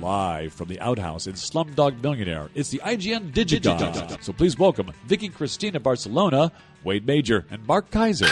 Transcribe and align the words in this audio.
Live 0.00 0.52
from 0.52 0.68
the 0.68 0.78
outhouse 0.78 1.26
in 1.26 1.32
Slumdog 1.32 2.00
Millionaire, 2.00 2.50
it's 2.54 2.70
the 2.70 2.78
IGN 2.78 3.32
Digigods. 3.32 4.22
So 4.22 4.32
please 4.32 4.56
welcome 4.56 4.92
Vicky 5.06 5.28
Cristina 5.28 5.80
Barcelona, 5.80 6.52
Wade 6.84 7.04
Major, 7.04 7.44
and 7.50 7.66
Mark 7.66 7.90
Kaiser. 7.90 8.28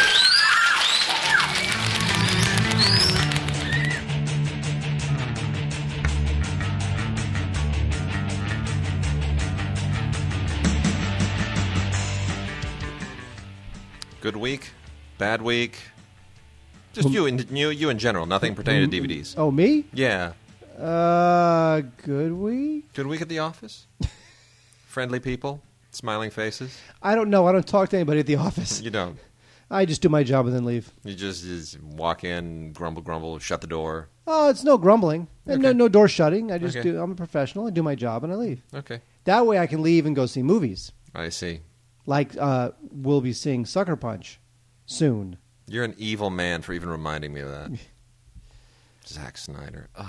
Good 14.20 14.36
week, 14.36 14.70
bad 15.18 15.42
week. 15.42 15.78
Just 16.92 17.10
you 17.10 17.26
in 17.26 17.44
you 17.50 17.70
you 17.70 17.90
in 17.90 17.98
general. 17.98 18.24
Nothing 18.24 18.54
pertaining 18.54 18.88
to 18.88 19.00
DVDs. 19.00 19.34
Oh, 19.36 19.50
me? 19.50 19.84
Yeah. 19.92 20.32
Uh, 20.78 21.82
good 22.02 22.32
week? 22.32 22.92
Good 22.92 23.06
week 23.06 23.20
at 23.22 23.28
the 23.28 23.38
office. 23.38 23.86
Friendly 24.86 25.20
people, 25.20 25.62
smiling 25.90 26.30
faces. 26.30 26.78
I 27.02 27.14
don't 27.14 27.30
know. 27.30 27.46
I 27.46 27.52
don't 27.52 27.66
talk 27.66 27.88
to 27.90 27.96
anybody 27.96 28.20
at 28.20 28.26
the 28.26 28.36
office. 28.36 28.80
You 28.82 28.90
don't. 28.90 29.18
I 29.70 29.84
just 29.84 30.00
do 30.00 30.08
my 30.08 30.22
job 30.22 30.46
and 30.46 30.54
then 30.54 30.64
leave. 30.64 30.90
You 31.04 31.14
just, 31.14 31.42
just 31.42 31.82
walk 31.82 32.22
in, 32.24 32.72
grumble, 32.72 33.02
grumble, 33.02 33.38
shut 33.40 33.60
the 33.60 33.66
door. 33.66 34.08
Oh, 34.26 34.48
it's 34.48 34.62
no 34.62 34.78
grumbling 34.78 35.26
and 35.46 35.60
no, 35.62 35.70
Okay. 35.70 35.78
no 35.78 35.88
door 35.88 36.08
shutting. 36.08 36.52
I 36.52 36.58
just 36.58 36.76
Okay. 36.76 36.90
do. 36.92 37.00
I'm 37.00 37.10
a 37.12 37.14
professional. 37.16 37.66
I 37.66 37.70
do 37.70 37.82
my 37.82 37.94
job 37.94 38.22
and 38.22 38.32
I 38.32 38.36
leave. 38.36 38.62
Okay, 38.74 39.00
That 39.24 39.44
way, 39.46 39.58
I 39.58 39.66
can 39.66 39.82
leave 39.82 40.06
and 40.06 40.14
go 40.14 40.26
see 40.26 40.42
movies. 40.42 40.92
I 41.14 41.30
see. 41.30 41.60
Like 42.06 42.36
uh, 42.38 42.70
we'll 42.92 43.20
be 43.20 43.32
seeing 43.32 43.66
Sucker 43.66 43.96
Punch 43.96 44.38
soon. 44.86 45.36
You're 45.66 45.84
an 45.84 45.94
evil 45.98 46.30
man 46.30 46.62
for 46.62 46.72
even 46.72 46.88
reminding 46.88 47.32
me 47.32 47.40
of 47.40 47.48
that. 47.50 47.70
Zack 49.06 49.36
Snyder. 49.38 49.88
Ugh. 49.96 50.06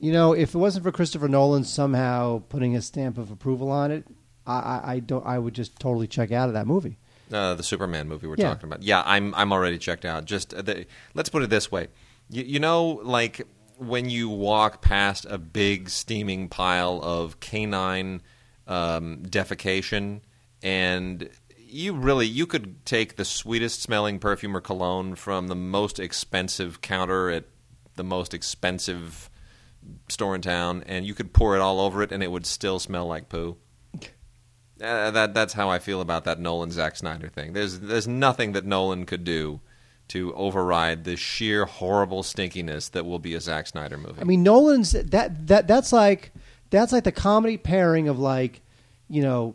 You 0.00 0.12
know, 0.12 0.32
if 0.32 0.54
it 0.54 0.58
wasn't 0.58 0.84
for 0.84 0.90
Christopher 0.92 1.28
Nolan 1.28 1.62
somehow 1.64 2.42
putting 2.48 2.74
a 2.74 2.80
stamp 2.82 3.18
of 3.18 3.30
approval 3.30 3.70
on 3.70 3.90
it, 3.90 4.04
I, 4.46 4.54
I, 4.58 4.92
I 4.94 4.98
don't. 5.00 5.24
I 5.26 5.38
would 5.38 5.54
just 5.54 5.78
totally 5.78 6.06
check 6.06 6.32
out 6.32 6.48
of 6.48 6.54
that 6.54 6.66
movie. 6.66 6.98
Uh, 7.30 7.54
the 7.54 7.62
Superman 7.62 8.08
movie 8.08 8.26
we're 8.26 8.34
Yeah. 8.38 8.48
talking 8.48 8.66
about. 8.66 8.82
Yeah, 8.82 9.02
I'm 9.04 9.34
I'm 9.34 9.52
already 9.52 9.78
checked 9.78 10.04
out. 10.04 10.24
Just 10.24 10.54
uh, 10.54 10.62
the, 10.62 10.86
let's 11.14 11.28
put 11.28 11.42
it 11.42 11.50
this 11.50 11.70
way. 11.70 11.88
You, 12.30 12.42
you 12.44 12.58
know, 12.58 13.00
like 13.04 13.46
when 13.76 14.08
you 14.10 14.28
walk 14.28 14.82
past 14.82 15.26
a 15.28 15.38
big 15.38 15.88
steaming 15.90 16.48
pile 16.48 17.00
of 17.02 17.38
canine 17.40 18.22
um, 18.66 19.18
defecation, 19.26 20.20
and 20.62 21.28
you 21.58 21.92
really 21.92 22.26
you 22.26 22.46
could 22.46 22.84
take 22.84 23.16
the 23.16 23.24
sweetest 23.24 23.80
smelling 23.82 24.18
perfume 24.18 24.56
or 24.56 24.60
cologne 24.60 25.14
from 25.14 25.48
the 25.48 25.54
most 25.54 26.00
expensive 26.00 26.80
counter 26.80 27.30
at 27.30 27.44
the 27.96 28.04
most 28.04 28.34
expensive 28.34 29.29
store 30.08 30.34
in 30.34 30.42
town, 30.42 30.84
and 30.86 31.06
you 31.06 31.14
could 31.14 31.32
pour 31.32 31.56
it 31.56 31.60
all 31.60 31.80
over 31.80 32.02
it, 32.02 32.12
and 32.12 32.22
it 32.22 32.30
would 32.30 32.46
still 32.46 32.78
smell 32.78 33.06
like 33.06 33.28
poo. 33.28 33.56
Uh, 34.82 35.10
that 35.10 35.34
that's 35.34 35.52
how 35.52 35.68
I 35.68 35.78
feel 35.78 36.00
about 36.00 36.24
that 36.24 36.40
Nolan 36.40 36.70
Zack 36.70 36.96
Snyder 36.96 37.28
thing. 37.28 37.52
There's 37.52 37.80
there's 37.80 38.08
nothing 38.08 38.52
that 38.52 38.64
Nolan 38.64 39.04
could 39.04 39.24
do 39.24 39.60
to 40.08 40.32
override 40.32 41.04
the 41.04 41.16
sheer 41.16 41.66
horrible 41.66 42.22
stinkiness 42.22 42.90
that 42.92 43.04
will 43.04 43.18
be 43.18 43.34
a 43.34 43.42
Zack 43.42 43.66
Snyder 43.66 43.98
movie. 43.98 44.18
I 44.22 44.24
mean, 44.24 44.42
Nolan's 44.42 44.92
that 44.92 45.48
that 45.48 45.66
that's 45.68 45.92
like 45.92 46.32
that's 46.70 46.92
like 46.92 47.04
the 47.04 47.12
comedy 47.12 47.58
pairing 47.58 48.08
of 48.08 48.18
like, 48.18 48.62
you 49.06 49.20
know, 49.22 49.54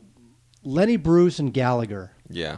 Lenny 0.64 0.96
Bruce 0.98 1.40
and 1.40 1.52
Gallagher. 1.52 2.12
yeah, 2.30 2.58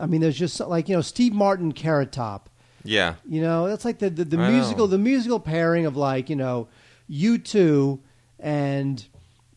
I 0.00 0.06
mean, 0.06 0.22
there's 0.22 0.38
just 0.38 0.58
like 0.60 0.88
you 0.88 0.96
know 0.96 1.02
Steve 1.02 1.34
Martin, 1.34 1.72
Carrot 1.72 2.10
Top. 2.10 2.48
yeah, 2.84 3.16
You 3.28 3.42
know, 3.42 3.68
that's 3.68 3.84
like 3.84 3.98
the 3.98 4.08
the, 4.08 4.24
the 4.24 4.38
musical 4.38 4.86
know. 4.86 4.92
the 4.92 4.98
musical 4.98 5.40
pairing 5.40 5.84
of 5.84 5.94
like 5.94 6.30
you 6.30 6.36
know, 6.36 6.68
you 7.14 7.36
two 7.36 8.00
and 8.40 9.06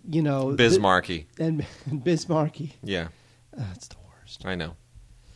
you 0.09 0.21
know 0.21 0.47
Bismarcky. 0.57 1.25
the- 1.37 1.43
and 1.45 1.65
Bismarcky. 1.89 2.73
Yeah, 2.83 3.07
That's 3.55 3.87
the 3.87 3.95
worst. 4.05 4.45
I 4.45 4.55
know, 4.55 4.75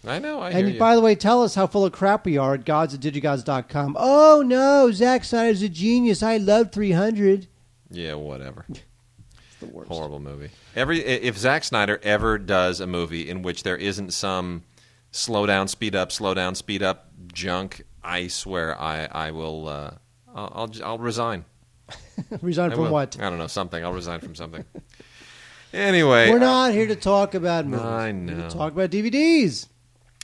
I 0.06 0.19
know. 0.19 0.41
I 0.41 0.52
hear 0.52 0.68
And 0.68 0.78
by 0.78 0.96
the 0.96 1.02
way, 1.02 1.16
tell 1.16 1.41
us 1.44 1.56
how 1.56 1.66
full 1.66 1.85
of 1.85 1.94
crap 1.94 2.25
we 2.25 2.38
are 2.38 2.53
at 2.56 2.66
gods 2.66 2.94
at 2.94 3.00
digigods.com. 3.00 3.96
Oh 3.97 4.44
no, 4.46 4.91
Zack 4.91 5.24
Snyder's 5.24 5.62
a 5.62 5.69
genius. 5.69 6.22
I 6.22 6.38
love 6.38 6.72
300. 6.74 7.47
yeah, 7.90 8.13
whatever. 8.16 8.66
It's 9.62 9.68
the 9.68 9.75
worst. 9.75 9.90
Horrible 9.90 10.19
movie. 10.19 10.50
Every 10.75 11.00
if 11.03 11.38
Zack 11.38 11.63
Snyder 11.63 12.00
ever 12.03 12.38
does 12.38 12.80
a 12.80 12.88
movie 12.88 13.30
in 13.30 13.41
which 13.41 13.63
there 13.63 13.75
isn't 13.78 14.12
some 14.13 14.63
slow 15.12 15.46
down, 15.46 15.68
speed 15.68 15.96
up, 15.96 16.12
slow 16.12 16.34
down, 16.34 16.56
speed 16.56 16.81
up 16.84 17.12
junk, 17.34 17.81
I 18.03 18.28
swear 18.28 18.80
I 18.80 19.06
I 19.12 19.31
will. 19.31 19.68
Uh, 19.68 19.91
I'll, 20.34 20.51
I'll 20.56 20.72
I'll 20.86 20.97
resign. 21.00 21.44
Resign 22.41 22.72
I 22.72 22.75
from 22.75 22.85
will. 22.85 22.91
what? 22.91 23.17
I 23.19 23.29
don't 23.29 23.38
know. 23.39 23.47
Something. 23.47 23.83
I'll 23.83 23.94
resign 23.94 24.19
from 24.19 24.35
something. 24.35 24.63
anyway, 25.73 26.29
We're 26.29 26.38
uh, 26.38 26.39
not 26.39 26.72
here 26.73 26.88
to 26.88 26.95
talk 26.95 27.33
about 27.33 27.66
movies. 27.66 27.85
I 27.85 28.11
We're 28.11 28.25
here 28.25 28.35
know. 28.38 28.50
to 28.50 28.55
talk 28.55 28.73
about 28.73 28.89
DVDs. 28.91 29.67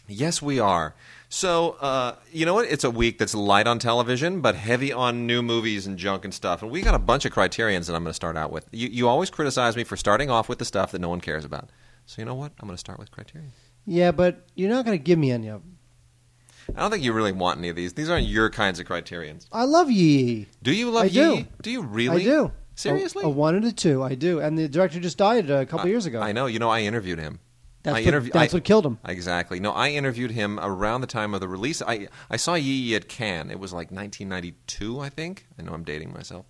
yes, 0.07 0.41
we 0.41 0.59
are. 0.59 0.95
So, 1.27 1.71
uh, 1.81 2.15
you 2.31 2.45
know 2.45 2.53
what? 2.53 2.67
It's 2.69 2.83
a 2.83 2.91
week 2.91 3.17
that's 3.17 3.33
light 3.35 3.67
on 3.67 3.79
television, 3.79 4.41
but 4.41 4.55
heavy 4.55 4.93
on 4.93 5.25
new 5.27 5.41
movies 5.41 5.85
and 5.87 5.97
junk 5.97 6.23
and 6.23 6.33
stuff. 6.33 6.61
And 6.61 6.71
we 6.71 6.81
got 6.81 6.95
a 6.95 6.99
bunch 6.99 7.25
of 7.25 7.31
criterions 7.31 7.87
that 7.87 7.95
I'm 7.95 8.03
going 8.03 8.11
to 8.11 8.13
start 8.15 8.37
out 8.37 8.51
with. 8.51 8.67
You, 8.71 8.87
you 8.89 9.07
always 9.09 9.29
criticize 9.29 9.75
me 9.75 9.83
for 9.83 9.97
starting 9.97 10.29
off 10.29 10.47
with 10.47 10.59
the 10.59 10.65
stuff 10.65 10.91
that 10.91 10.99
no 10.99 11.09
one 11.09 11.19
cares 11.21 11.43
about. 11.43 11.71
So, 12.05 12.21
you 12.21 12.25
know 12.25 12.35
what? 12.35 12.53
I'm 12.59 12.67
going 12.67 12.75
to 12.75 12.79
start 12.79 12.99
with 12.99 13.11
criterion. 13.11 13.51
Yeah, 13.85 14.11
but 14.11 14.45
you're 14.55 14.69
not 14.69 14.85
going 14.85 14.97
to 14.97 15.03
give 15.03 15.17
me 15.19 15.31
any 15.31 15.47
of 15.47 15.61
them. 15.61 15.74
I 16.75 16.79
don't 16.79 16.91
think 16.91 17.03
you 17.03 17.13
really 17.13 17.31
want 17.31 17.59
any 17.59 17.69
of 17.69 17.75
these. 17.75 17.93
These 17.93 18.09
aren't 18.09 18.27
your 18.27 18.49
kinds 18.49 18.79
of 18.79 18.85
criterions. 18.85 19.47
I 19.51 19.65
love 19.65 19.91
Yi 19.91 20.23
Yi. 20.23 20.47
Do 20.63 20.73
you 20.73 20.89
love 20.89 21.05
I 21.05 21.09
do. 21.09 21.45
Do 21.61 21.69
you 21.71 21.81
really? 21.83 22.21
I 22.21 22.25
do. 22.25 22.51
Seriously? 22.75 23.23
A, 23.23 23.27
a 23.27 23.29
one 23.29 23.55
and 23.55 23.63
a 23.65 23.71
two. 23.71 24.03
I 24.03 24.15
do. 24.15 24.39
And 24.39 24.57
the 24.57 24.67
director 24.67 24.99
just 24.99 25.17
died 25.17 25.49
a 25.49 25.65
couple 25.65 25.85
I- 25.87 25.89
years 25.89 26.05
ago. 26.05 26.21
I 26.21 26.31
know. 26.31 26.45
You 26.47 26.59
know, 26.59 26.69
I 26.69 26.81
interviewed 26.81 27.19
him. 27.19 27.39
That's, 27.83 27.97
I 27.97 27.99
what, 27.99 28.07
interview- 28.07 28.31
that's 28.33 28.53
I- 28.53 28.57
what 28.57 28.63
killed 28.63 28.85
him. 28.85 28.97
Exactly. 29.05 29.59
No, 29.59 29.71
I 29.71 29.89
interviewed 29.89 30.31
him 30.31 30.59
around 30.59 31.01
the 31.01 31.07
time 31.07 31.33
of 31.35 31.39
the 31.39 31.47
release. 31.47 31.81
I 31.81 32.07
I 32.29 32.37
saw 32.37 32.55
Yi 32.55 32.95
at 32.95 33.07
Cannes. 33.07 33.51
It 33.51 33.59
was 33.59 33.71
like 33.73 33.91
1992, 33.91 34.99
I 34.99 35.09
think. 35.09 35.45
I 35.59 35.61
know 35.61 35.73
I'm 35.73 35.83
dating 35.83 36.11
myself. 36.11 36.45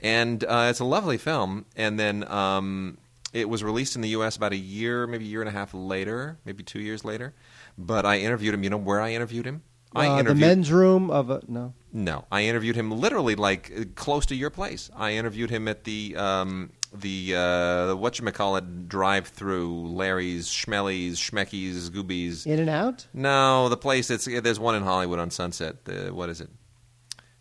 And 0.00 0.44
uh, 0.44 0.66
it's 0.70 0.80
a 0.80 0.84
lovely 0.84 1.16
film. 1.18 1.64
And 1.76 1.98
then 1.98 2.28
um, 2.30 2.98
it 3.32 3.48
was 3.48 3.64
released 3.64 3.96
in 3.96 4.02
the 4.02 4.10
U.S. 4.10 4.36
about 4.36 4.52
a 4.52 4.56
year, 4.56 5.06
maybe 5.06 5.24
a 5.24 5.28
year 5.28 5.40
and 5.40 5.48
a 5.48 5.52
half 5.52 5.72
later, 5.72 6.38
maybe 6.44 6.62
two 6.62 6.80
years 6.80 7.04
later. 7.04 7.32
But 7.76 8.06
I 8.06 8.18
interviewed 8.18 8.54
him. 8.54 8.62
You 8.62 8.70
know 8.70 8.76
where 8.76 9.00
I 9.00 9.12
interviewed 9.12 9.46
him? 9.46 9.62
I 9.96 10.06
Uh, 10.08 10.22
the 10.22 10.34
men's 10.34 10.72
room 10.72 11.10
of 11.10 11.30
a 11.30 11.40
no. 11.46 11.72
no, 11.92 12.24
I 12.30 12.42
interviewed 12.42 12.74
him 12.74 12.90
literally 12.90 13.36
like 13.36 13.70
uh, 13.76 13.84
close 13.94 14.26
to 14.26 14.34
your 14.34 14.50
place. 14.50 14.90
I 14.96 15.12
interviewed 15.12 15.50
him 15.50 15.68
at 15.68 15.84
the 15.84 16.16
um, 16.16 16.70
the 16.92 17.36
uh, 17.36 17.94
what 17.94 18.18
you 18.18 18.24
call 18.32 18.56
it 18.56 18.88
drive 18.88 19.28
through 19.28 19.88
Larry's, 19.88 20.48
Schmelly's, 20.48 21.18
Schmecky's, 21.20 21.90
Goobies. 21.90 22.44
In 22.46 22.58
and 22.58 22.70
out. 22.70 23.06
No, 23.14 23.68
the 23.68 23.76
place. 23.76 24.10
It's 24.10 24.24
there's 24.24 24.58
one 24.58 24.74
in 24.74 24.82
Hollywood 24.82 25.20
on 25.20 25.30
Sunset. 25.30 25.84
The, 25.84 26.12
what 26.12 26.28
is 26.28 26.40
it? 26.40 26.50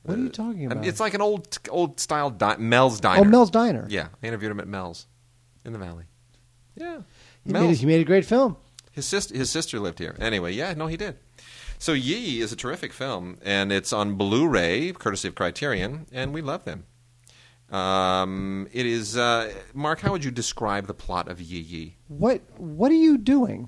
What 0.03 0.17
are 0.17 0.21
you 0.21 0.29
talking 0.29 0.71
about? 0.71 0.85
It's 0.85 0.99
like 0.99 1.13
an 1.15 1.21
old 1.21 1.57
old 1.69 1.99
style 1.99 2.29
di- 2.29 2.57
Mel's 2.57 2.99
Diner. 2.99 3.21
oh, 3.21 3.23
Mel's 3.23 3.49
Diner. 3.49 3.87
Yeah, 3.89 4.09
I 4.21 4.27
interviewed 4.27 4.51
him 4.51 4.59
at 4.59 4.67
Mel's 4.67 5.07
in 5.65 5.73
the 5.73 5.79
Valley. 5.79 6.03
Yeah, 6.75 7.01
He 7.45 7.53
made, 7.53 7.75
he 7.77 7.85
made 7.85 8.01
a 8.01 8.03
great 8.03 8.25
film. 8.25 8.57
His 8.93 9.05
sister, 9.05 9.35
his 9.35 9.49
sister 9.49 9.79
lived 9.79 9.99
here. 9.99 10.15
Anyway, 10.19 10.53
yeah, 10.53 10.73
no, 10.73 10.87
he 10.87 10.97
did. 10.97 11.17
So 11.79 11.93
Yi 11.93 12.39
is 12.39 12.53
a 12.53 12.55
terrific 12.55 12.93
film, 12.93 13.37
and 13.43 13.71
it's 13.71 13.91
on 13.91 14.15
Blu-ray, 14.15 14.93
courtesy 14.93 15.27
of 15.27 15.35
Criterion, 15.35 16.05
and 16.13 16.33
we 16.33 16.41
love 16.41 16.63
them. 16.63 16.85
Um, 17.71 18.67
it 18.71 18.85
is 18.85 19.17
uh, 19.17 19.51
Mark. 19.73 19.99
How 19.99 20.11
would 20.11 20.23
you 20.23 20.29
describe 20.31 20.85
the 20.85 20.93
plot 20.93 21.27
of 21.27 21.41
Yi 21.41 21.59
Yi? 21.59 21.97
What 22.07 22.41
What 22.57 22.91
are 22.91 23.01
you 23.07 23.17
doing? 23.17 23.67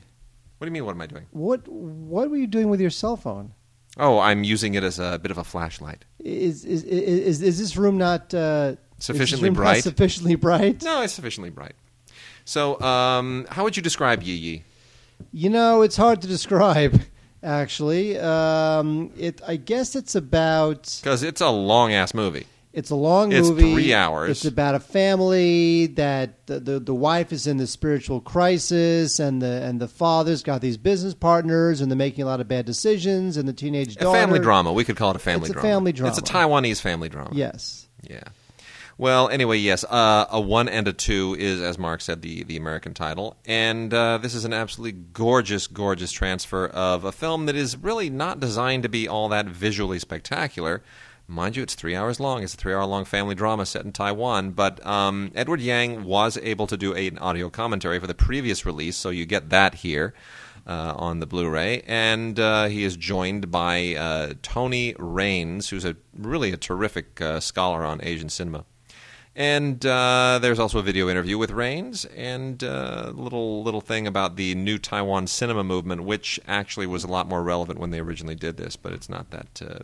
What 0.60 0.66
do 0.66 0.70
you 0.70 0.74
mean? 0.74 0.86
What 0.86 0.96
am 0.96 1.02
I 1.02 1.08
doing? 1.08 1.26
What 1.32 1.68
What 1.68 2.30
were 2.30 2.38
you 2.38 2.48
doing 2.48 2.70
with 2.70 2.80
your 2.80 2.92
cell 2.92 3.18
phone? 3.18 3.54
Oh, 3.98 4.20
I'm 4.20 4.44
using 4.44 4.76
it 4.76 4.84
as 4.84 5.00
a 5.00 5.18
bit 5.18 5.32
of 5.32 5.40
a 5.40 5.44
flashlight. 5.44 6.06
Is 6.20 6.64
is 6.66 6.84
is, 6.84 7.42
is 7.42 7.58
this 7.58 7.76
room 7.76 7.98
not 7.98 8.32
uh, 8.34 8.76
Sufficiently 9.00 9.50
room 9.50 9.56
not 9.56 9.62
bright? 9.62 9.84
Sufficiently 9.84 10.36
bright. 10.36 10.84
No, 10.84 11.02
it's 11.02 11.14
sufficiently 11.14 11.50
bright. 11.50 11.74
So, 12.46 12.80
um, 12.82 13.48
how 13.50 13.64
would 13.64 13.76
you 13.76 13.82
describe 13.82 14.22
Yi 14.22 14.36
Yi? 14.36 14.64
You 15.32 15.50
know, 15.50 15.82
it's 15.82 15.98
hard 15.98 16.22
to 16.22 16.28
describe. 16.28 17.02
Actually, 17.44 18.18
um, 18.18 19.12
it. 19.18 19.40
I 19.48 19.56
guess 19.58 19.96
it's 19.96 20.16
about. 20.16 21.00
Because 21.04 21.22
it's 21.22 21.42
a 21.42 21.50
long 21.50 21.94
ass 21.94 22.14
movie. 22.14 22.48
It's 22.74 22.90
a 22.90 22.96
long 22.96 23.32
It's 23.32 23.48
movie. 23.48 23.72
three 23.74 23.94
hours. 23.94 24.32
It's 24.32 24.46
about 24.46 24.76
a 24.76 24.80
family 24.82 25.86
that 25.88 26.46
the, 26.48 26.60
the 26.60 26.80
the 26.80 26.94
wife 26.96 27.32
is 27.32 27.46
in 27.48 27.56
the 27.58 27.68
spiritual 27.68 28.20
crisis, 28.20 29.20
and 29.20 29.42
the 29.42 29.62
and 29.64 29.80
the 29.80 29.88
father's 29.88 30.42
got 30.44 30.60
these 30.62 30.76
business 30.78 31.14
partners, 31.14 31.80
and 31.82 31.90
they're 31.92 31.96
making 31.98 32.24
a 32.24 32.28
lot 32.28 32.42
of 32.42 32.48
bad 32.48 32.66
decisions, 32.66 33.38
and 33.38 33.48
the 33.48 33.54
teenage 33.54 33.96
A 33.96 34.00
daughter. 34.00 34.20
family 34.20 34.40
drama. 34.40 34.74
We 34.74 34.84
could 34.84 34.98
call 34.98 35.12
it 35.12 35.16
a 35.16 35.20
family 35.20 35.50
drama. 35.50 35.60
It's 35.60 35.66
a 35.66 35.70
family 35.70 35.92
drama. 35.94 36.10
It's 36.18 36.30
a. 36.30 36.34
Taiwanese 36.34 36.82
family 36.82 37.08
drama. 37.10 37.30
Yes. 37.34 37.88
Yeah. 38.10 38.24
Well, 38.98 39.28
anyway, 39.28 39.58
yes, 39.58 39.84
uh, 39.84 40.26
a 40.30 40.40
one 40.40 40.70
and 40.70 40.88
a 40.88 40.94
two 40.94 41.36
is, 41.38 41.60
as 41.60 41.78
Mark 41.78 42.00
said, 42.00 42.22
the 42.22 42.44
the 42.44 42.56
American 42.56 42.94
title, 42.94 43.36
and 43.46 43.94
uh, 43.94 44.20
this 44.20 44.34
is 44.34 44.46
an 44.46 44.54
absolutely 44.54 45.02
gorgeous, 45.12 45.68
gorgeous 45.68 46.14
transfer 46.14 46.68
of 46.68 47.04
a 47.04 47.12
film 47.12 47.46
that 47.48 47.56
is 47.56 47.76
really 47.76 48.10
not 48.10 48.40
designed 48.40 48.84
to 48.84 48.90
be 48.90 49.06
all 49.06 49.28
that 49.30 49.48
visually 49.48 50.00
spectacular, 50.00 50.82
Mind 51.28 51.56
you, 51.56 51.64
it's 51.64 51.74
three 51.74 51.96
hours 51.96 52.20
long. 52.20 52.44
It's 52.44 52.54
a 52.54 52.58
three-hour-long 52.58 53.06
family 53.06 53.34
drama 53.34 53.66
set 53.66 53.84
in 53.84 53.92
Taiwan. 53.92 54.52
But 54.52 54.86
um, 54.86 55.32
Edward 55.34 55.60
Yang 55.60 56.04
was 56.04 56.38
able 56.38 56.68
to 56.68 56.78
do 56.78 56.94
an 56.94 57.18
audio 57.18 57.50
commentary 57.50 58.00
for 58.00 58.06
the 58.06 58.14
previous 58.14 58.66
release, 58.66 58.96
so 58.96 59.10
you 59.10 59.26
get 59.26 59.50
that 59.50 59.76
here 59.76 60.14
uh, 60.68 60.94
on 60.96 61.20
the 61.20 61.26
Blu-ray. 61.26 61.82
And 61.88 62.40
uh, 62.40 62.66
he 62.66 62.84
is 62.84 62.96
joined 62.96 63.50
by 63.50 63.96
uh, 63.96 64.34
Tony 64.44 64.94
Rayns, 64.94 65.70
who's 65.70 65.86
a 65.86 65.96
really 66.16 66.52
a 66.52 66.58
terrific 66.58 67.20
uh, 67.20 67.40
scholar 67.40 67.84
on 67.84 68.02
Asian 68.04 68.30
cinema. 68.30 68.66
And 69.38 69.86
uh, 69.86 70.40
there's 70.42 70.60
also 70.60 70.80
a 70.80 70.82
video 70.82 71.10
interview 71.10 71.38
with 71.38 71.52
Rayns 71.52 72.06
and 72.16 72.64
a 72.64 73.12
little 73.14 73.64
little 73.64 73.82
thing 73.82 74.08
about 74.08 74.38
the 74.38 74.56
new 74.56 74.78
Taiwan 74.78 75.28
cinema 75.28 75.64
movement, 75.64 76.04
which 76.06 76.40
actually 76.48 76.88
was 76.88 77.04
a 77.04 77.08
lot 77.08 77.28
more 77.28 77.44
relevant 77.44 77.78
when 77.80 77.90
they 77.92 78.00
originally 78.00 78.36
did 78.36 78.56
this, 78.56 78.78
but 78.78 78.94
it's 78.94 79.10
not 79.10 79.32
that 79.32 79.62
uh, 79.62 79.80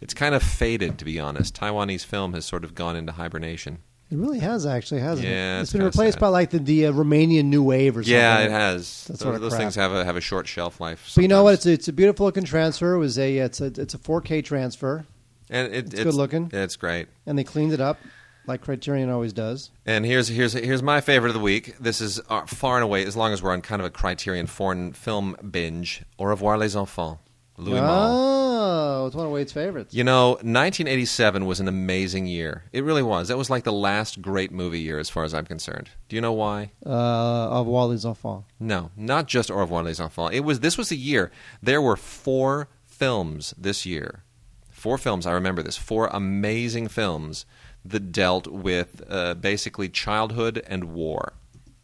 it's 0.00 0.14
kind 0.14 0.32
of 0.34 0.44
faded, 0.44 0.96
to 0.98 1.04
be 1.04 1.18
honest. 1.18 1.56
Taiwanese 1.58 2.04
film 2.04 2.34
has 2.34 2.44
sort 2.44 2.62
of 2.62 2.74
gone 2.76 2.94
into 2.94 3.12
hibernation. 3.12 3.78
It 4.12 4.18
really 4.18 4.38
has, 4.38 4.64
actually, 4.64 5.00
hasn't 5.00 5.26
Yeah, 5.26 5.58
it? 5.58 5.62
it's 5.62 5.72
been 5.72 5.82
replaced 5.82 6.14
sad. 6.14 6.20
by 6.20 6.28
like 6.28 6.50
the, 6.50 6.60
the 6.60 6.86
uh, 6.86 6.92
Romanian 6.92 7.46
New 7.46 7.64
Wave 7.64 7.96
or 7.96 8.04
something. 8.04 8.14
Yeah, 8.14 8.38
it 8.42 8.52
has. 8.52 9.06
That 9.06 9.18
those 9.18 9.40
those 9.40 9.56
things 9.56 9.74
have 9.74 9.90
a 9.90 10.04
have 10.04 10.14
a 10.14 10.20
short 10.20 10.46
shelf 10.46 10.80
life. 10.80 11.10
But 11.16 11.22
you 11.22 11.26
know 11.26 11.42
what? 11.42 11.54
It's 11.54 11.66
a, 11.66 11.72
it's 11.72 11.88
a 11.88 11.92
beautiful 11.92 12.26
looking 12.26 12.44
transfer. 12.44 12.94
It 12.94 12.98
was 12.98 13.18
a 13.18 13.38
it's 13.38 13.60
a 13.60 13.64
it's 13.64 13.94
a 13.94 13.98
4K 13.98 14.44
transfer, 14.44 15.04
and 15.50 15.74
it, 15.74 15.92
it's 15.92 16.04
good 16.04 16.14
looking. 16.14 16.48
It's 16.52 16.76
great. 16.76 17.08
and 17.26 17.36
they 17.36 17.42
cleaned 17.42 17.72
it 17.72 17.80
up 17.80 17.98
like 18.46 18.62
Criterion 18.62 19.10
always 19.10 19.32
does. 19.32 19.70
And 19.84 20.04
here's 20.04 20.28
here's 20.28 20.52
here's 20.52 20.82
my 20.82 21.00
favorite 21.00 21.30
of 21.30 21.34
the 21.34 21.40
week. 21.40 21.76
This 21.78 22.00
is 22.00 22.20
uh, 22.28 22.46
far 22.46 22.76
and 22.76 22.84
away, 22.84 23.04
as 23.04 23.16
long 23.16 23.32
as 23.32 23.42
we're 23.42 23.52
on 23.52 23.62
kind 23.62 23.80
of 23.80 23.86
a 23.86 23.90
Criterion 23.90 24.46
foreign 24.46 24.92
film 24.92 25.36
binge. 25.50 26.02
Au 26.18 26.24
revoir 26.24 26.58
les 26.58 26.76
enfants, 26.76 27.18
Louis 27.56 27.80
Malle. 27.80 28.36
Oh, 28.58 29.06
it's 29.06 29.14
one 29.14 29.26
of 29.26 29.32
Wade's 29.32 29.52
favorites. 29.52 29.94
You 29.94 30.04
know, 30.04 30.30
1987 30.30 31.46
was 31.46 31.60
an 31.60 31.68
amazing 31.68 32.26
year. 32.26 32.64
It 32.72 32.84
really 32.84 33.02
was. 33.02 33.28
That 33.28 33.36
was 33.36 33.50
like 33.50 33.64
the 33.64 33.72
last 33.72 34.22
great 34.22 34.50
movie 34.50 34.80
year, 34.80 34.98
as 34.98 35.10
far 35.10 35.24
as 35.24 35.34
I'm 35.34 35.44
concerned. 35.44 35.90
Do 36.08 36.16
you 36.16 36.22
know 36.22 36.32
why? 36.32 36.72
Uh, 36.84 36.90
of 36.90 37.66
Wall 37.66 37.88
les 37.88 38.04
Enfants. 38.04 38.46
No, 38.58 38.90
not 38.96 39.26
just 39.28 39.50
Au 39.50 39.56
revoir 39.56 39.82
les 39.82 40.00
enfants. 40.00 40.34
It 40.34 40.40
was 40.40 40.60
this 40.60 40.78
was 40.78 40.88
the 40.88 40.96
year. 40.96 41.30
There 41.62 41.82
were 41.82 41.96
four 41.96 42.68
films 42.84 43.54
this 43.58 43.84
year. 43.84 44.24
Four 44.70 44.98
films. 44.98 45.26
I 45.26 45.32
remember 45.32 45.62
this. 45.62 45.76
Four 45.76 46.08
amazing 46.08 46.88
films 46.88 47.46
that 47.90 48.12
dealt 48.12 48.46
with 48.46 49.02
uh, 49.08 49.34
basically 49.34 49.88
childhood 49.88 50.62
and 50.66 50.84
war, 50.92 51.32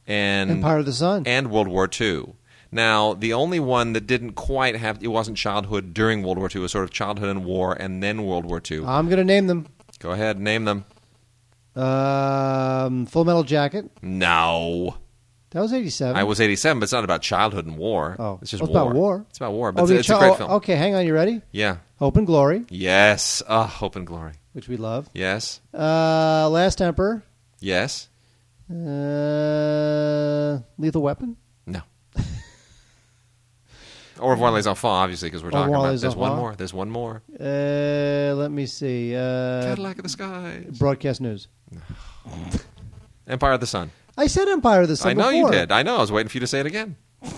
and 0.07 0.51
Empire 0.51 0.79
of 0.79 0.87
the 0.87 0.93
Sun. 0.93 1.25
and 1.27 1.51
World 1.51 1.69
War 1.69 1.89
II. 2.01 2.35
Now, 2.75 3.13
the 3.13 3.35
only 3.35 3.61
one 3.61 3.93
that 3.93 4.07
didn't 4.07 4.33
quite 4.33 4.77
have 4.77 5.03
it 5.03 5.09
wasn't 5.09 5.37
childhood 5.37 5.93
during 5.93 6.23
World 6.23 6.39
War 6.39 6.49
II. 6.49 6.61
It 6.61 6.63
was 6.63 6.73
sort 6.73 6.85
of 6.85 6.91
childhood 6.91 7.29
and 7.29 7.45
war, 7.45 7.75
and 7.75 8.03
then 8.03 8.25
World 8.25 8.47
War 8.47 8.63
II. 8.71 8.85
I'm 8.87 9.07
going 9.09 9.19
to 9.19 9.25
name 9.25 9.47
them. 9.47 9.67
Go 9.99 10.13
ahead, 10.13 10.41
name 10.41 10.65
them. 10.65 10.85
Um, 11.77 13.07
Full 13.07 13.25
Metal 13.25 13.43
Jacket. 13.45 13.91
No, 14.03 14.97
That 15.51 15.61
was 15.61 15.73
87. 15.73 16.17
I 16.17 16.25
was 16.25 16.41
87, 16.41 16.79
but 16.81 16.85
it's 16.85 16.93
not 16.93 17.05
about 17.05 17.21
childhood 17.23 17.67
and 17.67 17.77
war. 17.77 18.17
Oh. 18.19 18.39
it's 18.41 18.51
just 18.51 18.63
Oh, 18.63 18.67
it's 18.67 18.73
war. 18.75 18.83
about 18.83 18.95
war. 18.95 19.27
It's 19.29 19.39
about 19.39 19.53
war, 19.53 19.73
but 19.73 19.81
Oh, 19.83 19.85
it's, 19.85 19.93
it's 19.93 20.09
a 20.09 20.13
chi- 20.15 20.19
great 20.19 20.31
oh, 20.31 20.35
film. 20.35 20.51
Okay, 20.53 20.77
hang 20.77 20.95
on. 20.95 21.05
You 21.07 21.13
ready? 21.15 21.43
Yeah. 21.51 21.77
Hope 21.99 22.17
and 22.17 22.27
Glory, 22.27 22.65
Yes. 22.71 23.43
Ah, 23.49 23.67
Hope 23.67 23.97
and 23.97 24.07
Glory. 24.07 24.33
Which 24.53 24.69
we 24.69 24.77
love. 24.77 25.09
Yes. 25.15 25.61
Uh, 25.75 26.49
Last 26.51 26.81
Emperor. 26.81 27.23
Yes. 27.61 28.09
Uh, 28.71 30.59
Lethal 30.79 31.03
Weapon. 31.03 31.37
No. 31.67 31.81
Au 34.21 34.29
revoir 34.29 34.53
les 34.53 34.67
enfants, 34.69 35.03
obviously, 35.03 35.29
because 35.31 35.43
we're 35.43 35.49
Au 35.49 35.53
talking 35.53 35.73
revoir, 35.73 35.87
about. 35.87 35.93
les 35.95 36.01
There's 36.01 36.15
one 36.17 36.31
enfants. 36.31 36.41
more. 36.43 36.55
There's 36.57 36.75
one 36.75 36.91
more. 36.91 37.23
Uh, 37.41 38.35
let 38.37 38.51
me 38.53 38.67
see. 38.67 39.15
Uh, 39.17 39.63
Cadillac 39.63 39.97
of 39.99 40.05
the 40.05 40.09
Skies. 40.09 40.79
broadcast 40.79 41.21
news. 41.21 41.49
Empire 43.27 43.53
of 43.53 43.61
the 43.61 43.67
Sun. 43.67 43.91
I 44.17 44.27
said 44.29 44.47
Empire 44.49 44.83
of 44.83 44.89
the 44.89 44.97
Sun. 44.97 45.11
I 45.11 45.15
know 45.15 45.31
you 45.31 45.45
before. 45.47 45.53
did. 45.53 45.73
I 45.73 45.83
know. 45.83 45.97
I 45.97 46.01
was 46.01 46.13
waiting 46.13 46.29
for 46.29 46.37
you 46.37 46.41
to 46.41 46.47
say 46.47 46.61
it 46.61 46.67
again. 46.67 46.97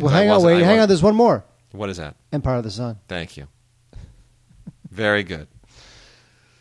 Well, 0.00 0.08
I 0.12 0.18
hang 0.22 0.28
on, 0.28 0.34
wasn't- 0.42 0.46
wait, 0.54 0.54
I 0.56 0.58
hang 0.58 0.64
on. 0.70 0.76
wasn't. 0.78 0.88
There's 0.88 1.02
one 1.04 1.14
more. 1.14 1.44
What 1.70 1.88
is 1.88 1.98
that? 1.98 2.16
Empire 2.32 2.56
of 2.56 2.64
the 2.64 2.70
Sun. 2.72 2.98
Thank 3.06 3.36
you. 3.36 3.46
Very 4.90 5.22
good. 5.22 5.46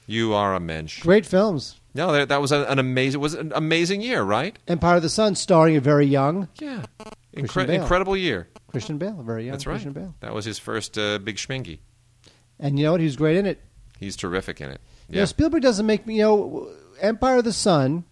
You 0.05 0.33
are 0.33 0.53
a 0.55 0.59
mensch. 0.59 1.01
Great 1.01 1.25
films. 1.25 1.79
No, 1.95 2.11
that, 2.11 2.29
that 2.29 2.41
was 2.41 2.51
an, 2.51 2.63
an 2.63 2.79
amazing. 2.79 3.21
Was 3.21 3.33
an 3.35 3.51
amazing 3.55 4.01
year, 4.01 4.23
right? 4.23 4.57
Empire 4.67 4.97
of 4.97 5.01
the 5.03 5.09
Sun, 5.09 5.35
starring 5.35 5.75
a 5.77 5.79
very 5.81 6.05
young 6.07 6.47
Yeah. 6.59 6.83
Christian 7.35 7.45
Incre- 7.45 7.67
Bale. 7.67 7.81
incredible 7.81 8.17
year. 8.17 8.47
Christian 8.69 8.97
Bale, 8.97 9.19
a 9.19 9.23
very 9.23 9.43
young 9.45 9.51
That's 9.51 9.67
right. 9.67 9.73
Christian 9.73 9.93
Bale. 9.93 10.15
That 10.21 10.33
was 10.33 10.45
his 10.45 10.57
first 10.59 10.97
uh, 10.97 11.19
big 11.19 11.35
schmingy. 11.37 11.79
And 12.59 12.79
you 12.79 12.85
know 12.85 12.91
what? 12.93 12.99
He 13.01 13.05
was 13.05 13.15
great 13.15 13.37
in 13.37 13.45
it. 13.45 13.61
He's 13.99 14.15
terrific 14.15 14.59
in 14.59 14.69
it. 14.71 14.81
You 15.09 15.15
know, 15.15 15.19
Yeah. 15.21 15.25
Spielberg 15.25 15.61
doesn't 15.61 15.85
make 15.85 16.05
me. 16.07 16.15
You 16.17 16.21
know, 16.23 16.69
Empire 16.99 17.37
of 17.37 17.43
the 17.43 17.53
Sun 17.53 18.03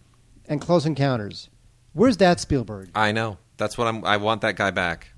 and 0.48 0.60
Close 0.60 0.86
Encounters. 0.86 1.48
Where's 1.92 2.16
that 2.18 2.40
Spielberg? 2.40 2.90
I 2.94 3.12
know. 3.12 3.38
That's 3.58 3.76
what 3.76 3.86
I'm. 3.88 4.04
I 4.04 4.16
want 4.16 4.40
that 4.42 4.56
guy 4.56 4.70
back. 4.70 5.11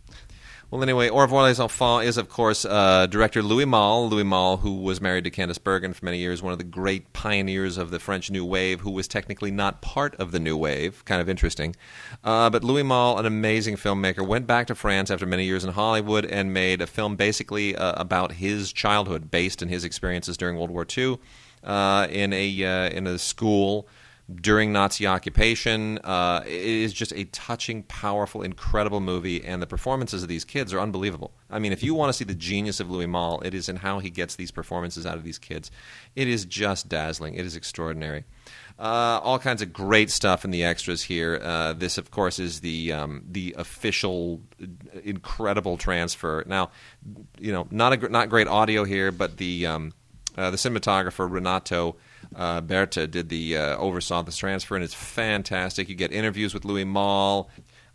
Well, 0.74 0.82
anyway, 0.82 1.08
Au 1.08 1.18
revoir 1.18 1.44
les 1.44 1.60
enfants 1.60 2.04
is, 2.04 2.16
of 2.16 2.28
course, 2.28 2.64
uh, 2.64 3.06
director 3.06 3.44
Louis 3.44 3.64
Malle. 3.64 4.08
Louis 4.08 4.24
Malle, 4.24 4.56
who 4.56 4.74
was 4.74 5.00
married 5.00 5.22
to 5.22 5.30
Candice 5.30 5.62
Bergen 5.62 5.92
for 5.92 6.04
many 6.04 6.18
years, 6.18 6.42
one 6.42 6.50
of 6.50 6.58
the 6.58 6.64
great 6.64 7.12
pioneers 7.12 7.78
of 7.78 7.92
the 7.92 8.00
French 8.00 8.28
New 8.28 8.44
Wave, 8.44 8.80
who 8.80 8.90
was 8.90 9.06
technically 9.06 9.52
not 9.52 9.82
part 9.82 10.16
of 10.16 10.32
the 10.32 10.40
New 10.40 10.56
Wave. 10.56 11.04
Kind 11.04 11.20
of 11.20 11.28
interesting. 11.28 11.76
Uh, 12.24 12.50
but 12.50 12.64
Louis 12.64 12.82
Malle, 12.82 13.20
an 13.20 13.24
amazing 13.24 13.76
filmmaker, 13.76 14.26
went 14.26 14.48
back 14.48 14.66
to 14.66 14.74
France 14.74 15.12
after 15.12 15.26
many 15.26 15.44
years 15.44 15.62
in 15.62 15.70
Hollywood 15.70 16.26
and 16.26 16.52
made 16.52 16.80
a 16.80 16.88
film 16.88 17.14
basically 17.14 17.76
uh, 17.76 17.92
about 17.96 18.32
his 18.32 18.72
childhood, 18.72 19.30
based 19.30 19.62
on 19.62 19.68
his 19.68 19.84
experiences 19.84 20.36
during 20.36 20.56
World 20.56 20.72
War 20.72 20.84
II 20.98 21.20
uh, 21.62 22.08
in 22.10 22.32
a 22.32 22.64
uh, 22.64 22.88
in 22.88 23.06
a 23.06 23.16
school 23.18 23.86
during 24.32 24.72
Nazi 24.72 25.06
occupation. 25.06 25.98
Uh, 25.98 26.42
it 26.46 26.52
is 26.52 26.92
just 26.92 27.12
a 27.12 27.24
touching, 27.24 27.82
powerful, 27.82 28.42
incredible 28.42 29.00
movie, 29.00 29.44
and 29.44 29.60
the 29.60 29.66
performances 29.66 30.22
of 30.22 30.28
these 30.28 30.44
kids 30.44 30.72
are 30.72 30.80
unbelievable. 30.80 31.32
I 31.50 31.58
mean, 31.58 31.72
if 31.72 31.82
you 31.82 31.94
want 31.94 32.08
to 32.08 32.12
see 32.14 32.24
the 32.24 32.34
genius 32.34 32.80
of 32.80 32.90
Louis 32.90 33.06
Malle, 33.06 33.40
it 33.44 33.52
is 33.52 33.68
in 33.68 33.76
how 33.76 33.98
he 33.98 34.08
gets 34.08 34.36
these 34.36 34.50
performances 34.50 35.04
out 35.04 35.16
of 35.16 35.24
these 35.24 35.38
kids. 35.38 35.70
It 36.16 36.26
is 36.26 36.46
just 36.46 36.88
dazzling. 36.88 37.34
It 37.34 37.44
is 37.44 37.54
extraordinary. 37.54 38.24
Uh, 38.78 39.20
all 39.22 39.38
kinds 39.38 39.62
of 39.62 39.72
great 39.72 40.10
stuff 40.10 40.44
in 40.44 40.50
the 40.50 40.64
extras 40.64 41.02
here. 41.02 41.38
Uh, 41.42 41.74
this, 41.74 41.98
of 41.98 42.10
course, 42.10 42.38
is 42.38 42.60
the 42.60 42.92
um, 42.92 43.24
the 43.30 43.54
official, 43.58 44.40
incredible 45.04 45.76
transfer. 45.76 46.42
Now, 46.46 46.70
you 47.38 47.52
know, 47.52 47.68
not 47.70 47.92
a 47.92 48.08
not 48.08 48.30
great 48.30 48.48
audio 48.48 48.84
here, 48.84 49.12
but 49.12 49.36
the 49.36 49.66
um, 49.66 49.92
uh, 50.36 50.50
the 50.50 50.56
cinematographer 50.56 51.30
Renato 51.30 51.96
uh, 52.34 52.60
Berta 52.60 53.06
did 53.06 53.28
the 53.28 53.56
uh, 53.56 53.76
oversaw 53.76 54.22
this 54.22 54.36
transfer, 54.36 54.74
and 54.74 54.84
it's 54.84 54.94
fantastic. 54.94 55.88
You 55.88 55.94
get 55.94 56.12
interviews 56.12 56.54
with 56.54 56.64
Louis 56.64 56.84
Malle. 56.84 57.48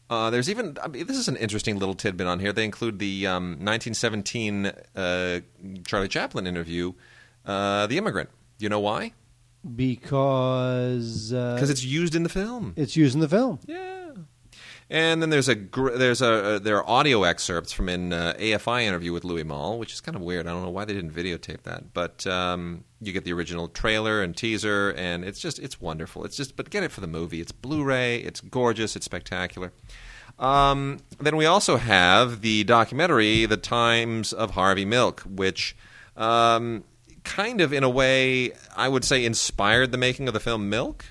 Uh, 0.09 0.29
there's 0.31 0.49
even 0.49 0.75
I 0.83 0.87
mean, 0.87 1.05
this 1.05 1.17
is 1.17 1.27
an 1.27 1.35
interesting 1.37 1.77
little 1.77 1.93
tidbit 1.93 2.25
on 2.27 2.39
here. 2.39 2.51
They 2.51 2.65
include 2.65 2.99
the 2.99 3.27
um, 3.27 3.51
1917 3.63 4.65
uh, 4.95 5.39
Charlie 5.85 6.07
Chaplin 6.07 6.47
interview, 6.47 6.93
uh, 7.45 7.85
"The 7.87 7.97
Immigrant." 7.97 8.29
You 8.57 8.69
know 8.69 8.79
why? 8.79 9.13
Because 9.99 11.33
uh, 11.33 11.55
Because 11.55 11.69
it's 11.69 11.83
used 11.83 12.15
in 12.15 12.23
the 12.23 12.29
film. 12.29 12.73
it's 12.75 12.95
used 12.95 13.13
in 13.15 13.21
the 13.21 13.29
film. 13.29 13.59
Yeah. 13.67 14.08
And 14.91 15.21
then 15.21 15.29
there's 15.29 15.47
a 15.47 15.55
there's 15.55 16.21
a 16.21 16.55
uh, 16.55 16.59
there 16.59 16.77
are 16.77 16.89
audio 16.89 17.23
excerpts 17.23 17.71
from 17.71 17.89
an 17.89 18.11
uh, 18.11 18.33
AFI 18.39 18.83
interview 18.83 19.13
with 19.13 19.23
Louis 19.23 19.43
Malle, 19.43 19.77
which 19.77 19.93
is 19.93 20.01
kind 20.01 20.15
of 20.15 20.23
weird. 20.23 20.47
I 20.47 20.51
don't 20.51 20.63
know 20.63 20.71
why 20.71 20.85
they 20.85 20.93
didn't 20.93 21.11
videotape 21.11 21.61
that, 21.63 21.93
but 21.93 22.25
um, 22.25 22.83
you 22.99 23.13
get 23.13 23.23
the 23.23 23.33
original 23.33 23.67
trailer 23.67 24.23
and 24.23 24.35
teaser, 24.35 24.91
and 24.97 25.23
it's 25.23 25.39
just 25.39 25.59
it's 25.59 25.79
wonderful. 25.79 26.25
It's 26.25 26.35
just 26.35 26.55
but 26.55 26.71
get 26.71 26.81
it 26.81 26.91
for 26.91 27.01
the 27.01 27.07
movie. 27.07 27.39
It's 27.39 27.51
Blu-ray. 27.51 28.17
It's 28.17 28.41
gorgeous. 28.41 28.95
It's 28.95 29.05
spectacular. 29.05 29.73
Um, 30.39 30.99
then 31.19 31.35
we 31.35 31.45
also 31.45 31.77
have 31.77 32.41
the 32.41 32.63
documentary, 32.63 33.45
"The 33.45 33.57
Times 33.57 34.33
of 34.33 34.51
Harvey 34.51 34.85
Milk," 34.85 35.21
which 35.21 35.77
um, 36.17 36.83
kind 37.23 37.61
of 37.61 37.71
in 37.73 37.83
a 37.83 37.89
way 37.89 38.53
I 38.75 38.89
would 38.89 39.05
say 39.05 39.23
inspired 39.23 39.91
the 39.91 39.97
making 39.99 40.27
of 40.27 40.33
the 40.33 40.39
film 40.39 40.67
Milk. 40.67 41.05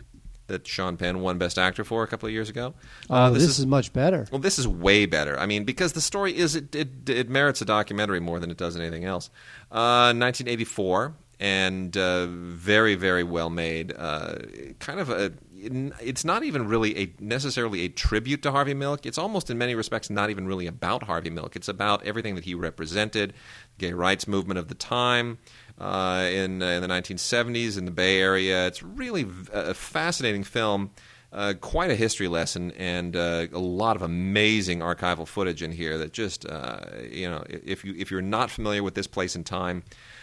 That 0.48 0.66
Sean 0.66 0.96
Penn 0.96 1.20
won 1.20 1.38
Best 1.38 1.58
Actor 1.58 1.84
for 1.84 2.02
a 2.02 2.06
couple 2.06 2.26
of 2.26 2.32
years 2.32 2.48
ago. 2.48 2.74
Uh, 3.08 3.28
oh, 3.30 3.34
this, 3.34 3.58
is, 3.58 3.66
much 3.66 3.92
better. 3.92 4.26
well, 4.32 4.40
this 4.40 4.58
is 4.58 4.66
way 4.66 5.06
better. 5.06 5.38
I 5.38 5.46
mean, 5.46 5.64
because 5.64 5.92
the 5.92 6.00
story 6.00 6.36
is 6.36 6.56
it 6.56 6.74
it, 6.74 7.08
it 7.08 7.28
merits 7.28 7.60
a 7.60 7.64
documentary 7.64 8.20
more 8.20 8.40
than 8.40 8.50
it 8.50 8.56
does 8.56 8.76
anything 8.76 9.04
else. 9.04 9.30
Uh, 9.70 10.12
1984, 10.16 11.14
and 11.40 11.96
uh, 11.96 12.26
very 12.26 12.94
very 12.94 13.22
well 13.22 13.50
made. 13.50 13.94
Uh, 13.96 14.36
kind 14.78 15.00
of 15.00 15.10
a. 15.10 15.32
It's 15.60 16.24
not 16.24 16.44
even 16.44 16.68
really 16.68 16.96
a 16.96 17.12
necessarily 17.18 17.84
a 17.84 17.88
tribute 17.88 18.42
to 18.42 18.52
Harvey 18.52 18.74
Milk. 18.74 19.04
It's 19.04 19.18
almost 19.18 19.50
in 19.50 19.58
many 19.58 19.74
respects 19.74 20.08
not 20.08 20.30
even 20.30 20.46
really 20.46 20.66
about 20.66 21.02
Harvey 21.02 21.30
Milk. 21.30 21.56
It's 21.56 21.68
about 21.68 22.04
everything 22.04 22.36
that 22.36 22.44
he 22.44 22.54
represented, 22.54 23.34
gay 23.76 23.92
rights 23.92 24.28
movement 24.28 24.58
of 24.58 24.68
the 24.68 24.76
time 24.76 25.38
uh, 25.78 26.28
in 26.30 26.62
uh, 26.62 26.66
in 26.66 26.82
the 26.82 26.88
1970s 26.88 27.78
in 27.78 27.84
the 27.84 27.90
Bay 27.90 28.20
Area. 28.20 28.66
It's 28.66 28.82
really 28.82 29.26
a 29.52 29.74
fascinating 29.74 30.44
film 30.44 30.90
Uh, 31.30 31.52
quite 31.60 31.90
a 31.90 31.94
history 31.94 32.26
lesson 32.26 32.70
and 32.78 33.14
uh, 33.14 33.46
a 33.52 33.58
lot 33.58 33.96
of 33.96 34.00
amazing 34.00 34.80
archival 34.80 35.28
footage 35.28 35.62
in 35.62 35.70
here 35.70 35.98
that 35.98 36.10
just 36.10 36.46
uh, 36.46 36.80
you 37.10 37.28
know 37.28 37.44
if 37.50 37.84
you 37.84 37.94
if 37.98 38.10
you're 38.10 38.22
not 38.22 38.50
familiar 38.50 38.82
with 38.82 38.94
this 38.94 39.06
place 39.06 39.36
and 39.36 39.44
time 39.44 39.82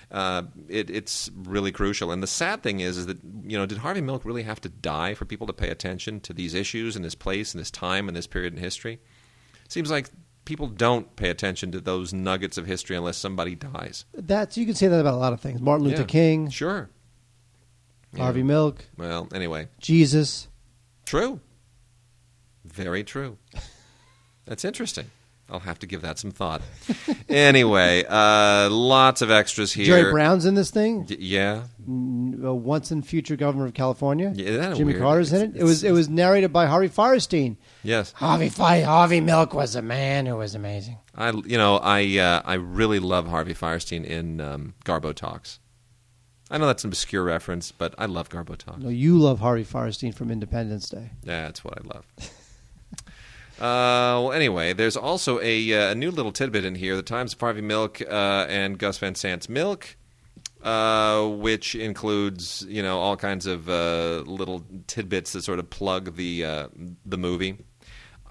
uh, 0.10 0.42
it, 0.68 0.90
it's 0.90 1.30
really 1.36 1.72
crucial 1.72 2.12
and 2.12 2.24
the 2.24 2.28
sad 2.28 2.64
thing 2.64 2.80
is 2.80 2.98
is 2.98 3.06
that 3.06 3.20
you 3.44 3.56
know 3.56 3.68
did 3.68 3.78
Harvey 3.78 4.02
Milk 4.02 4.26
really 4.26 4.42
have 4.42 4.60
to 4.62 4.70
die 4.70 5.14
for 5.14 5.26
people 5.26 5.46
to 5.46 5.54
pay 5.54 5.70
attention 5.70 6.20
to 6.22 6.34
these 6.34 6.56
issues 6.56 6.96
and 6.96 7.06
this 7.06 7.14
place 7.14 7.54
and 7.54 7.62
this 7.62 7.70
time 7.70 8.08
and 8.08 8.18
this 8.18 8.26
period 8.26 8.54
in 8.54 8.60
history 8.60 9.00
seems 9.68 9.92
like 9.92 10.10
people 10.46 10.68
don't 10.68 11.16
pay 11.16 11.30
attention 11.30 11.72
to 11.72 11.82
those 11.82 12.14
nuggets 12.14 12.58
of 12.58 12.66
history 12.68 12.96
unless 12.96 13.18
somebody 13.18 13.56
dies 13.56 14.06
That's 14.14 14.58
you 14.58 14.66
can 14.66 14.76
say 14.76 14.88
that 14.88 15.00
about 15.00 15.16
a 15.16 15.18
lot 15.18 15.34
of 15.34 15.42
things. 15.42 15.60
Martin 15.60 15.86
Luther 15.88 16.02
Yeah. 16.02 16.08
King, 16.08 16.50
sure 16.50 16.90
Yeah. 18.14 18.24
Harvey 18.24 18.44
Milk, 18.44 18.86
well 18.98 19.28
anyway 19.34 19.68
Jesus. 19.80 20.48
True. 21.06 21.40
Very 22.64 23.04
true. 23.04 23.38
That's 24.46 24.66
interesting. 24.66 25.12
I'll 25.50 25.60
have 25.60 25.78
to 25.80 25.86
give 25.88 26.02
that 26.02 26.18
some 26.18 26.32
thought. 26.32 26.62
anyway, 27.30 28.04
uh, 28.08 28.68
lots 28.72 29.22
of 29.22 29.30
extras 29.30 29.72
here. 29.74 29.86
Jerry 29.86 30.12
Brown's 30.12 30.46
in 30.46 30.56
this 30.56 30.72
thing. 30.72 31.06
Y- 31.10 31.18
yeah. 31.20 31.64
Mm, 31.88 32.44
uh, 32.44 32.54
once 32.54 32.92
in 32.92 33.04
future 33.04 33.36
governor 33.36 33.68
of 33.68 33.74
California. 33.76 34.32
Yeah, 34.36 34.74
Jimmy 34.74 34.94
weird? 34.94 35.02
Carter's 35.04 35.32
in 35.34 35.42
it. 35.52 35.56
It 35.56 35.64
was 35.64 35.84
it 35.84 35.92
was 35.92 36.10
narrated 36.10 36.52
by 36.52 36.66
Harvey 36.66 36.90
Fierstein. 36.90 37.58
Yes. 37.84 38.12
Harvey 38.14 38.50
Fi- 38.50 38.82
Harvey 38.82 39.22
Milk 39.22 39.54
was 39.54 39.76
a 39.76 39.84
man 39.84 40.26
who 40.26 40.36
was 40.38 40.56
amazing. 40.56 40.98
I 41.16 41.30
you 41.30 41.58
know 41.58 41.78
I 41.78 42.18
uh, 42.18 42.42
I 42.44 42.56
really 42.56 43.00
love 43.00 43.28
Harvey 43.28 43.54
Fierstein 43.54 44.04
in 44.04 44.42
um, 44.42 44.74
Garbo 44.84 45.14
Talks. 45.14 45.60
I 46.50 46.58
know 46.58 46.68
that's 46.68 46.84
an 46.84 46.90
obscure 46.90 47.24
reference, 47.24 47.72
but 47.72 47.94
I 47.98 48.06
love 48.08 48.30
Garbo 48.30 48.58
Talks. 48.58 48.80
No, 48.80 48.90
you 48.90 49.18
love 49.20 49.40
Harvey 49.40 49.64
Fierstein 49.64 50.14
from 50.14 50.32
Independence 50.32 50.90
Day. 50.90 51.12
Yeah, 51.24 51.44
that's 51.46 51.64
what 51.64 51.78
I 51.78 51.82
love. 51.88 52.06
Uh, 53.58 54.20
well, 54.20 54.34
anyway, 54.34 54.74
there's 54.74 54.98
also 54.98 55.40
a, 55.42 55.74
uh, 55.74 55.92
a 55.92 55.96
new 55.96 56.12
little 56.12 56.34
tidbit 56.34 56.66
in 56.66 56.76
here: 56.76 56.98
the 56.98 57.02
Times 57.02 57.34
of 57.34 57.40
Harvey 57.40 57.62
Milk 57.62 58.02
uh, 58.02 58.46
and 58.50 58.78
Gus 58.78 58.98
Van 58.98 59.16
Sant's 59.16 59.48
Milk, 59.48 59.96
uh, 60.62 61.26
which 61.26 61.74
includes 61.74 62.66
you 62.68 62.84
know 62.84 63.00
all 63.00 63.16
kinds 63.16 63.46
of 63.46 63.70
uh, 63.70 64.24
little 64.26 64.66
tidbits 64.88 65.32
that 65.34 65.44
sort 65.44 65.60
of 65.60 65.70
plug 65.70 66.18
the 66.18 66.68
the 67.06 67.18
movie. 67.18 67.58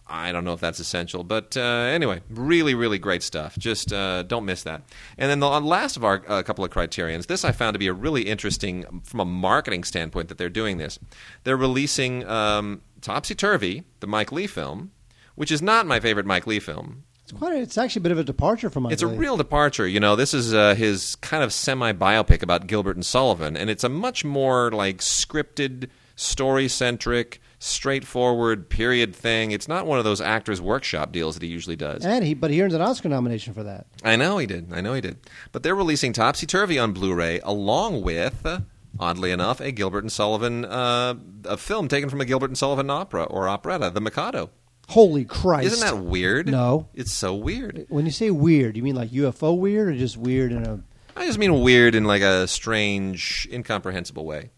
I 0.06 0.32
don't 0.32 0.44
know 0.44 0.52
if 0.52 0.60
that's 0.60 0.78
essential, 0.78 1.24
but 1.24 1.56
anyway, 1.56 2.20
really, 2.28 2.74
really 2.74 2.98
great 2.98 3.22
stuff. 3.22 3.56
Just 3.56 3.88
don't 3.88 4.44
miss 4.44 4.64
that. 4.64 4.82
And 5.16 5.30
then 5.30 5.40
the 5.40 5.48
last 5.48 5.96
of 5.96 6.04
our 6.04 6.18
couple 6.42 6.66
of 6.66 6.70
criterions, 6.70 7.24
this 7.24 7.46
I 7.46 7.52
found 7.52 7.72
to 7.72 7.78
be 7.78 7.86
a 7.86 7.94
really 7.94 8.24
interesting 8.24 9.00
from 9.04 9.20
a 9.20 9.24
marketing 9.24 9.84
standpoint 9.84 10.28
that 10.28 10.36
they're 10.36 10.50
doing 10.50 10.76
this. 10.76 10.98
They're 11.44 11.56
releasing 11.56 12.28
um, 12.28 12.82
Topsy 13.00 13.34
Turvy, 13.34 13.84
the 14.00 14.06
Mike 14.06 14.30
Leigh 14.30 14.46
film, 14.46 14.90
which 15.34 15.50
is 15.50 15.62
not 15.62 15.86
my 15.86 16.00
favorite 16.00 16.26
Mike 16.26 16.46
Leigh 16.46 16.60
film. 16.60 17.04
It's 17.22 17.32
quite. 17.32 17.54
A, 17.54 17.60
it's 17.60 17.78
actually 17.78 18.00
a 18.00 18.02
bit 18.02 18.12
of 18.12 18.18
a 18.18 18.24
departure 18.24 18.68
from. 18.68 18.84
Mike 18.84 18.92
It's 18.92 19.02
a 19.02 19.06
real 19.06 19.36
departure. 19.36 19.86
You 19.86 20.00
know, 20.00 20.14
this 20.14 20.34
is 20.34 20.52
uh, 20.52 20.74
his 20.74 21.16
kind 21.16 21.42
of 21.42 21.52
semi 21.52 21.92
biopic 21.92 22.42
about 22.42 22.66
Gilbert 22.66 22.96
and 22.96 23.04
Sullivan, 23.06 23.56
and 23.56 23.70
it's 23.70 23.84
a 23.84 23.88
much 23.88 24.24
more 24.24 24.70
like 24.70 24.98
scripted, 24.98 25.88
story 26.16 26.68
centric, 26.68 27.40
straightforward 27.58 28.68
period 28.68 29.16
thing. 29.16 29.50
It's 29.50 29.68
not 29.68 29.86
one 29.86 29.98
of 29.98 30.04
those 30.04 30.20
actors 30.20 30.60
workshop 30.60 31.12
deals 31.12 31.34
that 31.34 31.42
he 31.42 31.48
usually 31.48 31.76
does. 31.76 32.04
And 32.04 32.24
he, 32.24 32.34
but 32.34 32.50
he 32.50 32.62
earned 32.62 32.74
an 32.74 32.82
Oscar 32.82 33.08
nomination 33.08 33.54
for 33.54 33.62
that. 33.62 33.86
I 34.02 34.16
know 34.16 34.36
he 34.36 34.46
did. 34.46 34.70
I 34.72 34.82
know 34.82 34.92
he 34.92 35.00
did. 35.00 35.16
But 35.50 35.62
they're 35.62 35.74
releasing 35.74 36.12
Topsy 36.12 36.46
Turvy 36.46 36.78
on 36.78 36.92
Blu-ray, 36.92 37.40
along 37.42 38.02
with, 38.02 38.44
uh, 38.44 38.60
oddly 39.00 39.30
enough, 39.30 39.60
a 39.60 39.72
Gilbert 39.72 40.04
and 40.04 40.12
Sullivan 40.12 40.66
uh, 40.66 41.14
a 41.46 41.56
film 41.56 41.88
taken 41.88 42.10
from 42.10 42.20
a 42.20 42.26
Gilbert 42.26 42.50
and 42.50 42.58
Sullivan 42.58 42.90
opera 42.90 43.24
or 43.24 43.48
operetta, 43.48 43.90
The 43.90 44.00
Mikado. 44.02 44.50
Holy 44.88 45.24
Christ! 45.24 45.66
Isn't 45.72 45.86
that 45.86 46.02
weird? 46.04 46.46
No. 46.48 46.88
it's 46.94 47.12
so 47.12 47.34
weird. 47.34 47.86
When 47.88 48.04
you 48.04 48.12
say 48.12 48.30
weird, 48.30 48.76
you 48.76 48.82
mean 48.82 48.94
like 48.94 49.10
UFO 49.10 49.56
weird, 49.58 49.88
or 49.88 49.96
just 49.96 50.16
weird 50.16 50.52
in 50.52 50.64
a? 50.66 50.80
I 51.16 51.26
just 51.26 51.38
mean 51.38 51.60
weird 51.62 51.94
in 51.94 52.04
like 52.04 52.22
a 52.22 52.46
strange, 52.46 53.48
incomprehensible 53.52 54.24
way. 54.24 54.50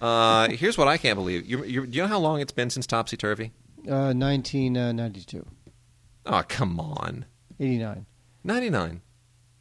Uh, 0.00 0.48
here's 0.50 0.76
what 0.78 0.88
I 0.88 0.98
can't 0.98 1.16
believe. 1.16 1.46
You, 1.46 1.64
you, 1.64 1.86
do 1.86 1.96
you 1.96 2.02
know 2.02 2.08
how 2.08 2.18
long 2.18 2.40
it's 2.40 2.52
been 2.52 2.70
since 2.70 2.86
Topsy 2.86 3.16
Turvy? 3.16 3.52
Uh, 3.88 4.12
1992, 4.14 5.44
Oh, 6.26 6.42
come 6.46 6.78
on. 6.78 7.24
89, 7.58 8.06
99. 8.44 9.00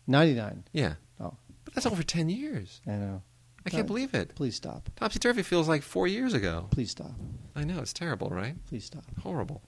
99. 0.08 0.64
Yeah. 0.74 0.94
Oh, 1.20 1.34
But 1.66 1.74
that's 1.74 1.86
over 1.88 2.04
10 2.04 2.30
years. 2.30 2.82
I 2.88 2.92
know. 2.92 3.22
I 3.66 3.70
can't 3.70 3.84
Uh, 3.84 3.88
believe 3.88 4.14
it. 4.14 4.36
Please 4.36 4.56
stop. 4.56 4.90
Topsy 4.96 5.20
Turvy 5.20 5.42
feels 5.44 5.68
like 5.68 5.82
four 5.84 6.08
years 6.08 6.34
ago. 6.34 6.68
Please 6.72 6.92
stop. 6.92 7.14
I 7.56 7.64
know, 7.64 7.80
it's 7.80 7.94
terrible, 7.94 8.30
right? 8.30 8.56
Please 8.68 8.86
stop. 8.86 9.06
Horrible. 9.22 9.62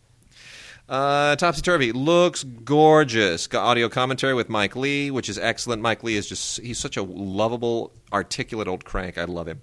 Uh, 0.87 1.35
Topsy 1.37 1.61
Turvy 1.61 1.91
looks 1.91 2.43
gorgeous. 2.43 3.47
Got 3.47 3.63
audio 3.63 3.87
commentary 3.87 4.33
with 4.33 4.49
Mike 4.49 4.75
Leigh, 4.75 5.11
which 5.11 5.29
is 5.29 5.39
excellent. 5.39 5.81
Mike 5.81 6.03
Leigh 6.03 6.15
is 6.15 6.27
just, 6.27 6.59
he's 6.59 6.77
such 6.77 6.97
a 6.97 7.03
lovable, 7.03 7.93
articulate 8.11 8.67
old 8.67 8.83
crank. 8.83 9.17
I 9.17 9.23
love 9.23 9.47
him. 9.47 9.61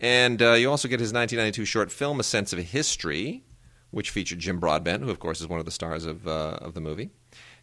And 0.00 0.40
uh, 0.40 0.52
you 0.52 0.70
also 0.70 0.88
get 0.88 1.00
his 1.00 1.12
1992 1.12 1.64
short 1.64 1.92
film, 1.92 2.18
A 2.18 2.22
Sense 2.22 2.52
of 2.52 2.58
History, 2.58 3.44
which 3.90 4.10
featured 4.10 4.38
Jim 4.38 4.58
Broadbent, 4.58 5.02
who, 5.02 5.10
of 5.10 5.18
course, 5.18 5.40
is 5.40 5.46
one 5.46 5.60
of 5.60 5.66
the 5.66 5.70
stars 5.70 6.06
of, 6.06 6.26
uh, 6.26 6.58
of 6.60 6.74
the 6.74 6.80
movie. 6.80 7.10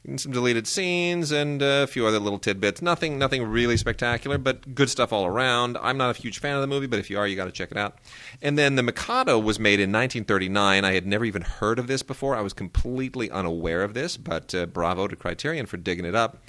And 0.04 0.20
some 0.20 0.32
deleted 0.32 0.66
scenes 0.66 1.32
and 1.32 1.62
a 1.62 1.86
few 1.86 2.08
other 2.08 2.18
little 2.18 2.40
tidbits. 2.40 2.82
Nothing, 2.82 3.20
nothing 3.20 3.44
really 3.44 3.78
spectacular, 3.78 4.40
but 4.40 4.74
good 4.74 4.90
stuff 4.90 5.14
all 5.14 5.28
around. 5.28 5.78
I'm 5.78 5.96
not 5.96 6.18
a 6.18 6.20
huge 6.20 6.40
fan 6.40 6.56
of 6.56 6.62
the 6.62 6.68
movie, 6.68 6.88
but 6.88 6.98
if 6.98 7.12
you 7.12 7.20
are, 7.20 7.28
you 7.28 7.36
got 7.36 7.46
to 7.46 7.52
check 7.52 7.70
it 7.70 7.78
out. 7.78 8.00
And 8.42 8.58
then 8.58 8.76
The 8.78 8.82
Mikado 8.84 9.38
was 9.38 9.60
made 9.60 9.80
in 9.80 9.92
1939. 9.92 10.84
I 10.84 10.94
had 10.94 11.06
never 11.06 11.24
even 11.24 11.44
heard 11.44 11.78
of 11.78 11.86
this 11.86 12.02
before. 12.02 12.36
I 12.36 12.42
was 12.42 12.52
completely 12.52 13.30
unaware 13.30 13.84
of 13.84 13.94
this, 13.94 14.18
but 14.18 14.56
uh, 14.56 14.66
bravo 14.66 15.08
to 15.08 15.16
Criterion 15.16 15.68
for 15.68 15.78
digging 15.78 16.06
it 16.06 16.16
up. 16.16 16.44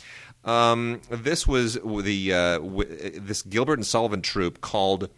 Um, 0.44 1.02
this 1.10 1.46
was 1.46 1.74
the 1.74 2.32
uh, 2.32 2.58
w- 2.58 3.20
this 3.20 3.42
Gilbert 3.42 3.78
and 3.78 3.86
Sullivan 3.86 4.22
troupe 4.22 4.60
called 4.62 5.10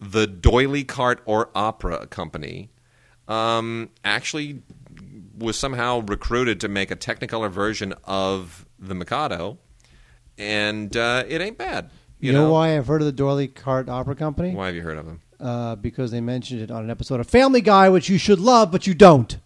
the 0.00 0.26
D'Oyly 0.26 0.84
Carte 0.84 1.22
or 1.24 1.50
Opera 1.54 2.08
Company. 2.08 2.70
Um, 3.28 3.90
actually 4.04 4.62
was 5.36 5.58
somehow 5.58 6.00
recruited 6.00 6.60
to 6.60 6.68
make 6.68 6.90
a 6.90 6.96
Technicolor 6.96 7.50
version 7.50 7.94
of 8.04 8.66
the 8.78 8.94
Mikado, 8.94 9.58
and 10.38 10.96
uh, 10.96 11.24
it 11.28 11.40
ain't 11.40 11.58
bad. 11.58 11.90
You, 12.18 12.32
know, 12.32 12.50
why 12.52 12.76
I've 12.76 12.86
heard 12.86 13.02
of 13.02 13.06
the 13.06 13.12
D'Oyly 13.12 13.48
Carte 13.48 13.88
Opera 13.88 14.16
Company? 14.16 14.54
Why 14.54 14.66
have 14.66 14.74
you 14.74 14.82
heard 14.82 14.96
of 14.98 15.06
them? 15.06 15.20
Uh, 15.38 15.76
because 15.76 16.10
they 16.10 16.20
mentioned 16.20 16.62
it 16.62 16.70
on 16.70 16.82
an 16.82 16.90
episode 16.90 17.20
of 17.20 17.28
Family 17.28 17.60
Guy, 17.60 17.88
which 17.90 18.08
you 18.08 18.16
should 18.16 18.40
love, 18.40 18.72
but 18.72 18.86
you 18.86 18.94
don't. 18.94 19.38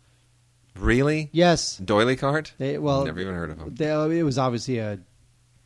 Really? 0.78 1.28
Yes. 1.32 1.76
D'Oyly 1.78 2.16
Carte? 2.16 2.54
They, 2.59 2.78
well, 2.78 3.04
Never 3.04 3.20
even 3.20 3.35
heard 3.35 3.50
of 3.50 3.59
them. 3.59 3.75
they- 3.75 4.18
it 4.18 4.23
was 4.23 4.38
obviously 4.38 4.78
a, 4.78 5.00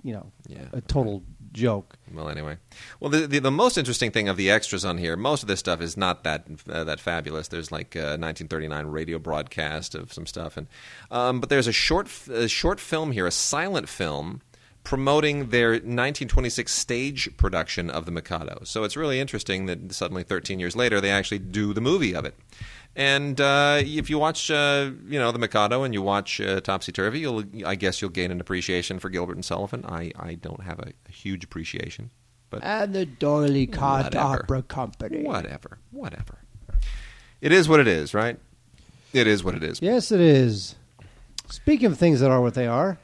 you 0.02 0.14
know, 0.14 0.33
Yeah. 0.49 0.64
a 0.73 0.81
total 0.81 1.23
joke. 1.54 1.96
Well, 2.12 2.28
anyway, 2.28 2.58
well, 3.00 3.11
the, 3.11 3.26
the 3.26 3.38
the 3.38 3.50
most 3.50 3.78
interesting 3.78 4.11
thing 4.11 4.28
of 4.28 4.37
the 4.37 4.50
extras 4.50 4.84
on 4.84 4.99
here, 4.99 5.16
most 5.16 5.42
of 5.42 5.49
this 5.49 5.61
stuff 5.61 5.80
is 5.80 5.96
not 5.96 6.25
that 6.25 6.46
uh, 6.68 6.84
that 6.84 7.00
fabulous. 7.00 7.49
There's 7.49 7.73
like 7.73 7.94
a 7.94 8.18
1939 8.18 8.87
radio 8.87 9.18
broadcast 9.18 9.94
of 9.94 10.12
some 10.12 10.26
stuff, 10.26 10.58
and 10.58 10.66
um, 11.11 11.40
but 11.40 11.49
there's 11.49 11.66
a 11.66 11.73
short 11.73 12.11
a 12.28 12.49
short 12.49 12.78
film 12.80 13.12
here, 13.12 13.26
a 13.26 13.30
silent 13.30 13.88
film 13.88 14.42
promoting 14.84 15.49
their 15.49 15.70
1926 15.70 16.70
stage 16.70 17.34
production 17.38 17.88
of 17.88 18.04
the 18.04 18.12
Mikado. 18.12 18.61
So 18.64 18.84
it's 18.84 18.99
really 18.99 19.18
interesting 19.18 19.64
that 19.66 19.94
suddenly 19.94 20.23
13 20.23 20.61
years 20.61 20.76
later 20.76 21.00
they 21.00 21.11
actually 21.11 21.38
do 21.38 21.73
the 21.73 21.80
movie 21.80 22.14
of 22.14 22.26
it. 22.26 22.34
And 22.97 23.41
uh, 23.41 23.79
if 23.81 24.09
you 24.09 24.19
watch, 24.19 24.51
uh, 24.51 24.91
you 25.09 25.19
know, 25.19 25.33
the 25.33 25.39
Mikado 25.39 25.83
and 25.83 25.93
you 25.93 26.01
watch 26.01 26.41
uh, 26.41 26.61
Topsy 26.61 26.93
Turvy, 26.93 27.21
you'll, 27.21 27.43
I 27.67 27.75
guess, 27.75 28.01
you'll 28.01 28.11
gain 28.13 28.31
an 28.31 28.41
appreciation 28.41 29.01
for 29.01 29.11
Gilbert 29.11 29.35
and 29.35 29.45
Sullivan. 29.45 29.85
I, 29.85 30.13
I 30.17 30.35
don't 30.35 30.63
have 30.63 30.79
a, 30.79 30.93
a 31.09 31.13
huge 31.13 31.43
appreciation, 31.43 32.11
but 32.51 32.63
And 32.63 32.95
the 32.95 33.05
D'Oyly 33.05 33.67
Whatever. 33.67 34.19
Opera 34.19 34.63
Company. 34.63 35.25
whatever, 35.25 35.79
whatever. 35.91 36.39
It 37.41 37.51
is 37.51 37.69
what 37.69 37.81
it 37.81 37.89
is, 37.89 38.15
right? 38.15 38.39
It 39.13 39.27
is 39.27 39.43
what 39.43 39.55
it 39.57 39.65
is. 39.65 39.83
Yes, 39.83 40.13
it 40.13 40.21
is. 40.21 40.77
Speaking 41.51 41.87
of 41.87 41.99
things 41.99 42.21
that 42.21 42.31
are 42.31 42.41
what 42.41 42.55
they 42.55 42.67
are, 42.69 42.99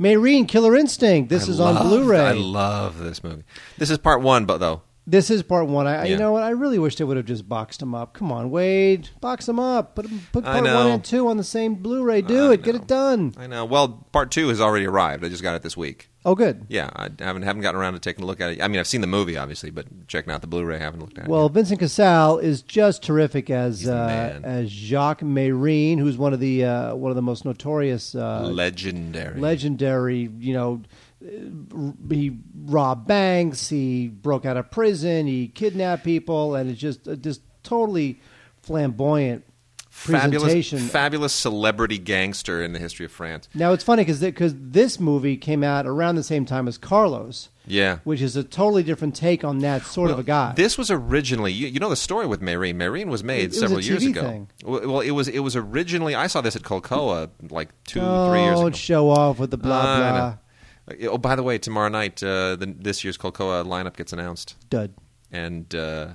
Mesrine 0.00 0.48
Killer 0.48 0.74
Instinct. 0.76 1.28
This 1.28 1.46
I 1.46 1.50
is 1.52 1.60
on 1.60 1.86
Blu-ray. 1.86 2.18
I 2.20 2.32
love 2.32 2.98
this 2.98 3.22
movie. 3.22 3.44
This 3.78 3.90
is 3.90 3.98
part 3.98 4.20
one, 4.22 4.46
but 4.46 4.58
though 4.58 4.82
This 5.10 5.28
is 5.28 5.42
part 5.42 5.66
one. 5.66 5.88
I, 5.88 6.04
Yeah. 6.04 6.12
you 6.12 6.16
know 6.16 6.30
what? 6.30 6.44
I 6.44 6.50
really 6.50 6.78
wish 6.78 6.94
they 6.94 7.02
would 7.04 7.16
have 7.16 7.26
just 7.26 7.48
boxed 7.48 7.80
them 7.80 7.96
up. 7.96 8.12
Come 8.14 8.30
on, 8.30 8.50
Wade, 8.52 9.08
box 9.20 9.46
them 9.46 9.58
up. 9.58 9.96
Put 9.96 10.06
put 10.32 10.44
part 10.44 10.62
one 10.62 10.86
and 10.86 11.04
two 11.04 11.26
on 11.26 11.36
the 11.36 11.42
same 11.42 11.74
Blu-ray. 11.74 12.22
Do 12.22 12.50
I 12.50 12.54
it. 12.54 12.62
Get 12.62 12.76
it 12.76 12.86
done. 12.86 13.34
I 13.36 13.48
know. 13.48 13.64
Well, 13.64 14.06
part 14.12 14.30
two 14.30 14.48
has 14.48 14.60
already 14.60 14.86
arrived. 14.86 15.24
I 15.24 15.28
just 15.28 15.42
got 15.42 15.56
it 15.56 15.62
this 15.62 15.76
week. 15.76 16.06
Oh, 16.24 16.34
good. 16.34 16.66
Yeah, 16.68 16.90
I 16.94 17.08
haven't 17.18 17.42
haven't 17.42 17.62
gotten 17.62 17.80
around 17.80 17.94
to 17.94 17.98
taking 17.98 18.22
a 18.22 18.26
look 18.26 18.40
at 18.40 18.50
it. 18.52 18.62
I 18.62 18.68
mean, 18.68 18.78
I've 18.78 18.86
seen 18.86 19.00
the 19.00 19.06
movie, 19.06 19.36
obviously, 19.38 19.70
but 19.70 19.86
checking 20.06 20.32
out 20.32 20.42
the 20.42 20.46
Blu-ray, 20.46 20.76
I 20.76 20.78
haven't 20.78 21.00
looked 21.00 21.18
at 21.18 21.24
it. 21.24 21.30
Well, 21.30 21.48
Vincent 21.48 21.80
Cassel 21.80 22.38
is 22.38 22.62
just 22.62 23.02
terrific 23.02 23.50
as 23.50 23.88
uh, 23.88 24.38
as 24.44 24.70
Jacques 24.70 25.22
Mesrine, 25.22 25.98
who's 25.98 26.18
one 26.18 26.32
of 26.34 26.38
the 26.40 26.64
uh, 26.64 26.94
one 26.94 27.10
of 27.10 27.16
the 27.16 27.22
most 27.22 27.44
notorious 27.44 28.14
uh, 28.14 28.42
legendary. 28.48 29.40
legendary, 29.40 30.30
you 30.38 30.52
know, 30.52 30.82
he 31.20 32.38
robbed 32.64 33.06
banks, 33.06 33.68
he 33.68 34.08
broke 34.08 34.44
out 34.46 34.56
of 34.56 34.70
prison, 34.70 35.26
he 35.26 35.48
kidnapped 35.48 36.04
people, 36.04 36.54
and 36.54 36.70
it's 36.70 36.80
just 36.80 37.06
uh, 37.06 37.14
just 37.16 37.42
totally 37.62 38.20
flamboyant 38.62 39.44
Fabulous, 39.90 40.42
presentation. 40.44 40.78
fabulous 40.78 41.32
celebrity 41.32 41.98
gangster 41.98 42.62
in 42.62 42.72
the 42.72 42.78
history 42.78 43.04
of 43.04 43.12
France. 43.12 43.48
now 43.54 43.72
it's 43.72 43.84
funny 43.84 44.02
because 44.02 44.20
because 44.20 44.54
this 44.56 44.98
movie 45.00 45.36
came 45.36 45.62
out 45.64 45.86
around 45.86 46.14
the 46.14 46.22
same 46.22 46.46
time 46.46 46.66
as 46.68 46.78
Carlos, 46.78 47.50
Yeah. 47.66 47.98
which 48.04 48.22
is 48.22 48.34
a 48.36 48.44
totally 48.44 48.82
different 48.82 49.14
take 49.14 49.44
on 49.44 49.58
that 49.58 49.84
sort 49.84 50.10
of 50.10 50.18
a 50.18 50.22
guy. 50.22 50.52
This 50.56 50.78
was 50.78 50.90
originally, 50.90 51.52
you, 51.52 51.66
you 51.66 51.80
know, 51.80 51.90
the 51.90 51.96
story 51.96 52.26
with 52.26 52.40
Mesrine. 52.40 52.76
Mesrine 52.76 53.08
was 53.08 53.22
made 53.24 53.42
It 53.42 53.48
was 53.48 53.56
a 53.56 53.60
several 53.60 53.80
years 53.80 54.02
TV 54.04 54.10
ago. 54.10 54.22
thing. 54.22 54.48
Well, 54.64 54.80
well, 54.88 55.00
it 55.00 55.10
was 55.10 55.28
it 55.28 55.40
was 55.40 55.54
originally. 55.56 56.14
I 56.14 56.28
saw 56.28 56.40
this 56.40 56.56
at 56.56 56.62
Colcoa 56.62 57.28
like 57.50 57.68
two, 57.84 58.00
three 58.00 58.40
years 58.42 58.52
ago. 58.54 58.62
Don't 58.62 58.76
show 58.76 59.10
off 59.10 59.38
with 59.38 59.50
the 59.50 59.58
blah 59.58 59.80
I 59.82 59.98
blah. 59.98 60.36
Oh, 61.02 61.18
by 61.18 61.36
the 61.36 61.42
way, 61.42 61.58
tomorrow 61.58 61.88
night, 61.88 62.22
uh, 62.22 62.56
the, 62.56 62.74
this 62.78 63.04
year's 63.04 63.16
Colcoa 63.18 63.64
lineup 63.64 63.96
gets 63.96 64.12
announced, 64.12 64.56
Dud. 64.68 64.92
and 65.30 65.72
uh, 65.74 66.08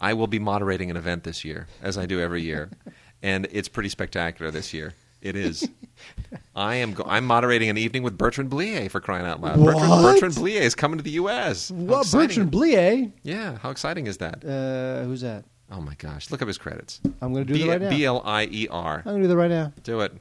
I 0.00 0.14
will 0.14 0.26
be 0.26 0.38
moderating 0.38 0.90
an 0.90 0.96
event 0.96 1.24
this 1.24 1.44
year, 1.44 1.66
as 1.82 1.96
I 1.98 2.06
do 2.06 2.20
every 2.20 2.42
year, 2.42 2.70
and 3.22 3.46
it's 3.50 3.68
pretty 3.68 3.88
spectacular 3.88 4.50
this 4.50 4.72
year. 4.74 4.94
It 5.20 5.36
is. 5.36 5.68
I 6.56 6.74
am. 6.76 6.94
Go- 6.94 7.04
I'm 7.06 7.24
moderating 7.24 7.68
an 7.68 7.78
evening 7.78 8.02
with 8.02 8.18
Bertrand 8.18 8.50
Blier 8.50 8.90
for 8.90 9.00
crying 9.00 9.24
out 9.24 9.40
loud. 9.40 9.56
Bertrand, 9.62 9.88
What? 9.88 10.14
Bertrand 10.14 10.34
Blier 10.34 10.60
is 10.60 10.74
coming 10.74 10.98
to 10.98 11.04
the 11.04 11.12
U.S. 11.12 11.70
What 11.70 12.10
Bertrand 12.10 12.50
Blier? 12.50 13.12
Yeah, 13.22 13.56
how 13.58 13.70
exciting 13.70 14.08
is 14.08 14.16
that? 14.18 14.44
Uh, 14.44 15.04
who's 15.04 15.20
that? 15.20 15.44
Oh 15.70 15.80
my 15.80 15.94
gosh! 15.94 16.30
Look 16.32 16.42
up 16.42 16.48
his 16.48 16.58
credits. 16.58 17.00
I'm 17.20 17.32
going 17.32 17.46
to 17.46 17.52
do 17.52 17.58
B 17.58 17.66
that 17.66 17.70
right 17.70 17.80
now. 17.82 17.90
B 17.90 18.04
L 18.04 18.22
I 18.24 18.44
E 18.50 18.66
R. 18.68 18.96
I'm 18.98 19.04
going 19.04 19.18
to 19.18 19.22
do 19.22 19.28
that 19.28 19.36
right 19.36 19.50
now. 19.50 19.72
Do 19.84 20.00
it. 20.00 20.12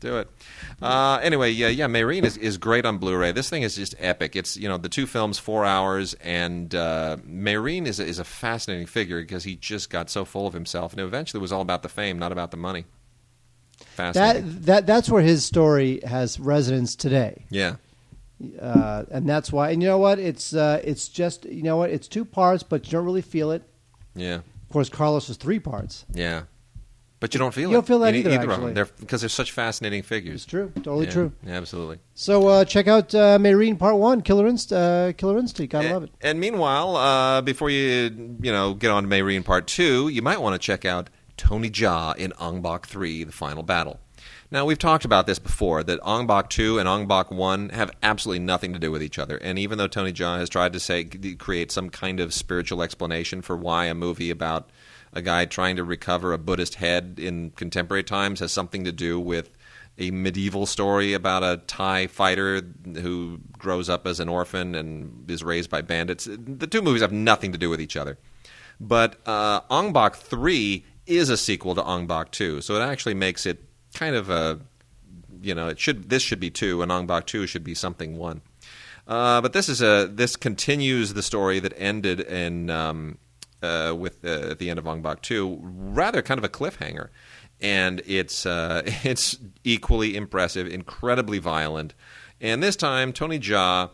Do 0.00 0.18
it. 0.18 0.28
Uh, 0.80 1.18
anyway, 1.22 1.50
yeah, 1.50 1.68
yeah. 1.68 1.86
Mesrine 1.86 2.24
is, 2.24 2.36
is 2.36 2.56
great 2.56 2.84
on 2.84 2.98
Blu-ray. 2.98 3.32
This 3.32 3.50
thing 3.50 3.62
is 3.62 3.74
just 3.74 3.96
epic. 3.98 4.36
It's 4.36 4.56
you 4.56 4.68
know 4.68 4.78
the 4.78 4.88
two 4.88 5.06
films 5.06 5.38
four 5.38 5.64
hours, 5.64 6.14
and 6.14 6.72
uh, 6.72 7.16
Mesrine 7.26 7.86
is 7.86 7.98
a, 7.98 8.06
is 8.06 8.20
a 8.20 8.24
fascinating 8.24 8.86
figure 8.86 9.20
because 9.20 9.42
he 9.42 9.56
just 9.56 9.90
got 9.90 10.08
so 10.08 10.24
full 10.24 10.46
of 10.46 10.54
himself, 10.54 10.92
and 10.92 11.00
eventually 11.00 11.40
it 11.40 11.42
was 11.42 11.52
all 11.52 11.62
about 11.62 11.82
the 11.82 11.88
fame, 11.88 12.18
not 12.18 12.30
about 12.30 12.52
the 12.52 12.56
money. 12.56 12.84
Fascinating. 13.78 14.46
That 14.46 14.66
that 14.66 14.86
that's 14.86 15.10
where 15.10 15.22
his 15.22 15.44
story 15.44 16.00
has 16.06 16.38
resonance 16.38 16.94
today, 16.94 17.46
yeah. 17.50 17.76
uh, 18.60 19.04
and 19.10 19.28
that's 19.28 19.52
why. 19.52 19.70
And 19.70 19.82
you 19.82 19.88
know 19.88 19.98
what? 19.98 20.20
It's 20.20 20.54
uh, 20.54 20.80
it's 20.84 21.08
just 21.08 21.44
you 21.44 21.62
know 21.64 21.76
what? 21.76 21.90
It's 21.90 22.06
two 22.06 22.24
parts, 22.24 22.62
but 22.62 22.86
you 22.86 22.92
don't 22.92 23.04
really 23.04 23.22
feel 23.22 23.50
it. 23.50 23.62
Yeah. 24.14 24.36
Of 24.36 24.72
course, 24.72 24.88
Carlos 24.88 25.28
was 25.28 25.38
three 25.38 25.58
parts. 25.58 26.04
Yeah. 26.12 26.42
But 27.20 27.34
you 27.34 27.38
don't 27.38 27.52
feel 27.52 27.64
You 27.70 27.70
it. 27.70 27.72
don't 27.78 27.86
feel 27.86 27.98
that 28.00 28.14
in 28.14 28.20
either, 28.20 28.30
either 28.30 28.44
of 28.44 28.50
actually. 28.50 28.64
them. 28.66 28.74
They're, 28.74 28.84
because 29.00 29.22
they're 29.22 29.28
such 29.28 29.50
fascinating 29.50 30.02
figures. 30.02 30.36
It's 30.36 30.44
true, 30.44 30.70
totally 30.76 31.06
Yeah, 31.06 31.10
true. 31.12 31.32
Yeah, 31.44 31.54
absolutely. 31.54 31.98
So 32.14 32.46
uh, 32.46 32.64
check 32.64 32.86
out 32.86 33.12
uh, 33.14 33.38
Mesrine 33.38 33.76
Part 33.78 33.96
One, 33.96 34.20
Killer 34.22 34.46
Inst- 34.46 34.72
uh, 34.72 35.12
Killer 35.14 35.38
Instinct. 35.38 35.72
Gotta 35.72 35.92
love 35.92 36.04
it. 36.04 36.10
And 36.20 36.38
meanwhile, 36.38 36.96
uh, 36.96 37.40
before 37.40 37.70
you 37.70 38.36
you 38.40 38.52
know 38.52 38.74
get 38.74 38.90
on 38.92 39.02
to 39.02 39.08
Mesrine 39.08 39.44
Part 39.44 39.66
Two, 39.66 40.08
you 40.08 40.22
might 40.22 40.40
want 40.40 40.54
to 40.54 40.64
check 40.64 40.84
out 40.84 41.10
Tony 41.36 41.70
Jaa 41.70 42.14
in 42.16 42.32
Ong 42.40 42.62
Bak 42.62 42.86
Three: 42.86 43.24
The 43.24 43.32
Final 43.32 43.62
Battle. 43.64 43.98
Now 44.50 44.64
we've 44.64 44.78
talked 44.78 45.04
about 45.04 45.26
this 45.26 45.38
before 45.38 45.82
that 45.82 46.00
Ong 46.02 46.26
Bak 46.26 46.48
Two 46.48 46.78
and 46.78 46.88
Ong 46.88 47.06
Bak 47.06 47.30
One 47.32 47.68
have 47.70 47.90
absolutely 48.02 48.44
nothing 48.44 48.72
to 48.72 48.78
do 48.78 48.90
with 48.92 49.02
each 49.02 49.18
other. 49.18 49.36
And 49.38 49.58
even 49.58 49.76
though 49.76 49.88
Tony 49.88 50.12
Jaa 50.12 50.38
has 50.38 50.48
tried 50.48 50.72
to 50.72 50.80
say 50.80 51.04
create 51.04 51.70
some 51.72 51.90
kind 51.90 52.18
of 52.20 52.32
spiritual 52.32 52.80
explanation 52.82 53.42
for 53.42 53.56
why 53.56 53.86
a 53.86 53.94
movie 53.94 54.30
about 54.30 54.70
a 55.18 55.22
guy 55.22 55.44
trying 55.44 55.76
to 55.76 55.84
recover 55.84 56.32
a 56.32 56.38
Buddhist 56.38 56.76
head 56.76 57.18
in 57.20 57.50
contemporary 57.50 58.04
times 58.04 58.40
has 58.40 58.52
something 58.52 58.84
to 58.84 58.92
do 58.92 59.20
with 59.20 59.50
a 59.98 60.12
medieval 60.12 60.64
story 60.64 61.12
about 61.12 61.42
a 61.42 61.60
Thai 61.66 62.06
fighter 62.06 62.62
who 62.84 63.40
grows 63.52 63.88
up 63.88 64.06
as 64.06 64.20
an 64.20 64.28
orphan 64.28 64.76
and 64.76 65.28
is 65.28 65.42
raised 65.42 65.68
by 65.68 65.82
bandits. 65.82 66.28
The 66.30 66.68
two 66.68 66.82
movies 66.82 67.02
have 67.02 67.12
nothing 67.12 67.50
to 67.52 67.58
do 67.58 67.68
with 67.68 67.80
each 67.80 67.96
other. 67.96 68.16
But 68.80 69.16
uh, 69.26 69.62
Ong 69.70 69.92
Bak 69.92 70.14
3 70.14 70.84
is 71.06 71.30
a 71.30 71.36
sequel 71.36 71.74
to 71.74 71.82
Ong 71.82 72.06
Bak 72.06 72.30
2, 72.30 72.60
so 72.60 72.76
it 72.76 72.80
actually 72.80 73.14
makes 73.14 73.44
it 73.44 73.64
kind 73.92 74.14
of 74.14 74.30
a, 74.30 74.60
you 75.42 75.52
know, 75.54 75.66
it 75.66 75.80
should 75.80 76.10
this 76.10 76.22
should 76.22 76.38
be 76.38 76.50
2 76.50 76.80
and 76.80 76.92
Ong 76.92 77.08
Bak 77.08 77.26
2 77.26 77.48
should 77.48 77.64
be 77.64 77.74
something 77.74 78.16
1. 78.16 78.40
Uh, 79.08 79.40
but 79.40 79.52
this 79.52 79.68
is 79.68 79.82
a 79.82 80.08
this 80.12 80.36
continues 80.36 81.14
the 81.14 81.22
story 81.22 81.58
that 81.58 81.72
ended 81.76 82.20
in 82.20 82.70
um, 82.70 83.18
uh, 83.62 83.94
with 83.96 84.24
uh, 84.24 84.50
at 84.50 84.58
the 84.58 84.70
end 84.70 84.78
of 84.78 84.86
Ong 84.86 85.02
Bak 85.02 85.22
2, 85.22 85.58
rather 85.62 86.22
kind 86.22 86.38
of 86.38 86.44
a 86.44 86.48
cliffhanger 86.48 87.08
and 87.60 88.02
it's 88.06 88.46
uh, 88.46 88.82
it's 89.04 89.38
equally 89.64 90.16
impressive, 90.16 90.66
incredibly 90.66 91.38
violent. 91.38 91.94
And 92.40 92.62
this 92.62 92.76
time, 92.76 93.12
Tony 93.12 93.38
Jaa 93.38 93.90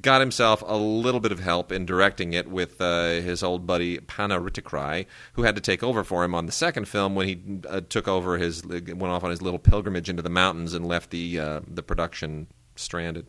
got 0.00 0.20
himself 0.20 0.64
a 0.66 0.76
little 0.76 1.20
bit 1.20 1.32
of 1.32 1.38
help 1.38 1.70
in 1.70 1.84
directing 1.84 2.32
it 2.32 2.48
with 2.48 2.80
uh, 2.80 3.08
his 3.20 3.42
old 3.42 3.66
buddy 3.66 3.98
Panna 3.98 4.40
Rittikrai, 4.40 5.04
who 5.34 5.42
had 5.42 5.54
to 5.54 5.60
take 5.60 5.82
over 5.82 6.02
for 6.02 6.24
him 6.24 6.34
on 6.34 6.46
the 6.46 6.52
second 6.52 6.88
film 6.88 7.14
when 7.14 7.28
he 7.28 7.42
uh, 7.68 7.82
took 7.86 8.08
over 8.08 8.38
his 8.38 8.64
went 8.64 9.02
off 9.02 9.24
on 9.24 9.30
his 9.30 9.42
little 9.42 9.58
pilgrimage 9.58 10.08
into 10.08 10.22
the 10.22 10.30
mountains 10.30 10.72
and 10.72 10.86
left 10.86 11.10
the 11.10 11.36
the 11.68 11.82
production 11.82 12.46
stranded. 12.76 13.26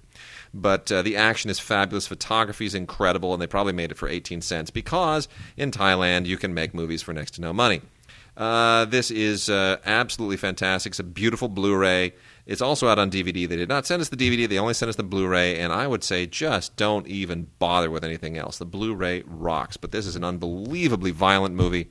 But 0.53 0.91
uh, 0.91 1.01
the 1.01 1.15
action 1.15 1.49
is 1.49 1.59
fabulous, 1.59 2.07
photography 2.07 2.65
is 2.65 2.75
incredible, 2.75 3.33
and 3.33 3.41
they 3.41 3.47
probably 3.47 3.73
made 3.73 3.91
it 3.91 3.97
for 3.97 4.07
18 4.07 4.41
cents 4.41 4.71
because 4.71 5.27
in 5.55 5.71
Thailand 5.71 6.25
you 6.25 6.37
can 6.37 6.53
make 6.53 6.73
movies 6.73 7.01
for 7.01 7.13
next 7.13 7.31
to 7.31 7.41
no 7.41 7.53
money. 7.53 7.81
Uh, 8.37 8.85
this 8.85 9.09
is 9.09 9.49
uh, 9.49 9.77
absolutely 9.83 10.37
fantastic. 10.37 10.91
It's 10.91 10.99
a 10.99 11.03
beautiful 11.03 11.47
Blu-ray. 11.47 12.13
It's 12.45 12.61
also 12.61 12.87
out 12.87 12.99
on 12.99 13.09
DVD. 13.09 13.49
They 13.49 13.55
did 13.55 13.67
not 13.67 13.87
send 13.87 13.99
us 13.99 14.09
the 14.09 14.15
DVD; 14.15 14.47
they 14.47 14.59
only 14.59 14.75
sent 14.75 14.89
us 14.89 14.95
the 14.95 15.03
Blu-ray. 15.03 15.59
And 15.59 15.73
I 15.73 15.87
would 15.87 16.03
say, 16.03 16.27
just 16.27 16.75
don't 16.75 17.07
even 17.07 17.47
bother 17.57 17.89
with 17.89 18.05
anything 18.05 18.37
else. 18.37 18.59
The 18.59 18.65
Blu-ray 18.65 19.23
rocks. 19.25 19.75
But 19.75 19.91
this 19.91 20.05
is 20.05 20.15
an 20.15 20.23
unbelievably 20.23 21.11
violent 21.11 21.55
movie. 21.55 21.89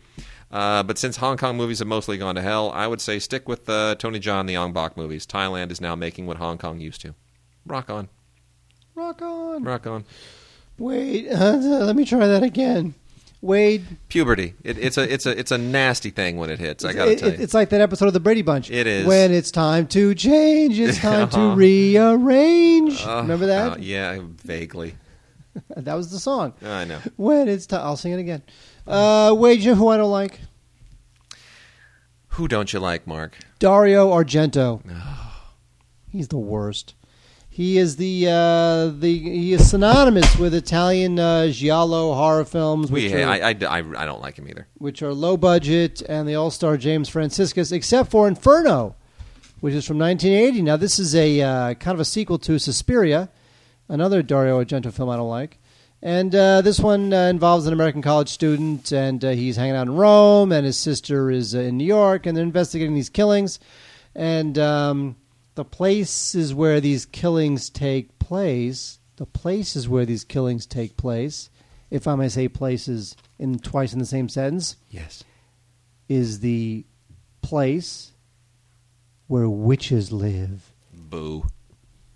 Uh, 0.50 0.84
but 0.84 0.98
since 0.98 1.16
Hong 1.16 1.36
Kong 1.36 1.56
movies 1.56 1.80
have 1.80 1.88
mostly 1.88 2.16
gone 2.16 2.36
to 2.36 2.42
hell, 2.42 2.70
I 2.70 2.86
would 2.86 3.00
say 3.00 3.18
stick 3.18 3.48
with 3.48 3.68
uh, 3.68 3.96
Tony 3.96 4.20
Jaa 4.20 4.46
the 4.46 4.56
Ong 4.56 4.72
Bak 4.72 4.96
movies. 4.96 5.26
Thailand 5.26 5.72
is 5.72 5.80
now 5.80 5.96
making 5.96 6.26
what 6.26 6.36
Hong 6.36 6.58
Kong 6.58 6.80
used 6.80 7.00
to. 7.00 7.14
Rock 7.66 7.90
on, 7.90 8.08
Rock 8.96 9.22
on. 9.22 9.62
rock 9.62 9.86
on. 9.86 10.04
Wait, 10.78 11.30
let 11.30 11.94
me 11.94 12.04
try 12.04 12.26
that 12.26 12.42
again. 12.42 12.94
Wade, 13.42 13.84
Puberty. 14.08 14.54
It, 14.64 14.78
it's 14.78 14.96
a 14.98 15.12
it's 15.12 15.26
a 15.26 15.38
it's 15.38 15.52
a 15.52 15.58
nasty 15.58 16.10
thing 16.10 16.36
when 16.38 16.50
it 16.50 16.58
hits. 16.58 16.84
I 16.84 16.92
gotta 16.94 17.12
it- 17.12 17.18
tell 17.18 17.28
you. 17.30 17.36
it's 17.38 17.54
like 17.54 17.68
that 17.68 17.80
episode 17.82 18.06
of 18.06 18.14
the 18.14 18.20
Brady 18.20 18.42
Bunch. 18.42 18.70
It 18.70 18.86
is. 18.86 19.06
when 19.06 19.32
it's 19.32 19.50
time 19.50 19.86
to 19.88 20.14
change. 20.14 20.78
It's 20.80 20.98
time 20.98 21.28
to 21.30 21.36
Uh-huh. 21.40 21.54
rearrange. 21.56 23.04
Uh, 23.06 23.18
Remember 23.22 23.46
that? 23.46 23.72
uh, 23.72 23.76
yeah, 23.78 24.18
vaguely. 24.44 24.94
That 25.74 25.94
was 25.94 26.10
the 26.10 26.18
song. 26.18 26.52
I 26.62 26.84
know. 26.84 26.98
When 27.16 27.48
it's 27.48 27.64
time, 27.66 27.80
I'll 27.82 27.96
sing 27.96 28.12
it 28.12 28.18
again. 28.18 28.42
Uh, 28.86 29.34
Wade, 29.38 29.60
you 29.60 29.70
know 29.70 29.76
who 29.76 29.88
I 29.88 29.96
don't 29.96 30.10
like? 30.10 30.38
Who 32.28 32.46
don't 32.46 32.70
you 32.74 32.78
like, 32.78 33.06
Mark? 33.06 33.38
Dario 33.58 34.10
Argento. 34.10 34.82
He's 36.10 36.28
the 36.28 36.36
worst. 36.36 36.92
He 37.56 37.78
is 37.78 37.96
the 37.96 38.26
uh, 38.28 38.88
the 38.88 39.18
he 39.18 39.54
is 39.54 39.70
synonymous 39.70 40.36
with 40.36 40.52
Italian 40.52 41.18
uh, 41.18 41.48
giallo 41.48 42.12
horror 42.12 42.44
films, 42.44 42.90
which 42.90 43.10
We, 43.10 43.22
are, 43.22 43.26
I, 43.30 43.38
I, 43.38 43.50
I, 43.66 43.78
I 43.78 44.04
don't 44.04 44.20
like 44.20 44.38
him 44.38 44.46
either. 44.46 44.66
which 44.76 45.00
are 45.00 45.14
low 45.14 45.38
budget, 45.38 46.02
and 46.02 46.28
the 46.28 46.34
all 46.34 46.50
star 46.50 46.76
James 46.76 47.08
Franciscus, 47.08 47.72
except 47.72 48.10
for 48.10 48.28
Inferno, 48.28 48.94
which 49.60 49.72
is 49.72 49.86
from 49.86 49.96
1980. 49.98 50.60
Now 50.60 50.76
this 50.76 50.98
is 50.98 51.14
a 51.14 51.40
uh, 51.40 51.74
kind 51.76 51.94
of 51.94 52.00
a 52.00 52.04
sequel 52.04 52.38
to 52.40 52.58
Suspiria, 52.58 53.30
another 53.88 54.22
Dario 54.22 54.62
Argento 54.62 54.92
film 54.92 55.08
I 55.08 55.16
don't 55.16 55.30
like. 55.30 55.58
And 56.02 56.34
uh, 56.34 56.60
this 56.60 56.78
one 56.78 57.10
uh, 57.14 57.28
involves 57.28 57.66
an 57.66 57.72
American 57.72 58.02
college 58.02 58.28
student, 58.28 58.92
and 58.92 59.24
uh, 59.24 59.30
he's 59.30 59.56
hanging 59.56 59.76
out 59.76 59.86
in 59.86 59.94
Rome, 59.94 60.52
and 60.52 60.66
his 60.66 60.76
sister 60.76 61.30
is 61.30 61.54
uh, 61.54 61.60
in 61.60 61.78
New 61.78 61.86
York, 61.86 62.26
and 62.26 62.36
they're 62.36 62.44
investigating 62.44 62.94
these 62.94 63.08
killings. 63.08 63.58
And 64.14 64.58
um, 64.58 65.16
the 65.56 65.64
places 65.64 66.54
where 66.54 66.80
these 66.80 67.04
killings 67.04 67.68
take 67.70 68.18
place, 68.20 68.98
the 69.16 69.26
places 69.26 69.88
where 69.88 70.06
these 70.06 70.22
killings 70.24 70.64
take 70.66 70.96
place, 70.96 71.50
if 71.90 72.06
I 72.06 72.14
may 72.14 72.28
say 72.28 72.46
places 72.48 73.16
in 73.38 73.58
twice 73.58 73.92
in 73.92 73.98
the 73.98 74.06
same 74.06 74.28
sentence, 74.28 74.76
Yes. 74.90 75.24
is 76.08 76.40
the 76.40 76.84
place 77.42 78.12
where 79.26 79.48
witches 79.48 80.12
live. 80.12 80.72
Boo. 80.92 81.46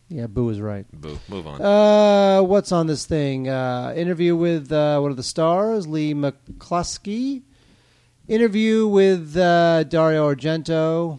Yeah, 0.09 0.27
Boo 0.27 0.49
is 0.51 0.61
right. 0.61 0.87
Boo. 0.93 1.19
Move 1.29 1.47
on. 1.47 1.61
Uh, 1.63 2.43
what's 2.43 2.73
on 2.73 2.87
this 2.89 3.07
thing? 3.07 3.49
Uh, 3.49 3.93
interview 3.97 4.37
with 4.37 4.71
uh, 4.73 4.99
one 5.01 5.11
of 5.13 5.17
the 5.17 5.23
stars, 5.23 5.87
Leigh 5.87 6.15
McCloskey. 6.15 7.43
Interview 8.29 8.87
with 8.87 9.37
uh, 9.37 9.85
Dario 9.85 10.33
Argento, 10.33 11.19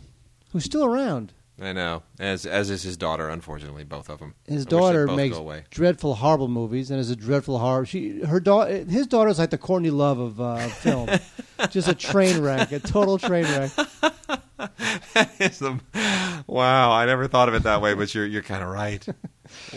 who's 0.51 0.63
still 0.65 0.85
around. 0.85 1.33
I 1.61 1.73
know. 1.73 2.01
As 2.19 2.47
as 2.47 2.71
is 2.71 2.81
his 2.81 2.97
daughter, 2.97 3.29
unfortunately, 3.29 3.83
both 3.83 4.09
of 4.09 4.19
them. 4.19 4.33
His 4.47 4.65
I 4.65 4.69
daughter 4.69 5.07
makes 5.07 5.37
dreadful, 5.69 6.15
horrible 6.15 6.47
movies, 6.47 6.89
and 6.89 6.99
is 6.99 7.11
a 7.11 7.15
dreadful 7.15 7.59
horror. 7.59 7.85
She, 7.85 8.21
her 8.21 8.39
daughter, 8.39 8.83
his 8.83 9.05
daughter's 9.05 9.37
like 9.37 9.51
the 9.51 9.59
Courtney 9.59 9.91
Love 9.91 10.17
of 10.17 10.41
uh, 10.41 10.67
film, 10.69 11.09
just 11.69 11.87
a 11.87 11.93
train 11.93 12.41
wreck, 12.41 12.71
a 12.71 12.79
total 12.79 13.19
train 13.19 13.45
wreck. 13.45 13.71
It's 15.39 15.57
the- 15.57 15.79
wow, 16.45 16.91
I 16.91 17.05
never 17.07 17.27
thought 17.27 17.47
of 17.49 17.55
it 17.55 17.63
that 17.63 17.81
way, 17.81 17.95
but 17.95 18.13
you're 18.13 18.25
you're 18.27 18.43
kind 18.43 18.61
of 18.63 18.69
right. 18.69 19.03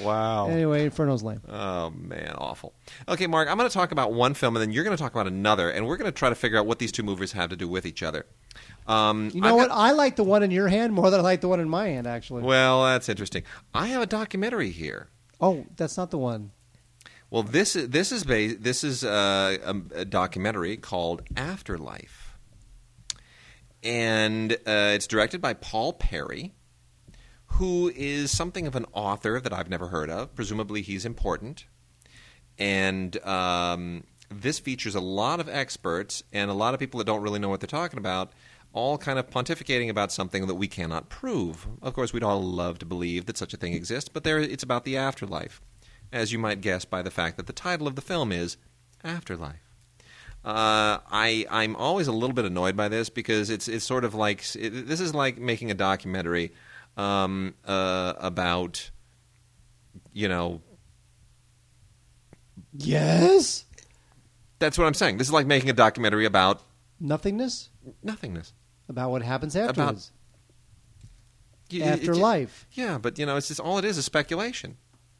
Wow. 0.03 0.49
Anyway, 0.49 0.85
Inferno's 0.85 1.23
lame. 1.23 1.40
Oh 1.49 1.90
man, 1.90 2.35
awful. 2.37 2.75
Okay, 3.09 3.27
Mark, 3.27 3.49
I'm 3.49 3.57
going 3.57 3.68
to 3.68 3.73
talk 3.73 3.92
about 3.92 4.12
one 4.12 4.35
film, 4.35 4.57
and 4.57 4.62
then 4.62 4.73
you're 4.73 4.85
going 4.85 4.97
to 4.97 5.03
talk 5.03 5.12
about 5.12 5.27
another, 5.27 5.70
and 5.70 5.87
we're 5.87 5.97
going 5.97 6.11
to 6.11 6.16
try 6.16 6.29
to 6.29 6.35
figure 6.35 6.59
out 6.59 6.66
what 6.66 6.79
these 6.79 6.92
two 6.92 7.03
movies 7.03 7.33
have 7.33 7.51
to 7.51 7.57
do 7.57 7.66
with 7.66 7.87
each 7.87 8.03
other. 8.03 8.27
Um, 8.87 9.31
You 9.33 9.40
know 9.40 9.49
I've 9.49 9.55
what? 9.55 9.68
got- 9.68 9.79
I 9.79 9.90
like 9.92 10.16
the 10.16 10.25
one 10.25 10.42
in 10.42 10.51
your 10.51 10.68
hand 10.68 10.92
more 10.92 11.11
than 11.11 11.20
I 11.20 11.23
like 11.23 11.40
the 11.40 11.49
one 11.49 11.61
in 11.61 11.68
my 11.68 11.88
hand, 11.88 12.07
actually. 12.07 12.42
well, 12.42 12.85
that's 12.85 13.09
interesting. 13.09 13.42
I 13.73 13.87
have 13.88 14.03
a 14.03 14.07
documentary 14.07 14.70
here. 14.70 15.09
oh, 15.40 15.64
that's 15.77 15.97
not 15.97 16.11
the 16.11 16.18
one. 16.18 16.51
Well, 17.31 17.42
this 17.42 17.75
is 17.75 17.88
this 17.88 18.12
is 18.12 18.23
this 18.25 18.85
is 18.85 19.03
uh, 19.03 19.57
a, 19.64 20.01
a 20.01 20.05
documentary 20.05 20.77
called 20.77 21.23
Afterlife, 21.37 22.37
and 23.83 24.53
uh, 24.53 24.92
it's 24.94 25.07
directed 25.07 25.40
by 25.40 25.55
Paul 25.55 25.92
Perry, 25.94 26.53
who 27.47 27.90
is 27.94 28.31
something 28.31 28.66
of 28.66 28.77
an 28.77 28.87
author 28.92 29.40
that 29.40 29.53
I've 29.53 29.68
never 29.68 29.88
heard 29.88 30.11
of. 30.11 30.35
Presumably, 30.35 30.83
he's 30.83 31.05
important, 31.05 31.64
and 32.59 33.16
um, 33.27 34.05
this 34.31 34.59
features 34.59 34.94
a 34.94 35.01
lot 35.01 35.40
of 35.40 35.49
experts 35.49 36.23
and 36.33 36.51
a 36.51 36.55
lot 36.55 36.73
of 36.75 36.81
people 36.81 36.99
that 36.99 37.05
don't 37.05 37.23
really 37.23 37.38
know 37.40 37.49
what 37.49 37.61
they're 37.61 37.66
talking 37.66 37.99
about. 37.99 38.33
All 38.75 38.99
kind 38.99 39.19
of 39.19 39.31
pontificating 39.31 39.89
about 39.89 40.13
something 40.13 40.47
that 40.47 40.57
we 40.57 40.67
cannot 40.69 41.09
prove. 41.09 41.67
Of 41.81 41.95
course, 41.95 42.13
we'd 42.13 42.23
all 42.25 42.43
love 42.43 42.79
to 42.81 42.85
believe 42.85 43.25
that 43.27 43.39
such 43.39 43.55
a 43.55 43.57
thing 43.57 43.73
exists, 43.73 44.11
but 44.13 44.25
there, 44.25 44.39
it's 44.39 44.63
about 44.65 44.85
the 44.85 44.97
afterlife 44.97 45.63
as 46.13 46.33
you 46.33 46.39
might 46.39 46.61
guess 46.61 46.85
by 46.85 47.01
the 47.01 47.11
fact 47.11 47.37
that 47.37 47.47
the 47.47 47.53
title 47.53 47.87
of 47.87 47.97
the 47.97 48.03
film 48.03 48.31
is 48.31 48.57
Afterlife. 49.03 49.57
Uh, 50.45 50.99
I 51.11 51.47
I'm 51.51 51.75
always 51.77 52.07
a 52.07 52.13
little 52.13 52.35
bit 52.35 52.45
annoyed 52.45 52.77
by 52.77 52.89
this 52.89 53.09
because 53.09 53.49
it's 53.49 53.67
it's 53.67 53.85
sort 53.85 54.05
of 54.05 54.15
like 54.15 54.45
it, 54.57 54.87
this 54.87 55.01
is 55.01 55.15
like 55.15 55.39
making 55.39 55.71
a 55.71 55.75
documentary 55.75 56.53
um, 56.99 57.55
uh, 57.65 58.13
about 58.19 58.91
you 60.13 60.29
know 60.29 60.61
Yes. 62.77 63.65
that's 64.59 64.77
what 64.77 64.87
I'm 64.87 64.95
saying. 64.95 65.19
This 65.19 65.29
is 65.29 65.33
like 65.33 65.47
making 65.47 65.71
a 65.71 65.75
documentary 65.75 66.27
about 66.27 66.61
Nothingness 67.01 67.71
nothingness. 68.03 68.53
About 68.88 69.11
what 69.11 69.23
happens 69.23 69.57
afterwards. 69.57 70.12
You- 71.70 71.83
it- 71.83 71.87
it- 71.87 71.92
Afterlife. 72.01 72.66
Yeah, 72.73 72.99
but 72.99 73.18
you 73.18 73.27
know, 73.27 73.37
it's 73.37 73.49
just 73.49 73.61
all 73.61 73.79
it 73.79 73.85
is 73.85 73.99
is 73.99 74.05
speculation. 74.05 74.77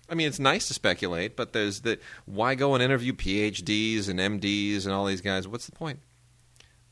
I 0.09 0.15
mean, 0.15 0.29
it's 0.29 0.39
nice 0.39 0.69
to 0.69 0.75
speculate, 0.75 1.35
but 1.37 1.53
there's 1.55 1.81
the 1.81 1.99
why 2.27 2.55
go 2.55 2.75
and 2.75 2.83
interview 2.83 3.13
PhDs 3.15 4.09
and 4.09 4.21
MDs 4.21 4.85
and 4.85 4.93
all 4.93 5.07
these 5.07 5.23
guys? 5.23 5.49
What's 5.49 5.67
the 5.67 5.73
point? 5.73 6.01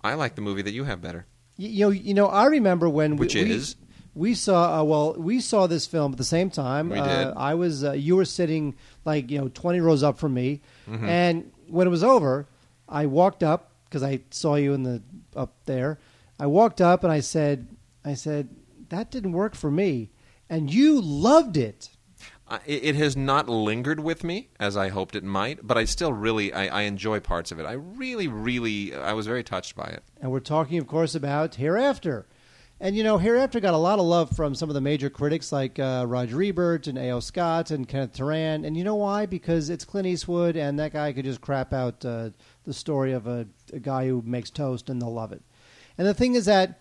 I 0.03 0.15
like 0.15 0.35
the 0.35 0.41
movie 0.41 0.63
that 0.63 0.73
you 0.73 0.85
have 0.85 1.01
better. 1.03 1.27
Y- 1.59 1.67
You 1.67 1.85
know, 1.87 1.91
you 1.91 2.15
know. 2.15 2.27
I 2.27 2.47
remember 2.47 2.89
when 2.89 3.17
Which 3.17 3.35
we, 3.35 3.45
we- 3.45 3.51
is? 3.51 3.77
we 4.15 4.35
saw. 4.35 4.81
Uh, 4.81 4.85
well, 4.85 5.15
we 5.15 5.41
saw 5.41 5.67
this 5.67 5.87
film 5.87 6.13
at 6.13 6.19
the 6.19 6.25
same 6.25 6.49
time. 6.51 6.89
We 6.89 6.99
uh, 6.99 7.25
did. 7.25 7.35
I 7.37 7.55
was. 7.55 7.85
Uh, 7.85 7.93
you 7.93 8.17
were 8.17 8.25
sitting 8.25 8.75
like 9.05 9.31
you 9.31 9.39
know 9.39 9.49
twenty 9.49 9.81
rows 9.81 10.03
up 10.03 10.19
from 10.19 10.33
me, 10.35 10.63
Mm-hmm. 10.89 11.05
and 11.09 11.53
when 11.69 11.87
it 11.87 11.91
was 11.91 12.03
over, 12.03 12.47
I 12.89 13.05
walked 13.07 13.43
up 13.43 13.71
because 13.85 14.03
I 14.03 14.21
saw 14.31 14.55
you 14.55 14.73
in 14.73 14.83
the 14.85 15.03
up 15.37 15.53
there. 15.67 15.99
I 16.43 16.47
walked 16.47 16.81
up 16.81 17.05
and 17.05 17.13
I 17.13 17.21
said, 17.21 17.69
I 18.05 18.15
said 18.15 18.49
that 18.89 19.13
didn't 19.13 19.31
work 19.31 19.55
for 19.55 19.71
me, 19.71 20.11
and 20.51 20.75
you 20.75 21.01
loved 21.01 21.57
it. 21.57 21.91
I, 22.49 22.59
it 22.67 22.83
it 22.83 22.97
has 22.97 23.17
not 23.17 23.49
lingered 23.49 24.01
with 24.01 24.25
me 24.25 24.49
as 24.59 24.77
I 24.77 24.89
hoped 24.89 25.15
it 25.15 25.23
might, 25.23 25.65
but 25.65 25.79
I 25.79 25.85
still 25.85 26.13
really 26.13 26.53
I, 26.53 26.67
I 26.67 26.83
enjoy 26.83 27.21
parts 27.21 27.53
of 27.53 27.61
it. 27.61 27.65
I 27.65 27.75
really, 27.75 28.27
really 28.27 28.93
I 28.93 29.13
was 29.13 29.29
very 29.29 29.45
touched 29.45 29.77
by 29.77 29.85
it. 29.85 30.03
And 30.21 30.33
we're 30.33 30.41
talking, 30.41 30.79
of 30.79 30.89
course, 30.89 31.15
about 31.15 31.55
Hereafter. 31.55 32.27
And, 32.81 32.97
you 32.97 33.05
know, 33.05 33.19
Hereafter 33.19 33.61
got 33.61 33.75
a 33.75 33.77
lot 33.77 34.01
of 34.01 34.05
love 34.05 34.35
from 34.35 34.57
some 34.57 34.69
of 34.69 34.75
the 34.75 34.81
major 34.81 35.09
critics 35.09 35.53
like 35.53 35.79
uh, 35.79 36.05
Roger 36.09 36.43
Ebert 36.43 36.89
and 36.89 36.99
A.O. 36.99 37.21
Scott 37.21 37.71
and 37.71 37.87
Kenneth 37.87 38.15
Turan. 38.15 38.65
And 38.65 38.77
you 38.77 38.83
know 38.83 38.97
why? 38.97 39.27
Because 39.27 39.71
it's 39.71 39.85
Clint 39.85 40.09
Eastwood, 40.09 40.57
and 40.57 40.81
that 40.81 40.93
guy 40.93 41.13
could 41.13 41.25
just 41.25 41.41
crap 41.41 41.73
out 41.73 42.05
uh, 42.05 42.31
the 42.65 42.75
story 42.75 43.13
of 43.13 43.29
a, 43.29 43.47
a 43.73 43.79
guy 43.79 44.09
who 44.09 44.21
makes 44.27 44.51
toast, 44.51 44.91
and 44.91 45.01
they'll 45.01 45.15
love 45.15 45.31
it. 45.31 45.43
And 45.99 46.07
the 46.07 46.15
thing 46.15 46.35
is 46.35 46.47
that, 46.47 46.81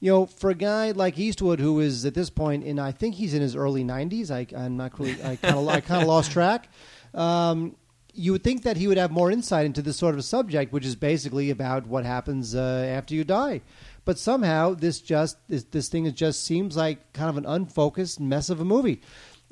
you 0.00 0.10
know, 0.10 0.26
for 0.26 0.50
a 0.50 0.54
guy 0.54 0.90
like 0.90 1.18
Eastwood, 1.18 1.60
who 1.60 1.80
is 1.80 2.04
at 2.04 2.14
this 2.14 2.30
point 2.30 2.64
in, 2.64 2.78
I 2.78 2.92
think 2.92 3.14
he's 3.14 3.34
in 3.34 3.42
his 3.42 3.56
early 3.56 3.84
90s, 3.84 4.30
I, 4.30 4.46
I'm 4.56 4.76
not 4.76 4.98
really, 4.98 5.22
I 5.22 5.36
kind 5.36 5.56
of 5.56 5.90
I 5.90 6.02
lost 6.04 6.32
track. 6.32 6.68
Um, 7.14 7.76
you 8.14 8.32
would 8.32 8.44
think 8.44 8.62
that 8.62 8.76
he 8.76 8.86
would 8.86 8.98
have 8.98 9.10
more 9.10 9.30
insight 9.30 9.64
into 9.64 9.82
this 9.82 9.96
sort 9.96 10.14
of 10.14 10.24
subject, 10.24 10.72
which 10.72 10.84
is 10.84 10.96
basically 10.96 11.50
about 11.50 11.86
what 11.86 12.04
happens 12.04 12.54
uh, 12.54 12.86
after 12.88 13.14
you 13.14 13.24
die. 13.24 13.62
But 14.04 14.18
somehow 14.18 14.74
this 14.74 15.00
just 15.00 15.36
this, 15.48 15.64
this 15.64 15.88
thing 15.88 16.06
is 16.06 16.12
just 16.12 16.44
seems 16.44 16.76
like 16.76 17.12
kind 17.12 17.30
of 17.30 17.36
an 17.36 17.46
unfocused 17.46 18.20
mess 18.20 18.50
of 18.50 18.60
a 18.60 18.64
movie. 18.64 19.00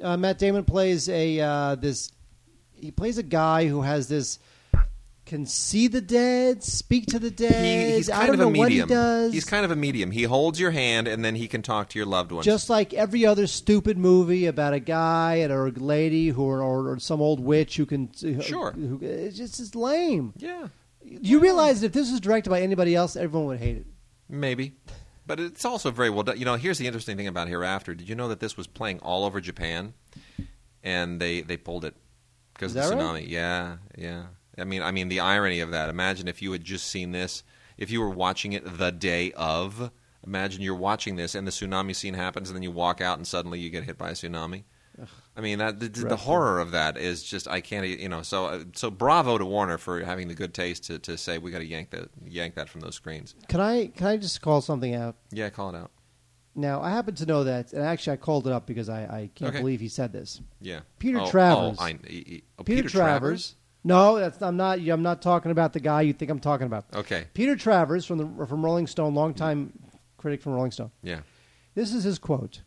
Uh, 0.03 0.16
Matt 0.16 0.38
Damon 0.38 0.64
plays 0.64 1.09
a 1.09 1.40
uh, 1.40 1.75
this 1.77 2.12
he 2.75 2.90
plays 2.90 3.18
a 3.18 3.23
guy 3.23 3.66
who 3.66 3.83
has 3.83 4.09
this 4.09 4.38
can 5.31 5.47
see 5.47 5.87
the 5.88 6.01
dead, 6.01 6.62
speak 6.62 7.07
to 7.07 7.19
the 7.19 7.31
dead. 7.31 7.64
He, 7.90 7.97
he's 7.97 8.11
I 8.11 8.27
don't 8.27 8.35
of 8.35 8.40
know 8.40 8.49
a 8.49 8.51
medium. 8.51 8.81
what 8.81 8.88
he 8.90 8.95
does. 8.95 9.33
He's 9.33 9.45
kind 9.45 9.64
of 9.64 9.71
a 9.71 9.77
medium. 9.77 10.11
He 10.11 10.25
holds 10.25 10.59
your 10.61 10.73
hand 10.73 11.07
and 11.09 11.25
then 11.25 11.37
he 11.37 11.49
can 11.49 11.62
talk 11.62 11.88
to 11.90 11.99
your 11.99 12.07
loved 12.07 12.33
ones. 12.33 12.45
just 12.45 12.69
like 12.69 12.93
every 12.93 13.25
other 13.25 13.47
stupid 13.47 13.97
movie 13.97 14.47
about 14.47 14.75
a 14.75 14.81
guy 14.81 15.37
and 15.37 15.53
a 15.53 15.57
lady 15.81 16.29
who 16.29 16.43
or, 16.43 16.61
or 16.90 16.99
some 16.99 17.21
old 17.21 17.40
witch 17.40 17.77
who 17.77 17.87
can 17.87 18.11
Sure. 18.43 18.73
who, 18.73 18.99
it's 19.03 19.37
just 19.37 19.61
it's 19.61 19.75
lame. 19.75 20.33
yeah. 20.37 20.69
You 21.03 21.40
realize 21.40 21.81
that 21.81 21.87
if 21.88 21.93
this 21.95 22.11
was 22.11 22.21
directed 22.21 22.51
by 22.51 22.61
anybody 22.61 22.95
else, 22.95 23.16
everyone 23.16 23.47
would 23.49 23.59
hate 23.61 23.79
it. 23.79 23.87
Maybe. 24.29 24.75
But 25.27 25.40
it's 25.40 25.64
also 25.64 25.90
very 25.90 26.11
well 26.11 26.25
done. 26.25 26.38
You 26.38 26.45
know, 26.45 26.57
here's 26.57 26.77
the 26.79 26.87
interesting 26.87 27.16
thing 27.16 27.27
about 27.29 27.49
Hereafter. 27.49 27.95
Did 27.95 28.09
you 28.09 28.14
know 28.16 28.29
that 28.29 28.40
this 28.40 28.57
was 28.57 28.66
playing 28.66 28.99
all 29.01 29.25
over 29.25 29.40
Japan, 29.40 29.95
and 30.83 31.21
they 31.21 31.40
they 31.40 31.57
pulled 31.57 31.85
it 31.85 31.95
because 32.53 32.75
of 32.77 32.83
the 32.83 32.90
that 32.90 32.99
tsunami? 32.99 33.12
right? 33.14 33.27
Yeah, 33.29 33.77
yeah. 33.97 34.25
I 34.61 34.64
mean, 34.64 34.83
I 34.83 34.90
mean 34.90 35.09
the 35.09 35.20
irony 35.20 35.61
of 35.61 35.70
that. 35.70 35.88
Imagine 35.88 36.29
if 36.29 36.42
you 36.42 36.53
had 36.53 36.64
just 36.64 36.87
seen 36.87 37.12
this, 37.12 37.42
if 37.79 37.90
you 37.90 38.01
were 38.01 38.11
watching 38.11 38.53
it 38.53 38.79
the 38.79 38.90
day 38.90 39.33
of. 39.33 39.90
Imagine 40.27 40.61
you're 40.61 40.75
watching 40.75 41.16
this, 41.16 41.35
and 41.35 41.46
the 41.46 41.51
tsunami 41.51 41.96
scene 41.96 42.12
happens, 42.12 42.51
and 42.51 42.57
then 42.57 42.62
you 42.62 42.70
walk 42.70 43.01
out, 43.01 43.16
and 43.16 43.27
suddenly 43.27 43.59
you 43.59 43.70
get 43.70 43.85
hit 43.85 43.96
by 43.96 44.11
a 44.11 44.12
tsunami. 44.12 44.64
I 45.37 45.40
mean, 45.40 45.59
that 45.59 45.81
the, 45.81 45.88
the 45.88 46.16
horror 46.16 46.61
of 46.61 46.73
that 46.73 46.99
is 46.99 47.23
just 47.23 47.49
I 47.49 47.61
can't, 47.61 47.87
you 47.87 48.09
know. 48.09 48.23
So, 48.23 48.46
uh, 48.46 48.64
so 48.75 48.90
bravo 48.90 49.38
to 49.38 49.46
Warner 49.46 49.79
for 49.79 50.05
having 50.05 50.29
the 50.29 50.35
good 50.35 50.53
taste 50.53 50.85
to, 50.85 50.99
to 50.99 51.16
say 51.16 51.38
we 51.38 51.51
got 51.51 51.61
to 51.61 51.66
yank 51.66 51.90
that 51.90 52.11
yank 52.27 52.55
that 52.57 52.68
from 52.68 52.83
those 52.83 52.96
screens. 52.96 53.35
Can 53.49 53.61
I 53.61 53.87
can 53.87 54.07
I 54.07 54.16
just 54.16 54.42
call 54.42 54.61
something 54.61 54.94
out? 54.94 55.16
Yeah, 55.31 55.49
call 55.49 55.75
it 55.75 55.79
out. 55.79 55.90
Now 56.55 56.83
I 56.83 56.90
happen 56.90 57.14
to 57.14 57.27
know 57.27 57.44
that, 57.44 57.73
and 57.73 57.83
actually 57.83 58.14
I 58.14 58.16
called 58.16 58.46
it 58.46 58.53
up 58.53 58.66
because 58.66 58.88
I, 58.88 59.03
I 59.05 59.31
can't 59.35 59.51
Okay. 59.51 59.61
believe 59.61 59.81
he 59.81 59.88
said 59.88 60.12
this. 60.12 60.40
Yeah. 60.61 60.81
Peter 60.99 61.20
oh, 61.20 61.31
Travers. 61.31 61.79
Oh, 61.81 61.85
I, 61.85 61.99
he- 62.07 62.42
oh, 62.59 62.64
Peter, 62.64 62.88
Travers. 62.88 63.55
No, 63.83 64.19
that's 64.19 64.40
I'm 64.43 64.57
not. 64.57 64.79
I'm 64.79 65.03
not 65.03 65.23
talking 65.23 65.51
about 65.51 65.73
the 65.73 65.81
guy 65.81 66.03
you 66.03 66.12
think 66.12 66.31
I'm 66.31 66.40
talking 66.40 66.66
about. 66.66 66.85
Okay. 66.95 67.25
Peter 67.35 67.57
Travers 67.57 68.05
from 68.05 68.19
the 68.19 68.47
from 68.47 68.64
Rolling 68.64 68.87
Stone, 68.87 69.14
longtime 69.14 69.73
critic 70.19 70.43
from 70.43 70.53
Rolling 70.53 70.71
Stone. 70.71 70.90
Yeah. 71.03 71.21
This 71.75 71.95
is 71.95 72.05
his 72.05 72.19
quote. 72.19 72.61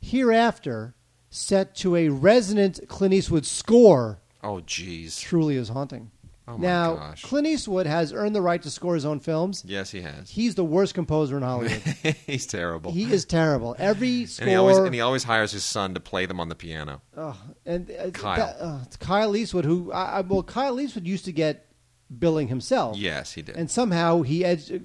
Hereafter, 0.00 0.94
set 1.30 1.74
to 1.76 1.94
a 1.96 2.08
resonant 2.08 2.80
Clint 2.88 3.14
Eastwood 3.14 3.46
score, 3.46 4.20
Oh, 4.42 4.56
jeez. 4.66 5.20
truly 5.20 5.56
is 5.56 5.68
haunting. 5.68 6.10
Oh 6.48 6.58
my 6.58 6.66
now, 6.66 6.94
gosh. 6.96 7.22
Clint 7.22 7.46
Eastwood 7.46 7.86
has 7.86 8.12
earned 8.12 8.34
the 8.34 8.42
right 8.42 8.60
to 8.62 8.70
score 8.70 8.94
his 8.94 9.04
own 9.04 9.20
films. 9.20 9.62
Yes, 9.66 9.92
he 9.92 10.00
has. 10.02 10.28
He's 10.30 10.56
the 10.56 10.64
worst 10.64 10.92
composer 10.92 11.36
in 11.36 11.42
Hollywood. 11.44 11.80
He's 12.26 12.46
terrible. 12.46 12.90
he 12.90 13.04
is 13.12 13.24
terrible. 13.24 13.76
Every 13.78 14.26
score. 14.26 14.42
and 14.46 14.50
he 14.50 14.56
always 14.56 14.76
and 14.78 14.92
he 14.94 15.00
always 15.00 15.22
hires 15.24 15.52
his 15.52 15.64
son 15.64 15.94
to 15.94 16.00
play 16.00 16.26
them 16.26 16.40
on 16.40 16.48
the 16.48 16.56
piano. 16.56 17.00
Oh, 17.16 17.40
and 17.64 17.88
uh, 17.92 18.10
Kyle. 18.10 18.56
uh, 18.60 18.80
it's 18.82 18.96
Kyle 18.96 19.36
Eastwood, 19.36 19.64
who 19.64 19.92
I, 19.92 20.18
I, 20.18 20.20
well, 20.22 20.42
Kyle 20.42 20.80
Eastwood 20.80 21.06
used 21.06 21.24
to 21.26 21.32
get 21.32 21.68
billing 22.18 22.48
himself, 22.48 22.96
Yes, 22.98 23.32
he 23.32 23.42
did. 23.42 23.56
and 23.56 23.70
somehow 23.70 24.22
he 24.22 24.44
edged, 24.44 24.72
uh, 24.72 24.78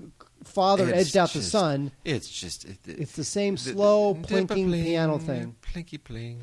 father 0.43 0.87
It's 0.87 1.07
edged 1.09 1.17
out 1.17 1.33
the 1.33 1.41
son. 1.41 1.91
It's 2.05 2.29
just 2.29 2.65
it, 2.65 2.77
it- 2.87 2.99
It's 2.99 3.13
the 3.13 3.23
same 3.23 3.55
the- 3.55 3.61
slow 3.61 4.13
the- 4.13 4.27
plinking 4.27 4.67
pling, 4.67 4.83
piano 4.83 5.17
thing, 5.17 5.55
Plinky 5.61 5.97
pling, 6.01 6.39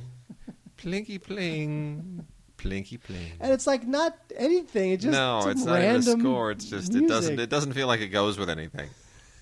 plinky 0.77 1.23
pling, 1.23 2.27
plinky 2.65 3.01
pling. 3.01 3.33
and 3.41 3.53
it's 3.53 3.67
like 3.67 3.87
not 3.87 4.17
anything. 4.37 4.93
It 4.93 5.01
just 5.01 5.13
no, 5.13 5.49
it's 5.49 5.65
not 5.65 5.79
even 5.79 5.91
a 5.91 5.93
random 5.95 6.21
score. 6.21 6.51
It's 6.51 6.65
just 6.65 6.95
it 6.95 7.07
doesn't 7.09 7.39
it 7.39 7.51
doesn't 7.51 7.73
feel 7.75 7.87
like 7.87 8.01
it 8.01 8.09
goes 8.09 8.39
with 8.39 8.49
anything. 8.51 8.89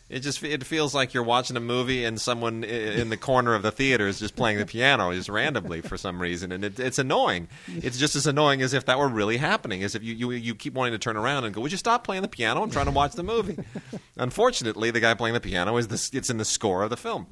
It 0.09 0.21
just 0.21 0.43
it 0.43 0.63
feels 0.65 0.95
like 0.95 1.15
you're 1.15 1.23
watching 1.23 1.57
a 1.57 1.61
movie 1.61 2.05
and 2.05 2.21
someone 2.21 2.65
in 2.65 3.09
the 3.09 3.17
corner 3.17 3.55
of 3.55 3.63
the 3.63 3.71
theater 3.71 4.07
is 4.07 4.19
just 4.19 4.37
playing 4.37 4.59
the 4.59 4.67
piano 4.67 5.11
just 5.15 5.31
randomly 5.31 5.81
for 5.81 5.97
some 5.97 6.21
reason, 6.21 6.53
and 6.53 6.65
it, 6.67 6.79
it's 6.79 6.99
annoying. 6.99 7.49
It's 7.67 7.97
just 7.97 8.15
as 8.15 8.27
annoying 8.27 8.61
as 8.61 8.75
if 8.75 8.85
that 8.87 8.99
were 8.99 9.09
really 9.09 9.39
happening. 9.39 9.83
As 9.83 9.95
if 9.95 10.03
you, 10.03 10.15
you 10.15 10.31
you 10.33 10.55
keep 10.55 10.75
wanting 10.75 10.93
to 10.93 10.99
turn 10.99 11.17
around 11.17 11.45
and 11.45 11.55
go, 11.55 11.63
"Would 11.63 11.73
you 11.73 11.79
stop 11.79 12.05
playing 12.05 12.21
the 12.21 12.29
piano? 12.29 12.63
I'm 12.63 12.71
trying 12.71 12.87
to 12.87 12.93
watch 12.93 13.13
the 13.13 13.23
movie." 13.23 13.57
Unfortunately, 14.19 14.91
the 14.91 15.01
guy 15.01 15.15
playing 15.15 15.33
the 15.33 15.41
piano 15.41 15.79
is 15.79 15.89
the 15.89 16.11
it's 16.19 16.29
in 16.29 16.37
the 16.37 16.45
score 16.45 16.83
of 16.83 16.91
the 16.91 16.97
film. 16.99 17.27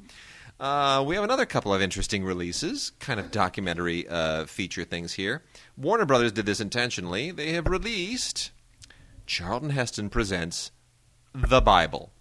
Uh, 0.61 1.03
we 1.03 1.15
have 1.15 1.23
another 1.23 1.47
couple 1.47 1.73
of 1.73 1.81
interesting 1.81 2.23
releases, 2.23 2.91
kind 2.99 3.19
of 3.19 3.31
documentary 3.31 4.07
uh, 4.07 4.45
feature 4.45 4.83
things 4.83 5.13
here. 5.13 5.41
Warner 5.75 6.05
Brothers 6.05 6.31
did 6.33 6.45
this 6.45 6.59
intentionally. 6.59 7.31
They 7.31 7.53
have 7.53 7.65
released 7.65 8.51
Charlton 9.25 9.71
Heston 9.71 10.11
presents 10.11 10.69
The 11.33 11.61
Bible. 11.61 12.11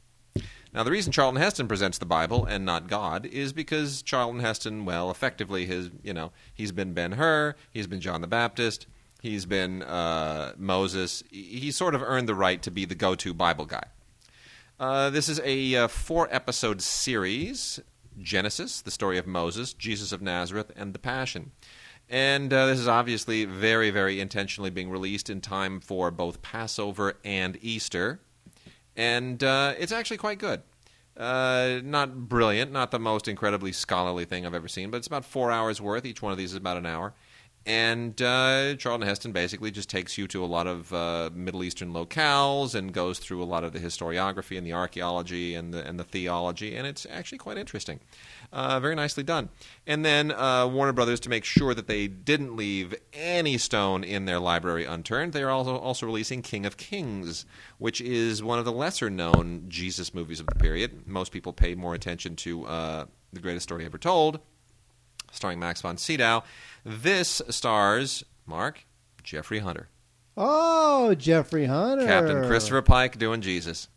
Now, 0.72 0.84
the 0.84 0.90
reason 0.90 1.12
Charlton 1.12 1.38
Heston 1.38 1.68
presents 1.68 1.98
the 1.98 2.06
Bible 2.06 2.46
and 2.46 2.64
not 2.64 2.88
God 2.88 3.26
is 3.26 3.52
because 3.52 4.00
Charlton 4.00 4.40
Heston, 4.40 4.86
well, 4.86 5.10
effectively, 5.10 5.66
his 5.66 5.90
you 6.02 6.14
know 6.14 6.32
he's 6.54 6.72
been 6.72 6.94
Ben 6.94 7.12
Hur, 7.12 7.56
he's 7.70 7.88
been 7.88 8.00
John 8.00 8.22
the 8.22 8.26
Baptist, 8.26 8.86
he's 9.20 9.44
been 9.44 9.82
uh, 9.82 10.54
Moses. 10.56 11.22
He 11.30 11.70
sort 11.72 11.94
of 11.94 12.02
earned 12.02 12.26
the 12.26 12.34
right 12.34 12.62
to 12.62 12.70
be 12.70 12.86
the 12.86 12.94
go-to 12.94 13.34
Bible 13.34 13.66
guy. 13.66 13.84
Uh, 14.78 15.10
this 15.10 15.28
is 15.28 15.42
a 15.44 15.76
uh, 15.76 15.88
four-episode 15.88 16.80
series: 16.80 17.80
Genesis, 18.18 18.80
the 18.80 18.90
story 18.90 19.18
of 19.18 19.26
Moses, 19.26 19.72
Jesus 19.72 20.12
of 20.12 20.22
Nazareth, 20.22 20.72
and 20.76 20.94
the 20.94 20.98
Passion. 20.98 21.52
And 22.08 22.52
uh, 22.52 22.66
this 22.66 22.80
is 22.80 22.88
obviously 22.88 23.44
very, 23.44 23.90
very 23.90 24.20
intentionally 24.20 24.70
being 24.70 24.90
released 24.90 25.30
in 25.30 25.40
time 25.40 25.80
for 25.80 26.10
both 26.10 26.42
Passover 26.42 27.18
and 27.24 27.56
Easter. 27.62 28.20
And 28.96 29.42
uh, 29.44 29.74
it's 29.78 29.92
actually 29.92 30.16
quite 30.16 30.38
good. 30.38 30.62
Uh, 31.16 31.80
not 31.84 32.28
brilliant, 32.28 32.72
not 32.72 32.90
the 32.90 32.98
most 32.98 33.28
incredibly 33.28 33.72
scholarly 33.72 34.24
thing 34.24 34.44
I've 34.44 34.54
ever 34.54 34.68
seen, 34.68 34.90
but 34.90 34.96
it's 34.96 35.06
about 35.06 35.24
four 35.24 35.52
hours 35.52 35.80
worth. 35.80 36.04
Each 36.04 36.22
one 36.22 36.32
of 36.32 36.38
these 36.38 36.50
is 36.50 36.56
about 36.56 36.76
an 36.76 36.86
hour. 36.86 37.14
And 37.66 38.20
uh, 38.22 38.74
Charlton 38.76 39.06
Heston 39.06 39.32
basically 39.32 39.70
just 39.70 39.90
takes 39.90 40.16
you 40.16 40.26
to 40.28 40.42
a 40.42 40.46
lot 40.46 40.66
of 40.66 40.92
uh, 40.94 41.28
Middle 41.34 41.62
Eastern 41.62 41.92
locales 41.92 42.74
and 42.74 42.90
goes 42.90 43.18
through 43.18 43.42
a 43.42 43.44
lot 43.44 43.64
of 43.64 43.72
the 43.72 43.78
historiography 43.78 44.56
and 44.56 44.66
the 44.66 44.72
archaeology 44.72 45.54
and 45.54 45.74
the, 45.74 45.86
and 45.86 46.00
the 46.00 46.04
theology, 46.04 46.74
and 46.74 46.86
it's 46.86 47.06
actually 47.10 47.36
quite 47.36 47.58
interesting. 47.58 48.00
Uh, 48.50 48.80
very 48.80 48.94
nicely 48.94 49.22
done. 49.22 49.50
And 49.86 50.04
then 50.04 50.32
uh, 50.32 50.66
Warner 50.68 50.94
Brothers, 50.94 51.20
to 51.20 51.28
make 51.28 51.44
sure 51.44 51.74
that 51.74 51.86
they 51.86 52.08
didn't 52.08 52.56
leave 52.56 52.94
any 53.12 53.58
stone 53.58 54.04
in 54.04 54.24
their 54.24 54.40
library 54.40 54.86
unturned, 54.86 55.34
they 55.34 55.42
are 55.42 55.50
also, 55.50 55.76
also 55.76 56.06
releasing 56.06 56.40
King 56.40 56.64
of 56.64 56.78
Kings, 56.78 57.44
which 57.76 58.00
is 58.00 58.42
one 58.42 58.58
of 58.58 58.64
the 58.64 58.72
lesser 58.72 59.10
known 59.10 59.66
Jesus 59.68 60.14
movies 60.14 60.40
of 60.40 60.46
the 60.46 60.54
period. 60.54 61.06
Most 61.06 61.30
people 61.30 61.52
pay 61.52 61.74
more 61.74 61.94
attention 61.94 62.36
to 62.36 62.66
uh, 62.66 63.04
The 63.34 63.40
Greatest 63.40 63.64
Story 63.64 63.84
Ever 63.84 63.98
Told, 63.98 64.40
starring 65.30 65.58
Max 65.58 65.80
von 65.80 65.96
Sydow. 65.96 66.44
This 66.84 67.42
stars, 67.48 68.24
Mark, 68.46 68.86
Jeffrey 69.22 69.60
Hunter. 69.60 69.88
Oh, 70.36 71.14
Jeffrey 71.14 71.66
Hunter. 71.66 72.06
Captain 72.06 72.46
Christopher 72.46 72.82
Pike 72.82 73.18
doing 73.18 73.40
Jesus. 73.40 73.88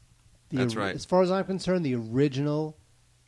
The 0.49 0.57
That's 0.57 0.75
right. 0.75 0.95
As 0.95 1.05
far 1.05 1.21
as 1.21 1.31
I'm 1.31 1.45
concerned, 1.45 1.85
the 1.85 1.95
original 1.95 2.77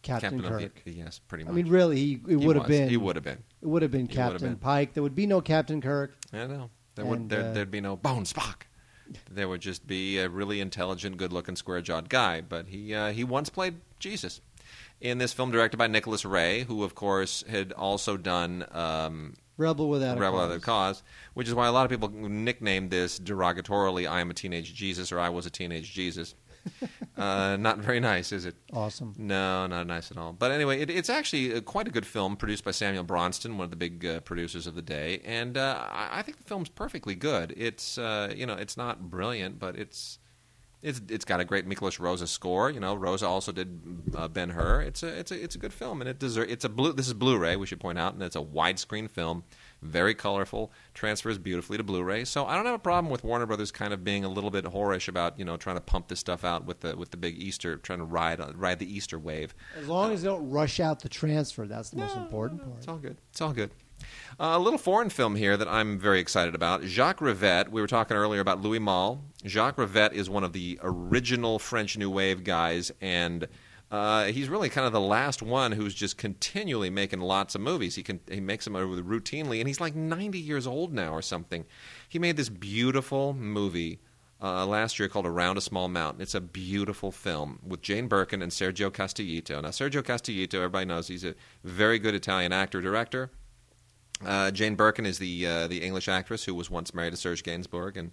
Captain, 0.02 0.42
Captain 0.42 0.60
Kirk. 0.60 0.82
the, 0.86 0.92
yes, 0.92 1.20
pretty 1.20 1.44
much. 1.44 1.52
I 1.52 1.56
mean, 1.56 1.68
really, 1.68 1.98
he, 1.98 2.22
it 2.28 2.36
would 2.36 2.56
have 2.56 2.68
been. 2.68 2.90
He 2.90 2.98
would 2.98 3.16
have 3.16 3.24
been. 3.24 3.44
It 3.62 3.68
would 3.68 3.82
have 3.82 3.92
been 3.92 4.08
He 4.08 4.16
Captain 4.16 4.50
been. 4.50 4.58
Pike. 4.58 4.94
There 4.94 5.02
would 5.02 5.16
be 5.16 5.26
no 5.26 5.42
Captain 5.42 5.82
Kirk. 5.82 6.16
I 6.32 6.46
know. 6.46 6.70
There 6.96 7.06
would 7.06 7.30
there, 7.30 7.50
uh, 7.50 7.54
there'd 7.54 7.72
be 7.72 7.82
no 7.82 7.96
Bone 7.96 8.24
Spock. 8.24 8.64
There 9.30 9.48
would 9.48 9.62
just 9.62 9.86
be 9.86 10.18
a 10.18 10.30
really 10.30 10.62
intelligent, 10.62 11.18
good-looking, 11.18 11.56
square-jawed 11.56 12.10
guy. 12.10 12.42
But 12.42 12.68
he 12.68 12.94
uh, 12.94 13.12
he 13.12 13.24
once 13.24 13.50
played 13.50 13.76
Jesus 14.00 14.42
in 15.06 15.18
this 15.20 15.34
film 15.34 15.52
directed 15.52 15.78
by 15.78 15.88
Nicholas 15.88 16.26
Ray, 16.26 16.64
who 16.64 16.84
of 16.84 16.96
course 16.96 17.44
had 17.48 17.72
also 17.74 18.18
done 18.18 18.66
um, 18.72 19.36
Rebel 19.58 19.90
without 19.90 20.18
a 20.18 20.20
Rebel 20.20 20.40
cause. 20.40 20.48
Without 20.48 20.58
a 20.58 20.62
Cause, 20.62 21.04
which 21.34 21.48
is 21.48 21.54
why 21.54 21.68
a 21.68 21.72
lot 21.72 21.86
of 21.86 21.92
people 21.92 22.10
nicknamed 22.10 22.92
this 22.92 23.20
derogatorily 23.20 24.10
"I 24.10 24.22
am 24.22 24.30
a 24.30 24.34
teenage 24.34 24.74
Jesus" 24.74 25.12
or 25.12 25.20
"I 25.20 25.30
was 25.30 25.46
a 25.46 25.50
teenage 25.50 25.94
Jesus." 25.94 26.36
uh, 27.18 27.56
not 27.60 27.78
very 27.78 28.00
nice, 28.00 28.32
is 28.32 28.46
it? 28.46 28.56
Awesome. 28.74 29.14
No, 29.20 29.68
not 29.68 29.86
nice 29.86 30.10
at 30.10 30.18
all. 30.18 30.34
But 30.34 30.50
anyway, 30.50 30.82
it, 30.82 30.90
it's 30.90 31.12
actually 31.12 31.54
uh, 31.54 31.62
quite 31.62 31.88
a 31.88 31.92
good 31.92 32.08
film 32.08 32.36
produced 32.36 32.64
by 32.64 32.72
Samuel 32.72 33.04
Bronston, 33.04 33.58
one 33.58 33.66
of 33.66 33.70
the 33.70 33.78
big 33.78 34.04
uh, 34.04 34.20
producers 34.22 34.66
of 34.66 34.74
the 34.74 34.82
day, 34.82 35.22
and 35.24 35.58
uh, 35.58 35.88
I, 35.92 36.20
I 36.20 36.22
think 36.24 36.38
the 36.38 36.44
film's 36.44 36.70
perfectly 36.70 37.16
good. 37.16 37.54
It's 37.56 37.98
uh, 37.98 38.34
you 38.36 38.46
know 38.46 38.56
it's 38.56 38.78
not 38.78 39.10
brilliant, 39.10 39.60
but 39.60 39.76
it's 39.78 40.20
it's 40.86 41.02
it's 41.10 41.26
got 41.26 41.40
a 41.40 41.46
great 41.46 41.68
Miklos 41.68 42.00
Rozsa 42.00 42.28
score. 42.28 42.70
You 42.70 42.80
know, 42.80 42.96
Rozsa 42.96 43.28
also 43.28 43.52
did 43.52 43.82
uh, 44.16 44.28
Ben 44.28 44.52
Hur. 44.52 44.82
It's 44.82 45.02
a 45.02 45.08
it's 45.08 45.32
a 45.32 45.44
it's 45.44 45.56
a 45.56 45.58
good 45.58 45.74
film, 45.74 46.00
and 46.00 46.08
it 46.10 46.20
deserves. 46.20 46.52
It's 46.52 46.64
a 46.64 46.70
blue. 46.70 46.94
This 46.94 47.08
is 47.08 47.14
Blu-ray. 47.14 47.56
We 47.56 47.66
should 47.66 47.80
point 47.80 47.98
out, 47.98 48.14
and 48.14 48.22
it's 48.22 48.36
a 48.36 48.42
widescreen 48.42 49.10
film, 49.10 49.44
very 49.82 50.14
colorful, 50.14 50.72
transfers 50.94 51.40
beautifully 51.40 51.78
to 51.78 51.84
Blu-ray. 51.84 52.26
So 52.26 52.46
I 52.46 52.56
don't 52.56 52.66
have 52.66 52.76
a 52.76 52.80
problem 52.80 53.12
with 53.12 53.24
Warner 53.24 53.48
Brothers 53.48 53.72
kind 53.72 53.94
of 53.94 54.04
being 54.04 54.24
a 54.24 54.30
little 54.30 54.52
bit 54.52 54.66
whorish 54.66 55.08
about 55.08 55.40
you 55.40 55.46
know 55.46 55.58
trying 55.58 55.78
to 55.78 55.82
pump 55.82 56.08
this 56.08 56.20
stuff 56.20 56.46
out 56.46 56.66
with 56.66 56.82
the 56.82 56.96
with 56.96 57.10
the 57.10 57.18
big 57.18 57.36
Easter, 57.36 57.78
trying 57.78 58.00
to 58.00 58.06
ride 58.06 58.40
ride 58.56 58.78
the 58.78 58.92
Easter 58.92 59.18
wave. 59.18 59.56
As 59.76 59.88
long 59.88 60.12
as 60.12 60.22
they 60.22 60.28
don't 60.28 60.48
rush 60.50 60.80
out 60.80 61.02
the 61.02 61.10
transfer, 61.10 61.66
that's 61.66 61.90
the 61.90 61.98
most 61.98 62.16
important 62.16 62.62
part. 62.62 62.78
It's 62.78 62.88
all 62.88 63.00
good. 63.00 63.18
It's 63.32 63.42
all 63.42 63.54
good. 63.54 63.72
Uh, 64.40 64.54
a 64.56 64.60
little 64.60 64.80
foreign 64.80 65.10
film 65.10 65.36
here 65.36 65.56
that 65.56 65.68
I'm 65.68 65.98
very 65.98 66.20
excited 66.20 66.56
about. 66.56 66.84
Jacques 66.84 67.20
Rivette. 67.20 67.70
We 67.70 67.82
were 67.82 67.88
talking 67.88 68.18
earlier 68.18 68.42
about 68.42 68.62
Louis 68.62 68.80
Malle. 68.80 69.24
Jacques 69.46 69.78
Rivette 69.78 70.14
is 70.14 70.30
one 70.30 70.44
of 70.44 70.54
the 70.54 70.80
original 70.84 71.60
French 71.60 71.98
New 71.98 72.10
Wave 72.10 72.44
guys, 72.44 72.92
and 73.00 73.48
uh, 73.92 74.26
he's 74.26 74.50
really 74.50 74.70
kind 74.70 74.86
of 74.88 74.94
the 74.94 75.00
last 75.00 75.42
one 75.42 75.72
who's 75.72 75.94
just 75.94 76.18
continually 76.18 76.90
making 76.90 77.22
lots 77.22 77.56
of 77.56 77.62
movies. 77.62 77.96
He 77.96 78.04
can 78.04 78.20
he 78.30 78.42
makes 78.42 78.66
them 78.66 78.74
routinely, 78.74 79.60
and 79.60 79.68
he's 79.68 79.80
like 79.80 79.96
90 79.96 80.40
years 80.40 80.68
old 80.68 80.94
now 80.94 81.14
or 81.14 81.22
something. 81.22 81.66
He 82.10 82.20
made 82.20 82.36
this 82.36 82.50
beautiful 82.50 83.34
movie 83.34 84.00
uh, 84.42 84.66
last 84.66 85.00
year 85.00 85.08
called 85.08 85.26
Around 85.26 85.58
a 85.58 85.62
Small 85.62 85.88
Mountain. 85.88 86.22
It's 86.22 86.36
a 86.36 86.42
beautiful 86.42 87.12
film 87.12 87.60
with 87.66 87.82
Jane 87.82 88.08
Birkin 88.08 88.42
and 88.42 88.52
Sergio 88.52 88.92
Castellitto. 88.92 89.62
Now, 89.62 89.70
Sergio 89.70 90.04
Castellitto, 90.04 90.56
everybody 90.56 90.86
knows 90.86 91.08
he's 91.08 91.24
a 91.24 91.36
very 91.64 92.00
good 92.00 92.16
Italian 92.16 92.52
actor 92.52 92.82
director. 92.82 93.32
Uh, 94.24 94.52
Jane 94.52 94.76
Birkin 94.76 95.06
is 95.06 95.20
the 95.20 95.46
uh, 95.46 95.68
the 95.68 95.82
English 95.82 96.08
actress 96.08 96.46
who 96.46 96.54
was 96.54 96.70
once 96.70 96.94
married 96.94 97.12
to 97.12 97.18
Serge 97.18 97.44
Gainsbourg, 97.44 97.98
and 97.98 98.12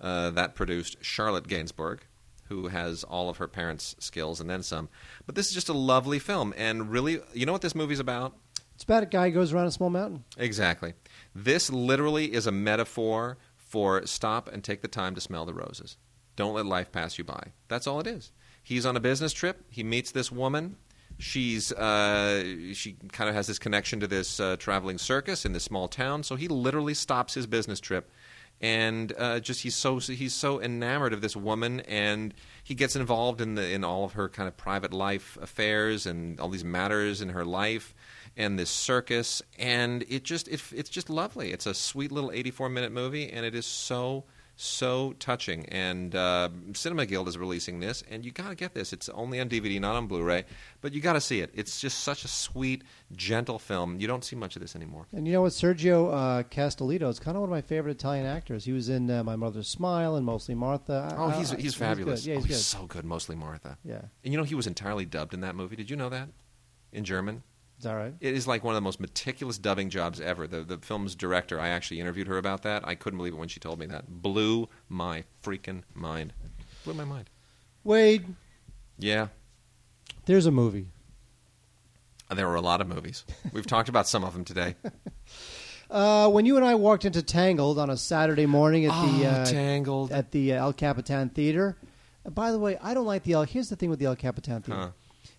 uh, 0.00 0.30
that 0.30 0.54
produced 0.54 0.96
Charlotte 1.00 1.46
Gainsbourg, 1.46 2.00
who 2.48 2.68
has 2.68 3.04
all 3.04 3.28
of 3.28 3.36
her 3.36 3.46
parents' 3.46 3.94
skills 3.98 4.40
and 4.40 4.50
then 4.50 4.62
some. 4.62 4.88
But 5.26 5.34
this 5.34 5.48
is 5.48 5.54
just 5.54 5.68
a 5.68 5.74
lovely 5.74 6.18
film, 6.18 6.54
and 6.56 6.90
really, 6.90 7.20
you 7.32 7.46
know 7.46 7.52
what 7.52 7.62
this 7.62 7.74
movie's 7.74 8.00
about? 8.00 8.36
It's 8.74 8.84
about 8.84 9.04
a 9.04 9.06
guy 9.06 9.28
who 9.28 9.34
goes 9.34 9.52
around 9.52 9.66
a 9.66 9.70
small 9.70 9.90
mountain. 9.90 10.24
Exactly. 10.36 10.94
This 11.34 11.70
literally 11.70 12.34
is 12.34 12.46
a 12.46 12.52
metaphor 12.52 13.38
for 13.56 14.04
stop 14.06 14.48
and 14.52 14.64
take 14.64 14.82
the 14.82 14.88
time 14.88 15.14
to 15.14 15.20
smell 15.20 15.46
the 15.46 15.54
roses. 15.54 15.96
Don't 16.36 16.54
let 16.54 16.66
life 16.66 16.90
pass 16.90 17.16
you 17.16 17.22
by. 17.22 17.52
That's 17.68 17.86
all 17.86 18.00
it 18.00 18.06
is. 18.08 18.32
He's 18.62 18.84
on 18.84 18.96
a 18.96 19.00
business 19.00 19.32
trip. 19.32 19.64
He 19.68 19.84
meets 19.84 20.10
this 20.10 20.32
woman. 20.32 20.76
She's 21.18 21.72
uh, 21.72 22.42
she 22.72 22.96
kind 23.12 23.30
of 23.30 23.36
has 23.36 23.46
this 23.46 23.58
connection 23.58 24.00
to 24.00 24.06
this 24.06 24.40
uh, 24.40 24.56
traveling 24.56 24.98
circus 24.98 25.44
in 25.44 25.52
this 25.52 25.64
small 25.64 25.88
town. 25.88 26.22
So 26.22 26.36
he 26.36 26.48
literally 26.48 26.94
stops 26.94 27.34
his 27.34 27.46
business 27.46 27.80
trip, 27.80 28.10
and 28.60 29.12
uh, 29.16 29.40
just 29.40 29.62
he's 29.62 29.76
so 29.76 29.98
he's 29.98 30.34
so 30.34 30.60
enamored 30.60 31.12
of 31.12 31.20
this 31.20 31.36
woman, 31.36 31.80
and 31.80 32.34
he 32.62 32.74
gets 32.74 32.96
involved 32.96 33.40
in 33.40 33.54
the 33.54 33.70
in 33.70 33.84
all 33.84 34.04
of 34.04 34.14
her 34.14 34.28
kind 34.28 34.48
of 34.48 34.56
private 34.56 34.92
life 34.92 35.38
affairs 35.40 36.06
and 36.06 36.40
all 36.40 36.48
these 36.48 36.64
matters 36.64 37.20
in 37.20 37.30
her 37.30 37.44
life 37.44 37.94
and 38.36 38.58
this 38.58 38.70
circus, 38.70 39.42
and 39.58 40.04
it 40.08 40.24
just 40.24 40.48
it, 40.48 40.60
it's 40.74 40.90
just 40.90 41.08
lovely. 41.08 41.52
It's 41.52 41.66
a 41.66 41.74
sweet 41.74 42.10
little 42.10 42.32
84 42.32 42.68
minute 42.68 42.92
movie, 42.92 43.30
and 43.30 43.46
it 43.46 43.54
is 43.54 43.66
so 43.66 44.24
so 44.56 45.14
touching. 45.18 45.66
And 45.66 46.14
uh, 46.14 46.48
Cinema 46.74 47.06
Guild 47.06 47.28
is 47.28 47.36
releasing 47.36 47.80
this, 47.80 48.02
and 48.10 48.24
you 48.24 48.30
got 48.30 48.50
to 48.50 48.54
get 48.54 48.74
this. 48.74 48.92
It's 48.92 49.08
only 49.10 49.40
on 49.40 49.48
DVD, 49.48 49.80
not 49.80 49.96
on 49.96 50.06
Blu-ray, 50.06 50.44
but 50.80 50.92
you 50.92 51.00
got 51.00 51.14
to 51.14 51.20
see 51.20 51.40
it. 51.40 51.50
It's 51.54 51.80
just 51.80 52.00
such 52.00 52.24
a 52.24 52.28
sweet, 52.28 52.84
gentle 53.12 53.58
film. 53.58 54.00
You 54.00 54.06
don't 54.06 54.24
see 54.24 54.36
much 54.36 54.56
of 54.56 54.62
this 54.62 54.76
anymore. 54.76 55.06
And 55.12 55.26
you 55.26 55.32
know 55.32 55.42
what? 55.42 55.52
Sergio 55.52 56.12
uh, 56.12 56.42
Castellitto 56.44 57.08
is 57.08 57.18
kind 57.18 57.36
of 57.36 57.40
one 57.40 57.50
of 57.50 57.54
my 57.54 57.62
favorite 57.62 57.92
Italian 57.92 58.26
actors. 58.26 58.64
He 58.64 58.72
was 58.72 58.88
in 58.88 59.10
uh, 59.10 59.24
My 59.24 59.36
Mother's 59.36 59.68
Smile 59.68 60.16
and 60.16 60.24
Mostly 60.24 60.54
Martha. 60.54 61.14
Oh, 61.18 61.30
he's 61.30 61.50
he's 61.52 61.74
fabulous. 61.74 62.24
good. 62.24 62.30
Yeah, 62.30 62.34
he's 62.36 62.44
oh, 62.44 62.48
he's 62.48 62.64
so 62.66 62.86
good. 62.86 63.04
Mostly 63.04 63.36
Martha. 63.36 63.78
Yeah, 63.84 64.02
And 64.22 64.32
you 64.32 64.38
know 64.38 64.44
he 64.44 64.54
was 64.54 64.66
entirely 64.66 65.04
dubbed 65.04 65.34
in 65.34 65.40
that 65.40 65.54
movie. 65.54 65.76
Did 65.76 65.90
you 65.90 65.96
know 65.96 66.08
that? 66.08 66.28
In 66.92 67.04
German. 67.04 67.42
Is 67.84 67.90
that 67.90 67.96
right? 67.96 68.14
It 68.20 68.32
is 68.34 68.46
like 68.46 68.64
one 68.64 68.74
of 68.74 68.76
the 68.76 68.84
most 68.84 68.98
meticulous 68.98 69.58
dubbing 69.58 69.90
jobs 69.90 70.20
ever. 70.20 70.46
The 70.46 70.62
the 70.62 70.78
film's 70.78 71.14
director, 71.14 71.60
I 71.60 71.68
actually 71.68 72.00
interviewed 72.00 72.26
her 72.28 72.38
about 72.38 72.62
that. 72.62 72.86
I 72.88 72.94
couldn't 72.94 73.18
believe 73.18 73.34
it 73.34 73.36
when 73.38 73.48
she 73.48 73.60
told 73.60 73.78
me 73.78 73.84
that. 73.86 74.08
Blew 74.22 74.68
my 74.88 75.24
freaking 75.42 75.82
mind. 75.92 76.32
Blew 76.84 76.94
my 76.94 77.04
mind. 77.04 77.28
Wade, 77.84 78.24
Yeah, 78.98 79.28
there's 80.24 80.46
a 80.46 80.50
movie. 80.50 80.86
there 82.34 82.48
were 82.48 82.54
a 82.54 82.60
lot 82.62 82.80
of 82.80 82.88
movies. 82.88 83.24
We've 83.52 83.66
talked 83.66 83.90
about 83.90 84.08
some 84.08 84.24
of 84.24 84.32
them 84.32 84.44
today. 84.44 84.74
Uh, 85.90 86.28
when 86.28 86.44
you 86.46 86.56
and 86.56 86.64
I 86.64 86.74
walked 86.74 87.04
into 87.04 87.22
Tangled 87.22 87.78
on 87.78 87.88
a 87.90 87.96
Saturday 87.96 88.46
morning 88.46 88.86
at 88.86 88.90
the 89.06 89.26
uh, 89.26 89.42
Oh, 89.42 89.44
Tangled. 89.44 90.10
at 90.12 90.32
the 90.32 90.54
uh, 90.54 90.56
El 90.56 90.72
Capitan 90.72 91.28
Theater. 91.28 91.76
Uh, 92.26 92.30
by 92.30 92.50
the 92.50 92.58
way, 92.58 92.76
I 92.82 92.94
don't 92.94 93.04
like 93.04 93.22
the 93.22 93.34
El. 93.34 93.42
Here's 93.44 93.68
the 93.68 93.76
thing 93.76 93.90
with 93.90 93.98
the 93.98 94.06
El 94.06 94.16
Capitan 94.16 94.62
Theater. 94.62 94.80
Huh. 94.80 94.88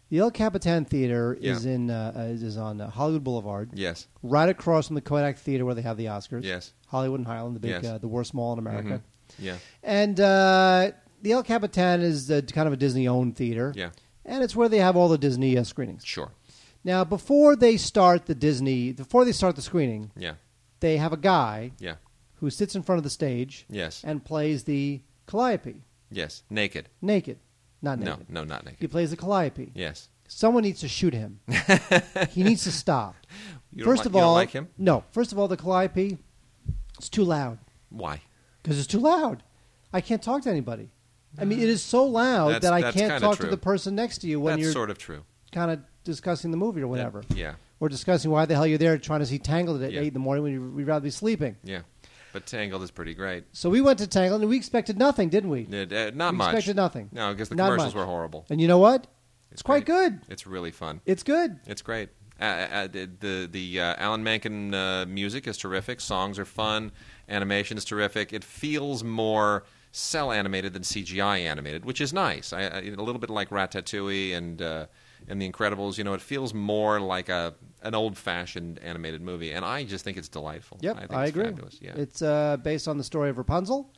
The 0.10 0.20
El 0.20 0.32
Capitan 0.32 0.86
Theater 0.86 1.34
is 1.40 1.66
in 1.66 1.90
uh, 1.90 2.14
uh, 2.16 2.20
is 2.22 2.58
on 2.58 2.80
uh, 2.80 2.90
Hollywood 2.90 3.24
Boulevard, 3.24 3.72
Yes, 3.74 4.08
right 4.22 4.48
across 4.50 4.88
from 4.88 4.96
the 4.96 5.02
Kodak 5.02 5.38
Theater 5.38 5.66
where 5.66 5.74
they 5.76 5.82
have 5.82 5.98
the 5.98 6.06
Oscars. 6.06 6.44
yes, 6.44 6.74
Hollywood 6.88 7.20
and 7.20 7.28
Highland, 7.28 7.56
the 7.56 7.60
big, 7.60 7.72
Yes. 7.72 7.86
uh, 7.86 7.98
the 7.98 8.08
worst 8.08 8.34
mall 8.34 8.54
in 8.54 8.60
America. 8.60 9.02
Mhm. 9.02 9.44
yeah, 9.44 9.58
And 9.82 10.20
uh, 10.20 10.92
the 11.24 11.32
El 11.32 11.42
Capitan 11.44 12.02
is 12.02 12.30
uh, 12.30 12.42
kind 12.54 12.68
of 12.68 12.74
a 12.74 12.78
Disney-owned 12.78 13.36
theater, 13.36 13.74
yeah. 13.76 13.90
and 14.24 14.44
it's 14.44 14.56
where 14.56 14.70
they 14.70 14.78
have 14.80 14.96
all 14.96 15.10
the 15.10 15.18
Disney 15.18 15.58
uh, 15.58 15.64
screenings. 15.64 16.06
Sure. 16.06 16.32
Now, 16.84 17.04
before 17.04 17.56
they 17.56 17.76
start 17.78 18.28
the 18.28 18.36
Disney, 18.36 18.92
before 18.92 19.26
they 19.26 19.32
start 19.32 19.56
the 19.56 19.64
screening, 19.64 20.12
Yeah, 20.16 20.36
they 20.82 20.98
have 20.98 21.14
a 21.14 21.18
guy 21.18 21.72
yeah, 21.80 21.96
who 22.36 22.52
sits 22.52 22.76
in 22.76 22.84
front 22.84 22.98
of 23.00 23.04
the 23.04 23.10
stage 23.10 23.66
yes, 23.72 24.04
and 24.06 24.24
plays 24.24 24.66
the 24.66 25.02
Calliope 25.26 25.78
yes. 26.12 26.44
Naked. 26.52 26.90
naked. 27.02 27.40
Not 27.82 28.00
No, 28.00 28.12
naked. 28.14 28.30
no, 28.30 28.44
not 28.44 28.66
naked. 28.66 28.80
He 28.80 28.88
plays 28.88 29.12
a 29.14 29.18
calliope. 29.18 29.72
Yes. 29.76 30.10
Someone 30.28 30.64
needs 30.64 30.80
to 30.82 30.88
shoot 30.88 31.14
him. 31.14 31.40
he 32.32 32.44
needs 32.44 32.64
to 32.64 32.72
stop. 32.72 33.16
You 33.72 33.84
don't 33.84 33.94
first 33.94 34.06
li- 34.06 34.10
of 34.10 34.14
you 34.16 34.20
don't 34.22 34.28
all, 34.30 34.34
like 34.34 34.50
him? 34.52 34.70
no. 34.78 35.04
First 35.12 35.32
of 35.32 35.38
all, 35.40 35.48
the 35.48 35.58
calliope, 35.58 36.18
it's 36.98 37.10
too 37.10 37.24
loud 37.24 37.60
Why? 37.90 38.22
because 38.64 38.80
it's 38.80 38.88
too 38.88 39.00
loud. 39.00 39.44
I 39.94 40.02
can't 40.02 40.22
talk 40.24 40.42
to 40.44 40.50
anybody. 40.50 40.90
I 41.38 41.46
mean, 41.46 41.60
it 41.60 41.70
is 41.70 41.82
so 41.84 42.06
loud 42.06 42.48
That's- 42.48 42.62
that 42.64 42.74
I 42.74 42.82
that's 42.82 42.96
can't 42.96 43.12
kinda 43.12 43.20
talk 43.28 43.38
true. 43.38 43.46
to 43.46 43.52
the 43.52 43.58
person 43.58 43.94
next 43.96 44.20
to 44.20 44.28
you 44.28 44.40
when 44.40 44.54
That's 44.54 44.64
you're 44.64 44.72
sort 44.72 44.90
of 44.90 44.98
true. 44.98 45.24
kind 45.52 45.70
of 45.70 45.82
discussing 46.06 46.52
the 46.52 46.58
movie 46.58 46.82
or 46.82 46.88
whatever, 46.88 47.24
Yeah. 47.36 47.56
or 47.80 47.90
discussing 47.90 48.32
why 48.32 48.46
the 48.46 48.56
hell 48.56 48.66
you're 48.66 48.78
there 48.78 48.98
trying 48.98 49.20
to 49.20 49.26
see 49.26 49.38
Tangled 49.38 49.82
at 49.84 49.92
Yeah. 49.92 50.02
eight 50.02 50.08
in 50.08 50.14
the 50.14 50.20
morning 50.20 50.44
when 50.44 50.54
you, 50.54 50.62
we'd 50.72 50.88
rather 50.88 51.04
be 51.04 51.10
sleeping. 51.12 51.58
Yeah. 51.64 51.82
But 52.36 52.46
Tangled 52.46 52.84
is 52.84 52.92
pretty 52.92 53.14
great. 53.14 53.46
So 53.54 53.70
we 53.70 53.80
went 53.80 53.98
to 54.00 54.08
Tangled 54.08 54.42
and 54.42 54.50
we 54.50 54.58
expected 54.58 55.00
nothing, 55.00 55.30
didn't 55.30 55.50
we? 55.50 55.66
Uh, 55.72 55.84
uh, 55.84 56.12
not 56.14 56.34
we 56.34 56.40
much. 56.40 56.48
expected 56.50 56.76
nothing. 56.76 57.08
No, 57.14 57.32
because 57.32 57.48
the 57.48 57.56
Not 57.56 57.68
commercials 57.68 57.96
much. 57.96 58.02
were 58.02 58.06
horrible. 58.06 58.46
And 58.50 58.60
you 58.60 58.68
know 58.68 58.78
what? 58.78 59.08
It's, 59.54 59.62
quite 59.62 59.86
great. 59.86 60.12
good. 60.12 60.22
It's 60.28 60.46
really 60.46 60.72
fun. 60.72 61.00
It's 61.06 61.24
good. 61.24 61.62
It's 61.66 61.82
great. 61.82 62.10
Uh, 62.42 62.44
uh, 62.44 62.88
the 62.88 63.10
the, 63.22 63.48
the 63.50 63.80
uh, 63.80 63.96
Alan 64.00 64.22
Menken 64.22 64.74
uh, 64.74 65.06
music 65.08 65.48
is 65.48 65.56
terrific. 65.56 66.02
Songs 66.02 66.38
are 66.38 66.44
fun. 66.44 66.92
Animation 67.30 67.78
is 67.78 67.86
terrific. 67.86 68.34
It 68.34 68.44
feels 68.44 69.02
more 69.02 69.64
cell 69.94 70.30
animated 70.30 70.74
than 70.74 70.82
CGI 70.82 71.40
animated, 71.40 71.86
which 71.86 72.02
is 72.02 72.12
nice. 72.12 72.52
I, 72.52 72.64
I, 72.64 72.80
a 72.80 73.02
little 73.02 73.18
bit 73.18 73.30
like 73.30 73.50
Ratatouille 73.50 74.36
and 74.36 74.62
uh, 74.62 74.88
and 75.28 75.42
The 75.42 75.52
Incredibles. 75.52 75.98
You 75.98 76.04
know, 76.04 76.14
it 76.14 76.22
feels 76.22 76.54
more 76.54 77.00
like 77.00 77.30
a 77.30 77.56
an 77.82 77.94
old 77.94 78.18
fashioned 78.18 78.80
animated 78.80 79.22
movie, 79.22 79.52
and 79.52 79.64
I 79.64 79.84
just 79.84 80.04
think 80.04 80.18
it's 80.18 80.28
delightful. 80.28 80.80
Yep, 80.82 80.96
I, 80.96 81.00
think 81.00 81.14
I, 81.14 81.24
it's 81.24 81.30
agree. 81.30 81.44
Fabulous. 81.46 81.78
Yeah. 81.82 81.94
It's 81.96 82.22
uh, 82.22 82.58
based 82.58 82.88
on 82.88 82.98
the 82.98 83.04
story 83.04 83.30
of 83.30 83.38
Rapunzel, 83.38 83.94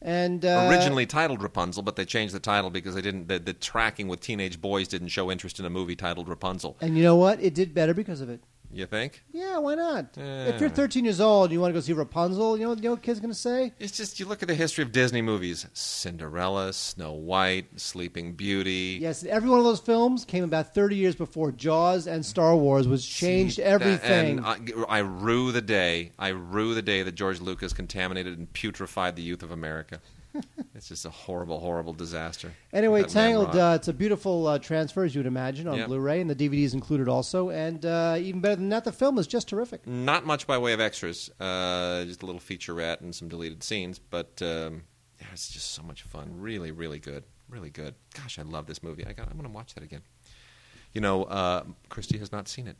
and 0.00 0.44
uh, 0.44 0.68
Originally 0.70 1.06
titled 1.06 1.42
Rapunzel, 1.42 1.82
but 1.82 1.96
they 1.96 2.04
changed 2.04 2.34
the 2.34 2.40
title 2.40 2.70
because 2.70 2.94
they 2.94 3.02
didn't. 3.02 3.28
The, 3.28 3.38
the 3.38 3.52
tracking 3.52 4.08
with 4.08 4.20
teenage 4.20 4.60
boys 4.60 4.88
didn't 4.88 5.08
show 5.08 5.30
interest 5.30 5.60
in 5.60 5.64
a 5.64 5.70
movie 5.70 5.96
titled 5.96 6.28
Rapunzel. 6.28 6.76
And 6.80 6.96
you 6.96 7.02
know 7.02 7.16
what? 7.16 7.40
It 7.42 7.54
did 7.54 7.72
better 7.72 7.94
because 7.94 8.20
of 8.20 8.28
it. 8.28 8.42
You 8.74 8.86
think? 8.86 9.22
Yeah, 9.32 9.58
why 9.58 9.74
not? 9.74 10.14
Yeah. 10.16 10.46
If 10.46 10.58
you're 10.60 10.70
13 10.70 11.04
years 11.04 11.20
old 11.20 11.44
and 11.46 11.52
you 11.52 11.60
want 11.60 11.74
to 11.74 11.74
go 11.74 11.80
see 11.80 11.92
Rapunzel, 11.92 12.56
you 12.56 12.64
know, 12.64 12.74
you 12.74 12.80
know 12.82 12.90
what 12.92 13.02
kids 13.02 13.20
going 13.20 13.30
to 13.32 13.38
say? 13.38 13.74
It's 13.78 13.94
just 13.94 14.18
you 14.18 14.24
look 14.24 14.40
at 14.42 14.48
the 14.48 14.54
history 14.54 14.82
of 14.82 14.92
Disney 14.92 15.20
movies: 15.20 15.66
Cinderella, 15.74 16.72
Snow 16.72 17.12
White, 17.12 17.66
Sleeping 17.78 18.32
Beauty. 18.32 18.98
Yes, 19.00 19.24
every 19.24 19.50
one 19.50 19.58
of 19.58 19.64
those 19.66 19.80
films 19.80 20.24
came 20.24 20.42
about 20.42 20.72
30 20.74 20.96
years 20.96 21.14
before 21.14 21.52
Jaws 21.52 22.06
and 22.06 22.24
Star 22.24 22.56
Wars, 22.56 22.88
was 22.88 23.06
changed 23.06 23.58
That- 23.58 23.66
everything. 23.66 24.38
and 24.38 24.46
I, 24.46 24.58
I 24.88 24.98
rue 25.00 25.52
the 25.52 25.60
day. 25.62 26.12
I 26.18 26.28
rue 26.28 26.74
the 26.74 26.82
day 26.82 27.02
that 27.02 27.12
George 27.14 27.40
Lucas 27.42 27.74
contaminated 27.74 28.38
and 28.38 28.50
putrefied 28.54 29.16
the 29.16 29.22
youth 29.22 29.42
of 29.42 29.50
America. 29.50 30.00
it's 30.74 30.88
just 30.88 31.04
a 31.04 31.10
horrible, 31.10 31.60
horrible 31.60 31.92
disaster. 31.92 32.52
Anyway, 32.72 33.02
Tangled, 33.04 33.54
uh, 33.54 33.74
it's 33.76 33.88
a 33.88 33.92
beautiful 33.92 34.46
uh, 34.46 34.58
transfer, 34.58 35.04
as 35.04 35.14
you 35.14 35.20
would 35.20 35.26
imagine, 35.26 35.68
on 35.68 35.76
Yep. 35.78 35.88
Blu-ray, 35.88 36.20
and 36.20 36.30
the 36.30 36.34
DVD 36.34 36.62
is 36.64 36.74
included 36.74 37.08
also. 37.08 37.50
And 37.50 37.84
uh, 37.84 38.16
even 38.18 38.40
better 38.40 38.56
than 38.56 38.68
that, 38.70 38.84
the 38.84 38.92
film 38.92 39.18
is 39.18 39.26
just 39.26 39.48
terrific. 39.48 39.86
Not 39.86 40.24
much 40.26 40.46
by 40.46 40.58
way 40.58 40.72
of 40.72 40.80
extras, 40.80 41.30
uh, 41.40 42.04
just 42.04 42.22
a 42.22 42.26
little 42.26 42.40
featurette 42.40 43.00
and 43.00 43.14
some 43.14 43.28
deleted 43.28 43.62
scenes, 43.62 43.98
but 43.98 44.40
um, 44.42 44.82
yeah, 45.20 45.26
it's 45.32 45.48
just 45.50 45.72
so 45.72 45.82
much 45.82 46.02
fun. 46.02 46.30
Really, 46.38 46.70
really 46.70 46.98
good. 46.98 47.24
Really 47.48 47.70
good. 47.70 47.94
Gosh, 48.14 48.38
I 48.38 48.42
love 48.42 48.66
this 48.66 48.82
movie. 48.82 49.04
I 49.06 49.12
got. 49.12 49.26
I'm 49.28 49.34
going 49.34 49.44
to 49.44 49.54
watch 49.54 49.74
that 49.74 49.84
again. 49.84 50.00
You 50.94 51.00
know, 51.02 51.24
uh, 51.24 51.64
Christy 51.90 52.18
has 52.18 52.32
not 52.32 52.48
seen 52.48 52.66
it. 52.66 52.76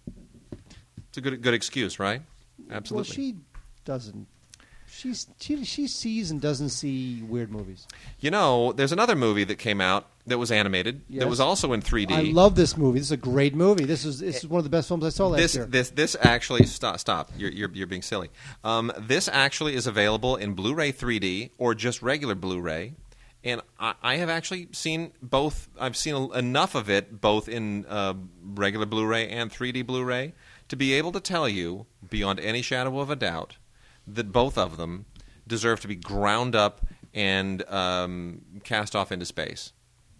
It's 1.08 1.18
a 1.18 1.20
good, 1.20 1.42
good 1.42 1.52
excuse, 1.54 1.98
right? 1.98 2.22
Absolutely. 2.70 3.08
Well, 3.08 3.14
she 3.14 3.34
doesn't. 3.84 4.26
She's, 4.94 5.26
she 5.40 5.64
she 5.64 5.86
sees 5.86 6.30
and 6.30 6.38
doesn't 6.38 6.68
see 6.68 7.22
weird 7.22 7.50
movies. 7.50 7.86
You 8.20 8.30
know, 8.30 8.72
there's 8.72 8.92
another 8.92 9.16
movie 9.16 9.44
that 9.44 9.56
came 9.56 9.80
out 9.80 10.06
that 10.26 10.36
was 10.36 10.52
animated 10.52 11.00
Yes. 11.08 11.20
that 11.20 11.28
was 11.30 11.40
also 11.40 11.72
in 11.72 11.80
3D. 11.80 12.10
I 12.12 12.20
love 12.30 12.56
this 12.56 12.76
movie. 12.76 12.98
This 12.98 13.08
is 13.08 13.12
a 13.12 13.16
great 13.16 13.54
movie. 13.54 13.86
This 13.86 14.04
is 14.04 14.18
this 14.20 14.44
is 14.44 14.46
one 14.46 14.58
of 14.58 14.64
the 14.64 14.70
best 14.70 14.88
films 14.88 15.02
I 15.04 15.08
saw 15.08 15.28
last 15.28 15.40
this 15.40 15.54
year. 15.56 15.64
this 15.64 15.90
this 15.90 16.14
actually 16.20 16.66
stop 16.66 17.00
stop 17.00 17.30
you're 17.38 17.50
you're, 17.50 17.70
you're 17.72 17.86
being 17.86 18.02
silly. 18.02 18.28
Um, 18.64 18.92
this 18.98 19.28
actually 19.28 19.74
is 19.76 19.86
available 19.86 20.36
in 20.36 20.52
Blu-ray 20.52 20.92
3D 20.92 21.50
or 21.56 21.74
just 21.74 22.02
regular 22.02 22.34
Blu-ray, 22.34 22.92
and 23.42 23.62
I, 23.80 23.94
I 24.02 24.16
have 24.16 24.28
actually 24.28 24.68
seen 24.72 25.12
both. 25.22 25.70
I've 25.80 25.96
seen 25.96 26.30
enough 26.34 26.74
of 26.74 26.90
it 26.90 27.18
both 27.18 27.48
in 27.48 27.86
uh, 27.86 28.12
regular 28.44 28.84
Blu-ray 28.84 29.26
and 29.30 29.50
3D 29.50 29.86
Blu-ray 29.86 30.34
to 30.68 30.76
be 30.76 30.92
able 30.92 31.12
to 31.12 31.20
tell 31.20 31.48
you 31.48 31.86
beyond 32.08 32.40
any 32.40 32.60
shadow 32.60 33.00
of 33.00 33.08
a 33.08 33.16
doubt 33.16 33.56
that 34.06 34.32
both 34.32 34.58
of 34.58 34.76
them 34.76 35.06
deserve 35.46 35.80
to 35.80 35.88
be 35.88 35.96
ground 35.96 36.54
up 36.54 36.86
and 37.14 37.68
um, 37.68 38.42
cast 38.64 38.96
off 38.96 39.12
into 39.12 39.26
space, 39.26 39.72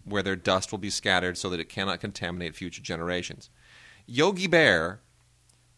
where 0.05 0.23
their 0.23 0.35
dust 0.35 0.71
will 0.71 0.79
be 0.79 0.89
scattered 0.89 1.37
so 1.37 1.49
that 1.49 1.59
it 1.59 1.69
cannot 1.69 1.99
contaminate 1.99 2.55
future 2.55 2.81
generations. 2.81 3.49
Yogi 4.05 4.47
Bear, 4.47 5.01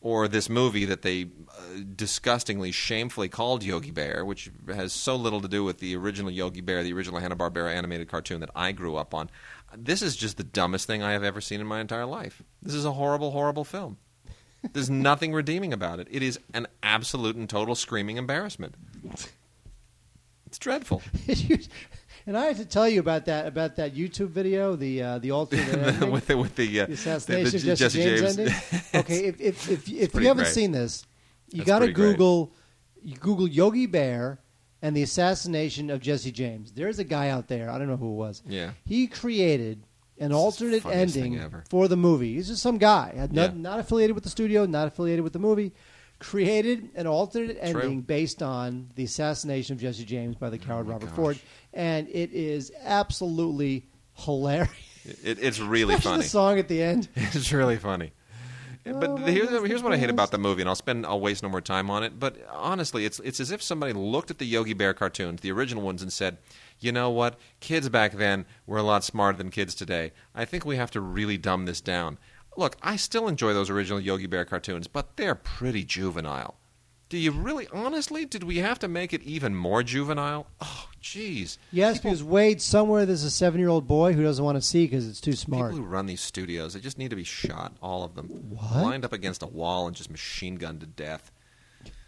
or 0.02 0.28
this 0.28 0.50
movie 0.50 0.86
that 0.86 1.02
they 1.02 1.24
uh, 1.24 1.82
disgustingly, 1.96 2.72
shamefully 2.72 3.30
called 3.30 3.64
Yogi 3.64 3.92
Bear, 3.92 4.26
which 4.26 4.52
has 4.68 4.94
so 4.94 5.16
little 5.16 5.42
to 5.42 5.48
do 5.48 5.64
with 5.64 5.80
the 5.80 5.96
original 5.96 6.30
Yogi 6.32 6.62
Bear, 6.62 6.84
the 6.84 6.94
original 6.94 7.20
Hanna 7.20 7.36
Barbera 7.36 7.74
animated 7.74 8.08
cartoon 8.08 8.40
that 8.42 8.52
I 8.56 8.72
grew 8.72 8.98
up 8.98 9.14
on. 9.14 9.30
This 9.76 10.02
is 10.02 10.16
just 10.16 10.38
the 10.38 10.44
dumbest 10.44 10.86
thing 10.86 11.02
I 11.02 11.14
have 11.14 11.24
ever 11.24 11.42
seen 11.42 11.60
in 11.60 11.68
my 11.68 11.82
entire 11.82 12.06
life. 12.06 12.44
This 12.62 12.76
is 12.76 12.86
a 12.86 12.94
horrible, 12.94 13.32
horrible 13.32 13.64
film. 13.64 13.98
There's 14.74 14.90
nothing 14.90 15.34
redeeming 15.34 15.74
about 15.74 16.00
it. 16.00 16.08
It 16.12 16.24
is 16.24 16.40
an 16.54 16.68
absolute 16.84 17.36
and 17.36 17.50
total 17.50 17.76
screaming 17.76 18.18
embarrassment. 18.18 18.76
It's 20.46 20.58
dreadful. 20.60 21.02
and 22.28 22.38
I 22.38 22.46
have 22.46 22.58
to 22.58 22.66
tell 22.66 22.88
you 22.88 23.00
about 23.00 23.26
that 23.26 23.48
about 23.48 23.76
that 23.76 23.96
YouTube 23.96 24.30
video, 24.30 24.76
the 24.76 25.02
uh, 25.02 25.20
the 25.20 25.32
alternate 25.32 26.10
with 26.12 26.28
the 26.28 26.38
with 26.38 26.56
the, 26.56 26.82
uh, 26.82 26.86
the 26.86 26.94
assassination 26.94 27.62
the, 27.62 27.72
of 27.72 27.78
Jesse, 27.78 28.04
James, 28.04 28.40
ending. 28.40 28.56
Okay, 28.96 29.26
if 29.26 29.42
if 29.42 29.70
if, 29.70 29.90
if 29.90 30.16
you 30.16 30.28
haven't 30.28 30.44
great. 30.44 30.54
seen 30.54 30.72
this, 30.72 31.06
you 31.52 31.64
got 31.64 31.80
to. 31.80 31.92
Google 31.92 32.52
you 33.06 33.16
Google 33.18 33.48
Yogi 33.48 33.86
Bear 33.86 34.40
and 34.82 34.96
the 34.96 35.04
assassination 35.04 35.90
of 35.90 36.02
Jesse 36.02 36.32
James. 36.32 36.72
There's 36.72 37.00
a 37.00 37.04
guy 37.04 37.30
out 37.30 37.48
there. 37.48 37.70
I 37.70 37.78
don't 37.78 37.88
know 37.88 37.98
who 37.98 38.12
it 38.12 38.16
was. 38.16 38.42
Yeah. 38.48 38.72
He 38.86 39.08
created 39.08 39.84
an 40.20 40.30
This 40.30 40.38
alternate 40.38 40.86
ending 40.86 41.42
for 41.70 41.88
the 41.88 41.98
movie. 41.98 42.36
He's 42.36 42.48
just 42.48 42.62
some 42.62 42.78
guy, 42.78 43.14
had 43.16 43.34
not, 43.34 43.54
Yeah. 43.56 43.62
not 43.62 43.80
affiliated 43.80 44.16
with 44.16 44.24
the 44.24 44.30
studio, 44.30 44.66
not 44.66 44.88
affiliated 44.88 45.24
with 45.24 45.34
the 45.34 45.40
movie. 45.40 45.74
Created 46.20 46.90
an 46.96 47.08
alternate 47.08 47.58
True. 47.70 47.82
ending 47.82 48.02
based 48.02 48.42
on 48.42 48.90
the 48.96 49.04
assassination 49.04 49.74
of 49.76 49.82
Jesse 49.82 50.06
James 50.06 50.38
by 50.38 50.50
the 50.50 50.56
oh 50.58 50.66
coward 50.66 50.88
Oh 50.88 50.92
Robert 50.92 51.08
gosh. 51.08 51.16
Ford, 51.16 51.40
and 51.74 52.08
it 52.08 52.32
is 52.32 52.72
absolutely 52.84 53.86
hilarious. 54.14 54.72
It, 55.24 55.38
it's 55.42 55.60
really 55.60 55.98
funny. 55.98 56.24
The 56.24 56.30
song 56.30 56.58
at 56.58 56.68
the 56.68 56.82
end. 56.82 57.10
It's 57.16 57.52
really 57.52 57.78
funny. 57.78 58.14
But 58.86 59.10
Oh, 59.10 59.16
here's, 59.18 59.50
here's 59.68 59.84
what 59.84 59.94
I 59.94 59.98
hate 59.98 60.10
about 60.10 60.32
the 60.32 60.38
movie, 60.38 60.62
and 60.62 60.70
I'll 60.70 60.76
spend 60.76 61.06
I'll 61.06 61.20
waste 61.20 61.44
no 61.44 61.50
more 61.50 61.60
time 61.62 61.90
on 61.90 62.04
it. 62.04 62.20
But 62.20 62.38
honestly, 62.52 63.04
it's 63.06 63.20
it's 63.20 63.40
as 63.40 63.52
if 63.52 63.62
somebody 63.62 63.94
looked 63.94 64.32
at 64.32 64.38
the 64.38 64.46
Yogi 64.46 64.74
Bear 64.74 64.94
cartoons, 64.94 65.42
the 65.42 65.52
original 65.52 65.84
ones, 65.84 66.02
and 66.02 66.14
said, 66.14 66.38
"You 66.80 66.92
know 66.92 67.10
what? 67.10 67.40
Kids 67.60 67.90
back 67.90 68.14
then 68.14 68.46
were 68.66 68.78
a 68.78 68.84
lot 68.84 69.04
smarter 69.04 69.38
than 69.38 69.50
kids 69.50 69.76
today. 69.76 70.12
I 70.34 70.46
think 70.46 70.66
we 70.66 70.78
have 70.78 70.92
to 70.92 71.02
really 71.02 71.38
dumb 71.38 71.66
this 71.66 71.82
down." 71.82 72.18
Look, 72.58 72.78
I 72.82 72.96
still 72.96 73.28
enjoy 73.28 73.54
those 73.54 73.70
original 73.70 74.00
Yogi 74.00 74.28
Bear 74.28 74.46
cartoons, 74.46 74.88
but 74.88 75.18
they're 75.18 75.36
pretty 75.36 75.84
juvenile. 75.84 76.56
Do 77.08 77.18
you 77.20 77.32
really, 77.32 77.68
honestly, 77.72 78.26
did 78.26 78.44
we 78.44 78.58
have 78.58 78.80
to 78.80 78.88
make 78.88 79.14
it 79.14 79.22
even 79.22 79.56
more 79.56 79.84
juvenile? 79.84 80.48
Oh, 80.60 80.90
jeez. 81.02 81.58
Yes, 81.72 82.00
because 82.00 82.24
Wade, 82.24 82.62
somewhere 82.62 83.06
there's 83.06 83.24
a 83.24 83.30
seven 83.30 83.60
year 83.60 83.70
old 83.70 83.88
boy 83.88 84.14
who 84.14 84.24
doesn't 84.24 84.44
want 84.44 84.56
to 84.56 84.62
see 84.62 84.86
because 84.86 85.08
it's 85.08 85.22
too 85.22 85.34
smart. 85.34 85.72
People 85.72 85.86
who 85.86 85.90
run 85.90 86.08
these 86.08 86.22
studios, 86.22 86.74
they 86.74 86.80
just 86.80 86.98
need 86.98 87.12
to 87.12 87.16
be 87.16 87.24
shot, 87.24 87.74
all 87.82 88.04
of 88.04 88.16
them. 88.16 88.28
What? 88.50 88.84
Lined 88.84 89.06
up 89.06 89.14
against 89.14 89.44
a 89.44 89.48
wall 89.48 89.86
and 89.86 89.96
just 89.96 90.10
machine 90.10 90.56
gunned 90.56 90.80
to 90.80 90.88
death. 90.88 91.32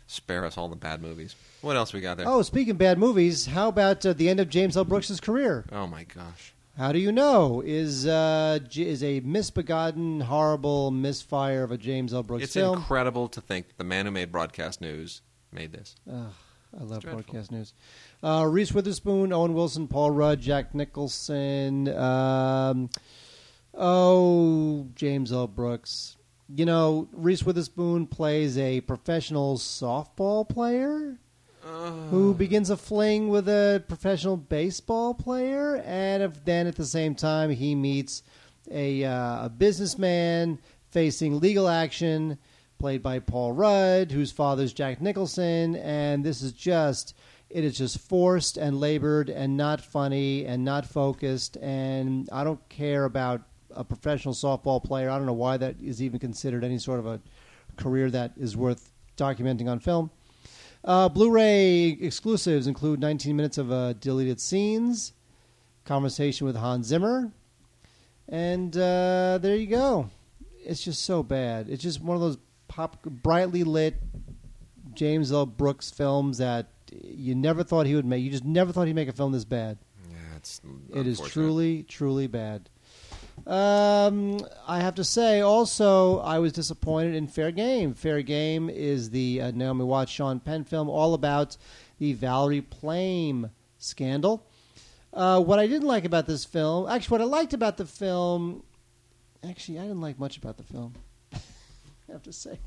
Spare 0.08 0.46
us 0.46 0.58
all 0.58 0.70
the 0.70 0.76
bad 0.76 1.02
movies. 1.02 1.36
What 1.62 1.76
else 1.76 1.92
we 1.94 2.00
got 2.00 2.18
there? 2.18 2.28
Oh, 2.28 2.42
speaking 2.42 2.72
of 2.72 2.78
bad 2.78 2.98
movies, 2.98 3.46
how 3.48 3.68
about 3.68 4.06
uh, 4.06 4.14
the 4.14 4.30
end 4.30 4.40
of 4.40 4.50
James 4.50 4.78
L. 4.78 4.86
Brooks' 4.86 5.20
career? 5.20 5.66
Oh, 5.72 5.86
my 5.86 6.04
gosh. 6.06 6.54
How 6.78 6.92
do 6.92 7.00
you 7.00 7.12
know? 7.12 7.62
Is 7.66 8.06
uh, 8.06 8.60
is 8.76 9.04
a 9.04 9.20
misbegotten, 9.22 10.22
horrible 10.22 10.92
misfire 10.92 11.64
of 11.64 11.72
a 11.72 11.78
James 11.78 12.14
L. 12.14 12.22
Brooks 12.22 12.44
It's 12.44 12.54
film? 12.54 12.78
incredible 12.78 13.28
to 13.30 13.42
think 13.42 13.78
the 13.78 13.84
man 13.84 14.06
who 14.06 14.12
made 14.12 14.32
broadcast 14.32 14.80
news 14.80 15.22
made 15.52 15.72
this. 15.72 15.96
Ugh, 16.08 16.32
I 16.80 16.84
love 16.84 17.02
broadcast 17.02 17.52
news. 17.52 17.74
Uh, 18.24 18.46
Reese 18.48 18.74
Witherspoon, 18.74 19.34
Owen 19.34 19.56
Wilson, 19.56 19.88
Paul 19.88 20.12
Rudd, 20.12 20.40
Jack 20.40 20.76
Nicholson. 20.76 21.88
Um, 21.98 22.90
oh, 23.74 24.88
James 24.96 25.32
L. 25.32 25.48
Brooks. 25.48 26.17
You 26.50 26.66
know, 26.66 27.10
Reese 27.12 27.44
Witherspoon 27.44 28.08
plays 28.08 28.58
a 28.58 28.82
professional 28.82 29.58
softball 29.58 30.48
player 30.48 31.20
who 32.10 32.34
begins 32.34 32.70
a 32.70 32.78
fling 32.78 33.28
with 33.28 33.50
a 33.50 33.84
professional 33.90 34.38
baseball 34.38 35.14
player, 35.14 35.84
and 35.86 36.34
then 36.46 36.66
at 36.66 36.78
the 36.78 36.86
same 36.86 37.14
time 37.16 37.50
he 37.50 37.76
meets 37.76 38.24
a, 38.72 39.04
uh, 39.04 39.46
a 39.46 39.50
businessman 39.50 40.60
facing 40.92 41.42
legal 41.42 41.68
action, 41.68 42.38
played 42.80 43.04
by 43.04 43.20
Paul 43.20 43.52
Rudd, 43.52 44.12
whose 44.12 44.32
father's 44.32 44.72
Jack 44.72 45.02
Nicholson, 45.02 45.76
and 45.76 46.24
this 46.24 46.42
is 46.42 46.54
just 46.54 47.14
It 47.50 47.64
is 47.64 47.78
just 47.78 48.00
forced 48.00 48.58
and 48.58 48.80
labored 48.80 49.30
and 49.30 49.56
not 49.56 49.80
funny 49.82 50.46
and 50.46 50.66
not 50.66 50.86
focused. 50.86 51.58
And 51.58 52.28
I 52.32 52.44
don't 52.44 52.68
care 52.70 53.06
about 53.06 53.42
a 53.78 53.84
professional 53.84 54.34
softball 54.34 54.84
player. 54.84 55.10
I 55.10 55.18
don't 55.18 55.26
know 55.26 55.34
why 55.34 55.58
that 55.58 55.76
is 55.82 56.02
even 56.02 56.20
considered 56.20 56.64
any 56.64 56.78
sort 56.78 57.00
of 57.00 57.06
a 57.06 57.22
career 57.78 58.10
that 58.12 58.32
is 58.38 58.58
worth 58.58 58.92
documenting 59.18 59.70
on 59.70 59.80
film. 59.80 60.10
Uh, 60.84 61.10
Blu-ray 61.10 61.98
exclusives 62.02 62.68
include 62.68 63.00
19 63.00 63.36
minutes 63.36 63.58
of 63.58 63.72
uh, 63.72 63.94
deleted 63.94 64.40
scenes, 64.40 65.14
conversation 65.86 66.48
with 66.48 66.56
Hans 66.56 66.88
Zimmer, 66.88 67.32
and 68.28 68.76
uh, 68.76 69.38
there 69.42 69.56
you 69.56 69.68
go. 69.68 70.10
It's 70.64 70.84
just 70.84 71.04
so 71.04 71.24
bad. 71.24 71.70
It's 71.70 71.84
just 71.84 72.02
one 72.02 72.16
of 72.16 72.22
those 72.22 72.38
pop, 72.68 73.02
brightly 73.04 73.64
lit 73.64 73.96
James 74.94 75.32
L. 75.32 75.46
Brooks 75.46 75.92
films 75.92 76.38
that 76.40 76.68
you 77.04 77.36
never 77.36 77.64
thought 77.64 77.86
he 77.86 77.96
would 77.96 78.06
make. 78.06 78.24
You 78.24 78.32
just 78.32 78.46
never 78.46 78.72
thought 78.72 78.88
he'd 78.88 78.96
make 78.96 79.10
a 79.10 79.14
film 79.14 79.32
this 79.32 79.46
bad. 79.46 79.78
Yeah, 80.10 80.16
it's 80.36 80.62
It 80.94 81.08
is 81.08 81.20
truly, 81.20 81.84
truly 81.84 82.28
bad. 82.28 82.70
Um, 83.46 84.40
I 84.68 84.80
have 84.80 84.96
to 84.96 85.04
say, 85.04 85.42
also, 85.42 86.20
I 86.20 86.40
was 86.40 86.52
disappointed 86.52 87.16
in 87.16 87.28
Fair 87.28 87.52
Game. 87.52 87.94
Fair 87.94 88.22
Game 88.22 88.70
is 88.70 89.12
the 89.12 89.42
uh, 89.42 89.52
Naomi 89.52 89.86
Watts, 89.86 90.12
Sean 90.12 90.40
Penn 90.40 90.64
film, 90.64 90.90
all 90.90 91.14
about 91.14 91.56
the 92.00 92.14
Valerie 92.14 92.62
Plame 92.62 93.52
scandal. 93.78 94.46
Uh, 95.14 95.42
what 95.42 95.60
I 95.60 95.68
didn't 95.68 95.88
like 95.88 96.06
about 96.06 96.28
this 96.28 96.46
film, 96.46 96.90
actually, 96.90 97.14
what 97.14 97.22
I 97.22 97.26
liked 97.26 97.54
about 97.54 97.78
the 97.78 97.86
film, 97.86 98.64
actually, 99.48 99.80
I 99.80 99.84
didn't 99.84 100.02
like 100.02 100.20
much 100.20 100.38
about 100.38 100.58
the 100.58 100.64
film. 100.64 100.94
I 101.34 101.40
have 102.12 102.24
to 102.24 102.34
say. 102.34 102.60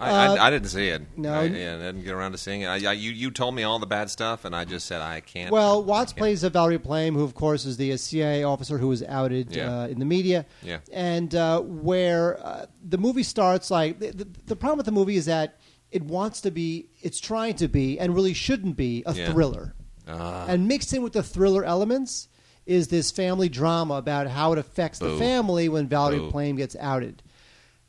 I, 0.00 0.10
Uh, 0.10 0.34
I, 0.36 0.46
I 0.46 0.50
didn't 0.50 0.68
see 0.68 0.88
it. 0.88 1.02
no. 1.16 1.32
I, 1.34 1.44
yeah, 1.44 1.74
I 1.74 1.78
didn't 1.78 2.04
get 2.04 2.12
around 2.14 2.32
to 2.32 2.38
seeing 2.38 2.60
it. 2.62 2.66
I, 2.66 2.74
I, 2.90 2.92
you 2.92 3.10
you 3.10 3.30
told 3.30 3.54
me 3.54 3.62
all 3.64 3.78
the 3.78 3.86
bad 3.86 4.10
stuff, 4.10 4.44
and 4.44 4.54
I 4.54 4.64
just 4.64 4.86
said 4.86 5.00
I 5.02 5.20
can't. 5.20 5.50
Well, 5.50 5.82
Watts 5.82 6.12
can't. 6.12 6.18
plays 6.18 6.44
a 6.44 6.50
Valerie 6.50 6.78
Plame, 6.78 7.14
who, 7.14 7.24
of 7.24 7.34
course, 7.34 7.64
is 7.64 7.76
the 7.76 7.96
CIA 7.96 8.44
officer 8.44 8.78
who 8.78 8.88
was 8.88 9.02
outed 9.02 9.54
Yeah. 9.54 9.80
uh, 9.82 9.86
in 9.88 9.98
the 9.98 10.04
media. 10.04 10.46
Yeah. 10.62 10.78
And 10.92 11.34
uh, 11.34 11.60
where 11.60 12.38
uh, 12.46 12.66
the 12.82 12.98
movie 12.98 13.22
starts, 13.24 13.70
like, 13.70 13.98
the, 13.98 14.12
the, 14.12 14.28
the 14.46 14.56
problem 14.56 14.76
with 14.78 14.86
the 14.86 14.92
movie 14.92 15.16
is 15.16 15.26
that 15.26 15.58
it 15.90 16.02
wants 16.02 16.40
to 16.42 16.50
be, 16.50 16.90
it's 17.02 17.18
trying 17.18 17.54
to 17.54 17.66
be, 17.68 17.98
and 17.98 18.14
really 18.14 18.34
shouldn't 18.34 18.76
be, 18.76 19.02
a 19.06 19.14
Yeah. 19.14 19.32
thriller. 19.32 19.74
Ah. 20.06 20.46
And 20.48 20.68
mixed 20.68 20.92
in 20.92 21.02
with 21.02 21.12
the 21.14 21.22
thriller 21.22 21.64
elements 21.64 22.28
is 22.66 22.88
this 22.88 23.10
family 23.10 23.48
drama 23.48 23.94
about 23.94 24.26
how 24.28 24.52
it 24.52 24.58
affects 24.58 24.98
the 24.98 25.16
family 25.16 25.68
when 25.70 25.88
Valerie 25.88 26.18
Boo. 26.18 26.30
Plame 26.30 26.56
gets 26.56 26.76
outed. 26.78 27.22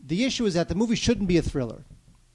The 0.01 0.23
issue 0.23 0.45
is 0.45 0.53
that 0.53 0.69
the 0.69 0.75
movie 0.75 0.95
shouldn't 0.95 1.27
be 1.27 1.37
a 1.37 1.41
thriller. 1.41 1.83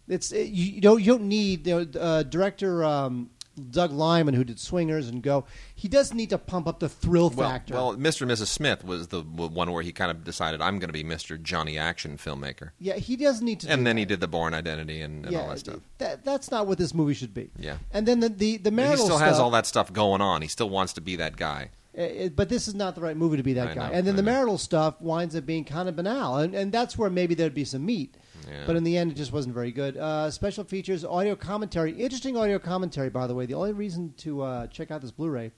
It's 0.09 0.33
it, 0.33 0.49
you, 0.51 0.81
don't 0.81 1.01
you 1.01 1.13
don't 1.13 1.29
need 1.29 1.67
you 1.67 1.85
know, 1.87 2.01
uh, 2.01 2.23
director 2.25 2.85
um, 2.85 3.31
Doug 3.71 3.93
Liman 3.93 4.35
who 4.35 4.45
did 4.45 4.59
Swingers 4.59 5.09
and 5.09 5.23
Go. 5.23 5.45
He 5.75 5.89
doesn't 5.89 6.17
need 6.17 6.31
to 6.31 6.39
pump 6.39 6.67
up 6.67 6.81
the 6.81 6.89
thrill 6.89 7.31
well, 7.31 7.49
factor. 7.49 7.75
well, 7.75 7.95
Mr. 7.97 8.23
and 8.23 8.31
Mrs. 8.31 8.49
Smith 8.49 8.85
was 8.85 9.09
the 9.09 9.23
one 9.23 9.71
where 9.73 9.83
he 9.83 9.93
kind 9.93 10.11
of 10.11 10.25
decided 10.25 10.61
I'm 10.61 10.79
going 10.79 10.89
to 10.89 10.93
be 10.93 11.05
Mr. 11.05 11.41
Johnny 11.41 11.79
Action 11.79 12.17
filmmaker, 12.19 12.71
yeah, 12.79 12.97
he 12.97 13.17
doesn't 13.17 13.45
need 13.45 13.61
to. 13.61 13.71
and 13.71 13.87
then 13.87 13.97
that. 13.97 14.01
he 14.01 14.05
did 14.07 14.21
the 14.21 14.29
Bourne 14.29 14.55
Identity 14.55 15.01
and, 15.01 15.25
and 15.25 15.33
yeah, 15.33 15.41
all 15.41 15.49
that 15.51 15.59
stuff. 15.61 15.81
That, 15.99 16.25
that's 16.25 16.51
not 16.51 16.67
what 16.67 16.79
this 16.79 16.93
movie 16.93 17.15
should 17.15 17.33
be. 17.33 17.51
Yeah. 17.59 17.77
and 17.93 18.07
then 18.07 18.21
the 18.21 18.29
the, 18.29 18.57
the 18.59 18.71
But 18.71 18.71
he 18.73 18.77
marital 18.77 19.05
still 19.07 19.17
stuff, 19.19 19.29
has 19.29 19.39
all 19.39 19.51
that 19.53 19.67
stuff 19.67 19.93
going 19.93 20.21
on. 20.21 20.43
He 20.43 20.49
still 20.49 20.69
wants 20.69 20.93
to 20.95 21.01
be 21.01 21.17
that 21.17 21.37
guy. 21.37 21.71
It- 21.95 22.35
but 22.35 22.49
this 22.49 22.67
is 22.67 22.75
not 22.75 22.97
the 22.97 23.01
right 23.01 23.17
movie 23.17 23.37
to 23.37 23.43
be 23.45 23.53
that 23.53 23.69
I 23.69 23.75
guy. 23.75 23.89
know, 23.89 23.95
and 23.95 24.05
then 24.07 24.15
I 24.15 24.17
the 24.17 24.23
know. 24.23 24.33
marital 24.33 24.59
stuff 24.59 25.01
winds 25.01 25.37
up 25.37 25.47
being 25.47 25.65
kind 25.65 25.89
of 25.89 25.95
banal, 25.95 26.39
and, 26.39 26.53
and 26.55 26.73
that's 26.73 26.99
where 26.99 27.09
maybe 27.09 27.35
there'd 27.37 27.55
be 27.55 27.65
some 27.65 27.87
meat. 27.87 28.17
Yeah. 28.49 28.65
But 28.67 28.77
in 28.77 28.85
the 28.85 28.97
end, 28.97 29.11
it 29.13 29.15
just 29.15 29.33
wasn't 29.33 29.55
very 29.55 29.73
good. 29.73 29.97
Uh, 29.97 30.31
special 30.31 30.65
features, 30.65 31.05
audio 31.05 31.35
commentary, 31.37 31.93
interesting 31.93 32.37
audio 32.37 32.59
commentary. 32.59 33.11
By 33.11 33.27
the 33.27 33.35
way, 33.35 33.47
the 33.47 33.55
only 33.55 33.73
reason 33.73 34.15
to 34.19 34.43
uh, 34.43 34.67
check 34.69 34.91
out 34.91 35.01
this 35.01 35.11
Blu-ray, 35.11 35.53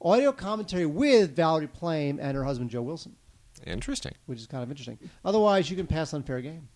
audio 0.00 0.32
commentary 0.32 0.86
with 0.86 1.34
Valerie 1.34 1.66
Plame 1.66 2.18
and 2.20 2.36
her 2.36 2.44
husband 2.44 2.70
Joe 2.70 2.82
Wilson, 2.82 3.16
Interesting. 3.66 4.12
which 4.26 4.38
is 4.38 4.46
kind 4.46 4.62
of 4.62 4.70
interesting. 4.70 4.98
Otherwise, 5.24 5.70
you 5.70 5.76
can 5.76 5.86
pass 5.86 6.12
on 6.14 6.22
fair 6.22 6.40
game. 6.40 6.68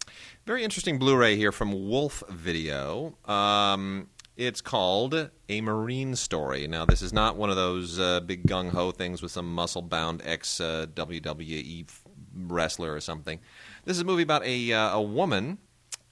Very 0.47 0.65
interesting 0.65 0.99
Blu-ray 0.99 1.37
here 1.37 1.53
from 1.53 1.89
Wolfe 1.89 2.23
Video. 2.29 3.17
Um, 3.27 4.09
it's 4.37 4.61
called 4.63 5.31
A 5.51 5.61
Marine 5.61 6.17
Story. 6.17 6.67
Now, 6.67 6.87
this 6.87 7.03
is 7.03 7.13
not 7.13 7.37
one 7.37 7.51
of 7.51 7.57
those 7.57 8.01
uh, 8.01 8.21
big 8.21 8.47
gung 8.47 8.71
ho 8.71 8.91
things 8.91 9.21
with 9.21 9.31
some 9.33 9.55
muscle-bound 9.55 10.23
ex 10.25 10.61
uh, 10.61 10.87
WWE 10.95 11.87
wrestler 12.35 12.95
or 12.95 13.01
something. 13.01 13.39
This 13.85 13.97
is 13.97 14.03
a 14.03 14.05
movie 14.05 14.23
about 14.23 14.45
a 14.45 14.73
uh, 14.73 14.97
a 14.97 15.03
woman, 15.03 15.59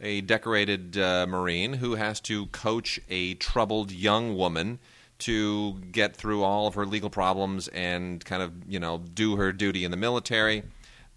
a 0.00 0.20
decorated 0.22 0.96
uh, 0.96 1.26
Marine, 1.28 1.74
who 1.74 1.94
has 1.96 2.20
to 2.22 2.46
coach 2.46 2.98
a 3.08 3.34
troubled 3.34 3.90
young 3.92 4.36
woman 4.36 4.78
to 5.20 5.74
get 5.92 6.14
through 6.16 6.44
all 6.44 6.66
of 6.68 6.74
her 6.74 6.86
legal 6.86 7.10
problems 7.10 7.68
and 7.68 8.24
kind 8.24 8.42
of 8.42 8.52
you 8.68 8.80
know 8.80 8.98
do 8.98 9.36
her 9.36 9.52
duty 9.52 9.84
in 9.84 9.90
the 9.90 9.96
military. 9.96 10.62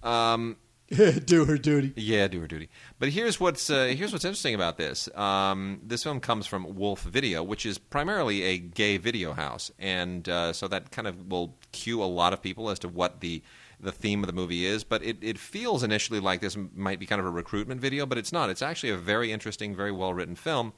Um, 0.03 0.57
Do 1.25 1.45
her 1.45 1.57
duty. 1.57 1.93
yeah, 1.95 2.27
do 2.27 2.41
her 2.41 2.47
duty. 2.47 2.67
But 2.99 3.07
here's 3.09 3.39
what's 3.39 3.69
uh, 3.69 3.93
here's 3.95 4.11
what's 4.11 4.25
interesting 4.25 4.53
about 4.55 4.77
this. 4.77 5.07
Um, 5.15 5.79
this 5.81 6.03
film 6.03 6.19
comes 6.19 6.47
from 6.47 6.75
Wolfe 6.75 7.03
Video, 7.03 7.43
which 7.43 7.65
is 7.65 7.77
primarily 7.77 8.41
a 8.43 8.57
gay 8.57 8.97
video 8.97 9.31
house, 9.31 9.71
and 9.79 10.27
uh, 10.27 10.51
so 10.51 10.67
that 10.67 10.91
kind 10.91 11.07
of 11.07 11.31
will 11.31 11.55
cue 11.71 12.03
a 12.03 12.05
lot 12.05 12.33
of 12.33 12.41
people 12.41 12.69
as 12.69 12.77
to 12.79 12.89
what 12.89 13.21
the 13.21 13.41
the 13.81 13.91
theme 13.91 14.23
of 14.23 14.27
the 14.27 14.33
movie 14.33 14.65
is. 14.65 14.83
But 14.83 15.03
it, 15.03 15.17
it 15.21 15.37
feels 15.37 15.83
initially 15.83 16.19
like 16.19 16.41
this 16.41 16.57
might 16.75 16.99
be 16.99 17.05
kind 17.05 17.19
of 17.19 17.25
a 17.25 17.31
recruitment 17.31 17.81
video, 17.81 18.05
but 18.05 18.17
it's 18.17 18.31
not. 18.31 18.49
It's 18.49 18.61
actually 18.61 18.91
a 18.91 18.97
very 18.97 19.31
interesting, 19.31 19.75
very 19.75 19.91
well 19.91 20.13
written 20.13 20.35
film. 20.35 20.73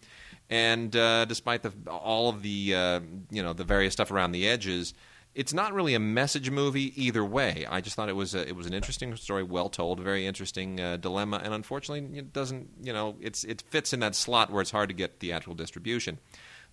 And 0.50 0.96
uh, 0.96 1.26
despite 1.26 1.64
the 1.64 1.74
all 1.90 2.30
of 2.30 2.42
the 2.42 2.76
uh, 2.76 3.00
you 3.30 3.42
know 3.42 3.54
the 3.54 3.64
various 3.64 3.94
stuff 3.94 4.12
around 4.12 4.32
the 4.32 4.48
edges, 4.48 4.94
it's 5.36 5.54
not 5.54 5.74
really 5.74 5.94
a 5.96 6.00
message 6.00 6.50
movie 6.50 7.02
either 7.02 7.24
way. 7.24 7.66
I 7.70 7.82
just 7.82 7.96
thought 7.96 8.10
it 8.10 8.16
was 8.16 8.36
a, 8.36 8.48
it 8.48 8.56
was 8.56 8.68
an 8.68 8.74
interesting 8.74 9.16
story, 9.16 9.44
well 9.44 9.70
told, 9.70 10.00
very 10.00 10.28
interesting 10.28 10.80
uh, 10.80 10.98
dilemma, 10.98 11.42
and 11.44 11.54
unfortunately, 11.54 12.18
it 12.18 12.34
doesn't 12.34 12.70
you 12.82 12.94
know 12.94 13.16
it's 13.22 13.44
it 13.44 13.62
fits 13.62 13.94
in 13.94 14.00
that 14.02 14.16
slot 14.16 14.52
where 14.52 14.62
it's 14.62 14.72
hard 14.72 14.90
to 14.90 14.96
get 14.96 15.20
theatrical 15.20 15.56
distribution. 15.56 16.20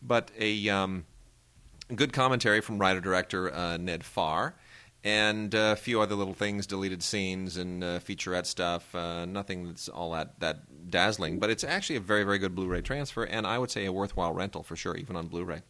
But 0.02 0.30
a 0.38 0.68
um, 0.68 1.04
good 1.94 2.12
commentary 2.12 2.60
from 2.60 2.78
writer 2.78 3.00
director 3.00 3.54
uh, 3.54 3.76
Ned 3.76 4.04
Farr. 4.04 4.54
And 5.02 5.54
uh, 5.54 5.72
a 5.72 5.76
few 5.76 6.02
other 6.02 6.14
little 6.14 6.34
things, 6.34 6.66
deleted 6.66 7.02
scenes 7.02 7.56
and 7.56 7.82
uh, 7.82 8.00
featurette 8.00 8.44
stuff. 8.44 8.94
Uh, 8.94 9.24
nothing 9.24 9.66
that's 9.66 9.88
all 9.88 10.12
that, 10.12 10.38
that 10.40 10.90
dazzling, 10.90 11.38
but 11.38 11.48
it's 11.48 11.64
actually 11.64 11.96
a 11.96 12.00
very, 12.00 12.22
very 12.22 12.38
good 12.38 12.54
Blu-ray 12.54 12.82
transfer, 12.82 13.24
and 13.24 13.46
I 13.46 13.58
would 13.58 13.70
say 13.70 13.86
a 13.86 13.92
worthwhile 13.92 14.34
rental 14.34 14.62
for 14.62 14.76
sure, 14.76 14.94
even 14.96 15.16
on 15.16 15.28
Blu-ray. 15.28 15.62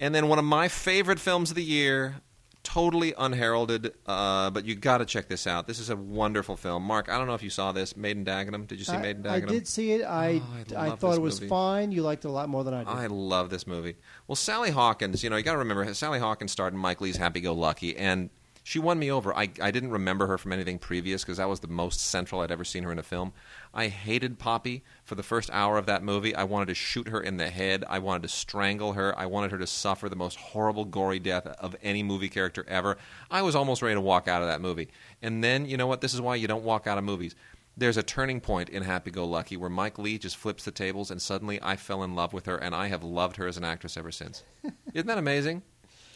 And 0.00 0.14
then 0.14 0.28
one 0.28 0.38
of 0.38 0.46
my 0.46 0.68
favorite 0.68 1.20
films 1.20 1.50
of 1.50 1.56
the 1.56 1.62
year, 1.62 2.22
totally 2.62 3.14
unheralded, 3.16 3.94
uh, 4.06 4.50
but 4.50 4.64
you 4.64 4.74
got 4.74 4.98
to 4.98 5.04
check 5.04 5.28
this 5.28 5.46
out. 5.46 5.66
This 5.66 5.78
is 5.78 5.90
a 5.90 5.96
wonderful 5.96 6.56
film. 6.56 6.82
Mark, 6.82 7.08
I 7.08 7.16
don't 7.18 7.26
know 7.26 7.34
if 7.34 7.42
you 7.42 7.50
saw 7.50 7.72
this, 7.72 7.96
Made 7.96 8.16
in 8.16 8.24
Dagenham. 8.24 8.66
Did 8.66 8.78
you 8.78 8.84
see 8.84 8.92
I, 8.92 9.02
Made 9.02 9.16
in 9.16 9.26
I 9.26 9.40
did 9.40 9.66
see 9.66 9.92
it. 9.92 10.04
I 10.04 10.40
Oh, 10.42 10.76
I 10.76 10.88
I, 10.90 10.96
thought 10.96 11.16
it 11.16 11.22
was 11.22 11.40
movie. 11.40 11.48
fine. 11.48 11.92
You 11.92 12.02
liked 12.02 12.24
it 12.24 12.28
a 12.28 12.32
lot 12.32 12.48
more 12.48 12.64
than 12.64 12.74
I 12.74 12.84
did. 12.84 12.88
I 12.88 13.06
love 13.06 13.50
this 13.50 13.66
movie. 13.66 13.96
Well, 14.28 14.36
Sally 14.36 14.70
Hawkins, 14.70 15.22
you 15.24 15.30
know, 15.30 15.36
you 15.36 15.42
got 15.42 15.52
to 15.52 15.58
remember, 15.58 15.92
Sally 15.94 16.18
Hawkins 16.18 16.52
starred 16.52 16.72
in 16.74 16.78
Mike 16.78 17.00
Leigh's 17.00 17.16
Happy 17.16 17.40
Go 17.40 17.54
Lucky, 17.54 17.96
and 17.96 18.30
she 18.70 18.78
won 18.78 19.00
me 19.00 19.10
over. 19.10 19.36
I, 19.36 19.50
I 19.60 19.72
didn't 19.72 19.90
remember 19.90 20.28
her 20.28 20.38
from 20.38 20.52
anything 20.52 20.78
previous 20.78 21.24
because 21.24 21.38
that 21.38 21.48
was 21.48 21.58
the 21.58 21.66
most 21.66 21.98
central 21.98 22.40
I'd 22.40 22.52
ever 22.52 22.62
seen 22.62 22.84
her 22.84 22.92
in 22.92 23.00
a 23.00 23.02
film. 23.02 23.32
I 23.74 23.88
hated 23.88 24.38
Poppy 24.38 24.84
for 25.02 25.16
the 25.16 25.24
first 25.24 25.50
hour 25.52 25.76
of 25.76 25.86
that 25.86 26.04
movie. 26.04 26.36
I 26.36 26.44
wanted 26.44 26.66
to 26.66 26.74
shoot 26.74 27.08
her 27.08 27.20
in 27.20 27.36
the 27.36 27.50
head. 27.50 27.82
I 27.88 27.98
wanted 27.98 28.22
to 28.22 28.28
strangle 28.28 28.92
her. 28.92 29.12
I 29.18 29.26
wanted 29.26 29.50
her 29.50 29.58
to 29.58 29.66
suffer 29.66 30.08
the 30.08 30.14
most 30.14 30.36
horrible, 30.36 30.84
gory 30.84 31.18
death 31.18 31.48
of 31.48 31.74
any 31.82 32.04
movie 32.04 32.28
character 32.28 32.64
ever. 32.68 32.96
I 33.28 33.42
was 33.42 33.56
almost 33.56 33.82
ready 33.82 33.96
to 33.96 34.00
walk 34.00 34.28
out 34.28 34.40
of 34.40 34.46
that 34.46 34.60
movie. 34.60 34.86
And 35.20 35.42
then, 35.42 35.66
you 35.66 35.76
know 35.76 35.88
what? 35.88 36.00
This 36.00 36.14
is 36.14 36.20
why 36.20 36.36
you 36.36 36.46
don't 36.46 36.62
walk 36.62 36.86
out 36.86 36.96
of 36.96 37.02
movies 37.02 37.34
there's 37.76 37.96
a 37.96 38.02
turning 38.02 38.40
point 38.40 38.68
in 38.68 38.82
Happy 38.82 39.10
Go 39.10 39.24
Lucky 39.24 39.56
where 39.56 39.70
Mike 39.70 39.98
Leigh 39.98 40.18
just 40.18 40.36
flips 40.36 40.64
the 40.64 40.70
tables, 40.70 41.10
and 41.10 41.22
suddenly 41.22 41.58
I 41.62 41.76
fell 41.76 42.02
in 42.02 42.14
love 42.14 42.34
with 42.34 42.44
her, 42.44 42.58
and 42.58 42.74
I 42.74 42.88
have 42.88 43.02
loved 43.02 43.36
her 43.36 43.46
as 43.46 43.56
an 43.56 43.64
actress 43.64 43.96
ever 43.96 44.12
since. 44.12 44.42
Isn't 44.92 45.06
that 45.06 45.16
amazing? 45.16 45.62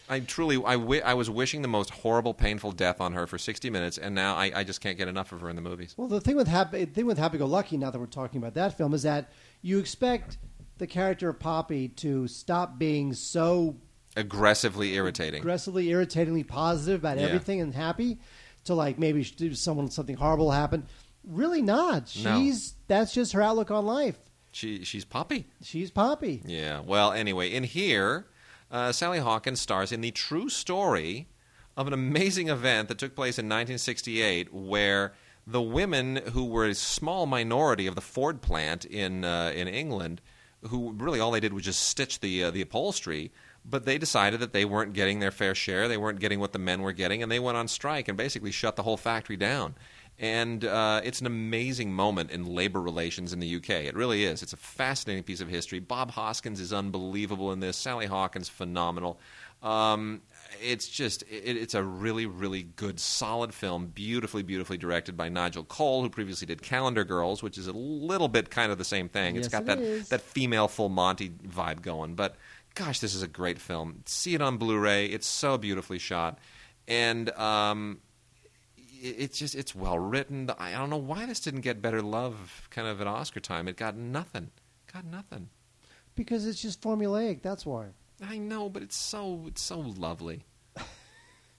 I 0.08 0.20
truly, 0.20 0.56
I, 0.64 0.74
wi- 0.74 1.02
I 1.04 1.14
was 1.14 1.30
wishing 1.30 1.62
the 1.62 1.68
most 1.68 1.90
horrible, 1.90 2.34
painful 2.34 2.72
death 2.72 3.00
on 3.00 3.12
her 3.14 3.26
for 3.26 3.38
60 3.38 3.70
minutes, 3.70 3.96
and 3.98 4.14
now 4.14 4.34
I, 4.34 4.52
I 4.54 4.64
just 4.64 4.80
can't 4.80 4.98
get 4.98 5.08
enough 5.08 5.32
of 5.32 5.40
her 5.40 5.48
in 5.48 5.56
the 5.56 5.62
movies. 5.62 5.94
Well, 5.96 6.08
the 6.08 6.20
thing 6.20 6.36
with 6.36 6.46
Happy, 6.48 6.84
the 6.84 6.92
thing 6.92 7.06
with 7.06 7.16
Happy 7.18 7.38
Go 7.38 7.46
Lucky, 7.46 7.76
now 7.78 7.90
that 7.90 7.98
we're 7.98 8.06
talking 8.06 8.38
about 8.38 8.54
that 8.54 8.76
film, 8.76 8.92
is 8.92 9.02
that 9.04 9.32
you 9.62 9.78
expect 9.78 10.36
the 10.78 10.86
character 10.86 11.28
of 11.30 11.38
Poppy 11.38 11.88
to 11.88 12.28
stop 12.28 12.78
being 12.78 13.14
so 13.14 13.76
Aggressively 14.16 14.94
irritating. 14.94 15.40
aggressively, 15.40 15.88
irritatingly 15.90 16.44
positive 16.44 17.00
about 17.00 17.16
Yeah. 17.18 17.24
everything 17.24 17.60
and 17.60 17.74
happy, 17.74 18.18
to 18.64 18.74
like 18.74 18.98
maybe 18.98 19.22
sh- 19.22 19.32
do 19.32 19.54
someone 19.54 19.90
something 19.90 20.16
horrible 20.16 20.50
happen. 20.50 20.86
Really 21.26 21.62
not. 21.62 22.14
No. 22.22 22.38
She's 22.38 22.74
that's 22.88 23.12
just 23.14 23.32
her 23.32 23.42
outlook 23.42 23.70
on 23.70 23.86
life. 23.86 24.18
She, 24.52 24.84
she's 24.84 25.04
Poppy. 25.04 25.46
She's 25.62 25.90
Poppy. 25.90 26.42
Yeah. 26.44 26.80
Well, 26.80 27.10
anyway, 27.12 27.50
in 27.50 27.64
here, 27.64 28.26
uh, 28.70 28.92
Sally 28.92 29.18
Hawkins 29.18 29.60
stars 29.60 29.92
in 29.92 30.00
the 30.00 30.10
true 30.10 30.48
story 30.48 31.28
of 31.76 31.86
an 31.86 31.92
amazing 31.92 32.48
event 32.48 32.88
that 32.88 32.98
took 32.98 33.14
place 33.14 33.38
in 33.38 33.46
1968, 33.46 34.52
where 34.52 35.12
the 35.46 35.62
women 35.62 36.16
who 36.32 36.44
were 36.44 36.66
a 36.66 36.74
small 36.74 37.26
minority 37.26 37.86
of 37.86 37.94
the 37.94 38.00
Ford 38.00 38.40
plant 38.40 38.84
in 38.84 39.24
uh, 39.24 39.52
in 39.54 39.68
England 39.68 40.20
who 40.68 40.92
really 40.92 41.20
all 41.20 41.30
they 41.30 41.40
did 41.40 41.52
was 41.52 41.64
just 41.64 41.80
stitch 41.80 42.20
the 42.20 42.44
uh, 42.44 42.50
the 42.50 42.62
upholstery. 42.62 43.32
But 43.66 43.86
they 43.86 43.96
decided 43.96 44.40
that 44.40 44.52
they 44.52 44.66
weren't 44.66 44.92
getting 44.92 45.20
their 45.20 45.30
fair 45.30 45.54
share. 45.54 45.88
They 45.88 45.96
weren't 45.96 46.20
getting 46.20 46.38
what 46.38 46.52
the 46.52 46.58
men 46.58 46.82
were 46.82 46.92
getting, 46.92 47.22
and 47.22 47.32
they 47.32 47.40
went 47.40 47.56
on 47.56 47.66
strike 47.66 48.08
and 48.08 48.16
basically 48.16 48.50
shut 48.50 48.76
the 48.76 48.82
whole 48.82 48.98
factory 48.98 49.38
down. 49.38 49.74
And 50.18 50.64
uh, 50.64 51.00
it's 51.02 51.20
an 51.20 51.26
amazing 51.26 51.92
moment 51.92 52.30
in 52.30 52.46
labor 52.46 52.80
relations 52.80 53.32
in 53.32 53.40
the 53.40 53.56
UK. 53.56 53.70
It 53.70 53.96
really 53.96 54.24
is. 54.24 54.42
It's 54.42 54.52
a 54.52 54.56
fascinating 54.56 55.24
piece 55.24 55.40
of 55.40 55.48
history. 55.48 55.80
Bob 55.80 56.12
Hoskins 56.12 56.60
is 56.60 56.72
unbelievable 56.72 57.50
in 57.52 57.58
this. 57.60 57.76
Sally 57.76 58.06
Hawkins, 58.06 58.48
phenomenal. 58.48 59.18
Um, 59.62 60.22
it's 60.62 60.86
just 60.88 61.22
it, 61.22 61.56
it's 61.56 61.74
a 61.74 61.82
really 61.82 62.26
really 62.26 62.62
good 62.62 63.00
solid 63.00 63.52
film 63.54 63.86
beautifully 63.86 64.42
beautifully 64.42 64.76
directed 64.76 65.16
by 65.16 65.28
nigel 65.28 65.64
cole 65.64 66.02
who 66.02 66.10
previously 66.10 66.46
did 66.46 66.60
calendar 66.62 67.02
girls 67.02 67.42
which 67.42 67.56
is 67.58 67.66
a 67.66 67.72
little 67.72 68.28
bit 68.28 68.50
kind 68.50 68.70
of 68.70 68.78
the 68.78 68.84
same 68.84 69.08
thing 69.08 69.34
Yes, 69.36 69.46
it's 69.46 69.52
got 69.52 69.62
it 69.62 69.66
that 69.66 69.78
is. 69.78 70.08
that 70.10 70.20
female 70.20 70.68
full 70.68 70.90
monty 70.90 71.30
vibe 71.30 71.80
going 71.82 72.14
but 72.14 72.36
gosh 72.74 73.00
this 73.00 73.14
is 73.14 73.22
a 73.22 73.26
great 73.26 73.58
film 73.58 74.02
see 74.06 74.34
it 74.34 74.42
on 74.42 74.58
blu-ray 74.58 75.06
it's 75.06 75.26
so 75.26 75.56
beautifully 75.58 75.98
shot 75.98 76.38
and 76.86 77.30
um 77.30 77.98
it's 79.06 79.38
just 79.38 79.54
it's 79.54 79.74
well 79.74 79.98
written 79.98 80.50
i 80.58 80.72
don't 80.72 80.88
know 80.90 80.96
why 80.96 81.26
this 81.26 81.40
didn't 81.40 81.60
get 81.60 81.82
better 81.82 82.00
love 82.00 82.66
kind 82.70 82.88
of 82.88 83.00
at 83.00 83.06
oscar 83.06 83.40
time 83.40 83.68
it 83.68 83.76
got 83.76 83.96
nothing 83.96 84.50
got 84.92 85.04
nothing 85.04 85.48
Because 86.14 86.46
it's 86.46 86.62
just 86.62 86.80
formulaic. 86.80 87.42
That's 87.42 87.66
why. 87.66 87.86
I 88.24 88.38
know, 88.38 88.68
but 88.68 88.82
it's 88.84 88.96
so 88.96 89.44
it's 89.48 89.60
so 89.62 89.78
lovely. 89.80 90.44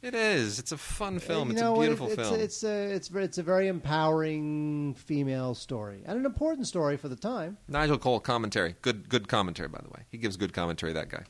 It 0.02 0.14
is. 0.14 0.60
It's 0.60 0.72
a 0.72 0.78
fun 0.78 1.18
film. 1.20 1.50
Uh, 1.50 1.54
You 1.54 1.58
It's 1.58 1.62
a 1.62 1.74
beautiful 1.80 2.08
it's, 2.08 2.16
film. 2.16 2.40
It's 2.40 2.64
a, 2.64 2.94
it's 2.96 3.08
ve- 3.08 3.24
it's 3.24 3.38
a 3.40 3.44
very 3.44 3.68
empowering 3.68 4.94
female 4.94 5.56
story 5.56 6.04
and 6.06 6.20
an 6.20 6.26
important 6.28 6.68
story 6.68 6.96
for 6.96 7.10
the 7.10 7.16
time. 7.16 7.58
Nigel 7.68 7.98
Cole 7.98 8.20
commentary. 8.20 8.76
Good 8.84 9.10
good 9.10 9.28
commentary, 9.28 9.68
by 9.68 9.80
the 9.84 9.90
way. 9.90 10.06
He 10.12 10.18
gives 10.20 10.38
good 10.38 10.54
commentary. 10.54 10.94
That 10.94 11.10
guy. 11.10 11.24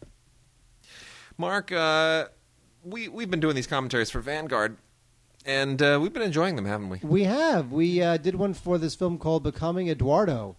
Mark, 1.38 1.72
uh, 1.72 2.26
we 2.84 3.07
we've 3.07 3.30
been 3.32 3.39
doing 3.39 3.55
these 3.55 3.68
commentaries 3.68 4.09
for 4.09 4.20
Vanguard, 4.20 4.78
and 5.45 5.81
uh, 5.81 5.99
we've 6.01 6.13
been 6.13 6.23
enjoying 6.23 6.55
them, 6.55 6.65
haven't 6.65 6.89
we? 6.89 6.99
We 7.03 7.23
have. 7.23 7.71
We 7.71 8.01
uh, 8.01 8.17
did 8.17 8.35
one 8.35 8.53
for 8.53 8.77
this 8.77 8.95
film 8.95 9.17
called 9.17 9.43
Becoming 9.43 9.89
Eduardo. 9.89 10.55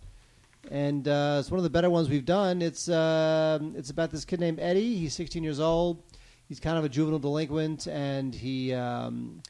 And 0.70 1.06
uh, 1.06 1.38
it's 1.40 1.50
one 1.50 1.58
of 1.58 1.64
the 1.64 1.70
better 1.70 1.90
ones 1.90 2.08
we've 2.08 2.24
done. 2.24 2.60
It's 2.60 2.88
um 2.88 3.74
it's 3.76 3.90
about 3.90 4.10
this 4.10 4.24
kid 4.24 4.40
named 4.40 4.58
Eddie. 4.60 4.96
He's 4.96 5.14
16 5.14 5.42
years 5.44 5.60
old. 5.60 6.02
He's 6.48 6.60
kind 6.60 6.78
of 6.78 6.84
a 6.84 6.88
juvenile 6.88 7.18
delinquent, 7.18 7.86
and 7.86 8.34
he 8.34 8.72
um, 8.72 9.42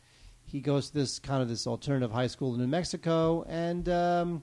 he 0.44 0.60
goes 0.60 0.88
to 0.88 0.94
this 0.94 1.18
kind 1.18 1.42
of 1.42 1.48
this 1.48 1.66
alternative 1.66 2.10
high 2.10 2.26
school 2.26 2.54
in 2.54 2.60
New 2.60 2.66
Mexico. 2.66 3.44
And 3.48 3.88
um, 3.88 4.42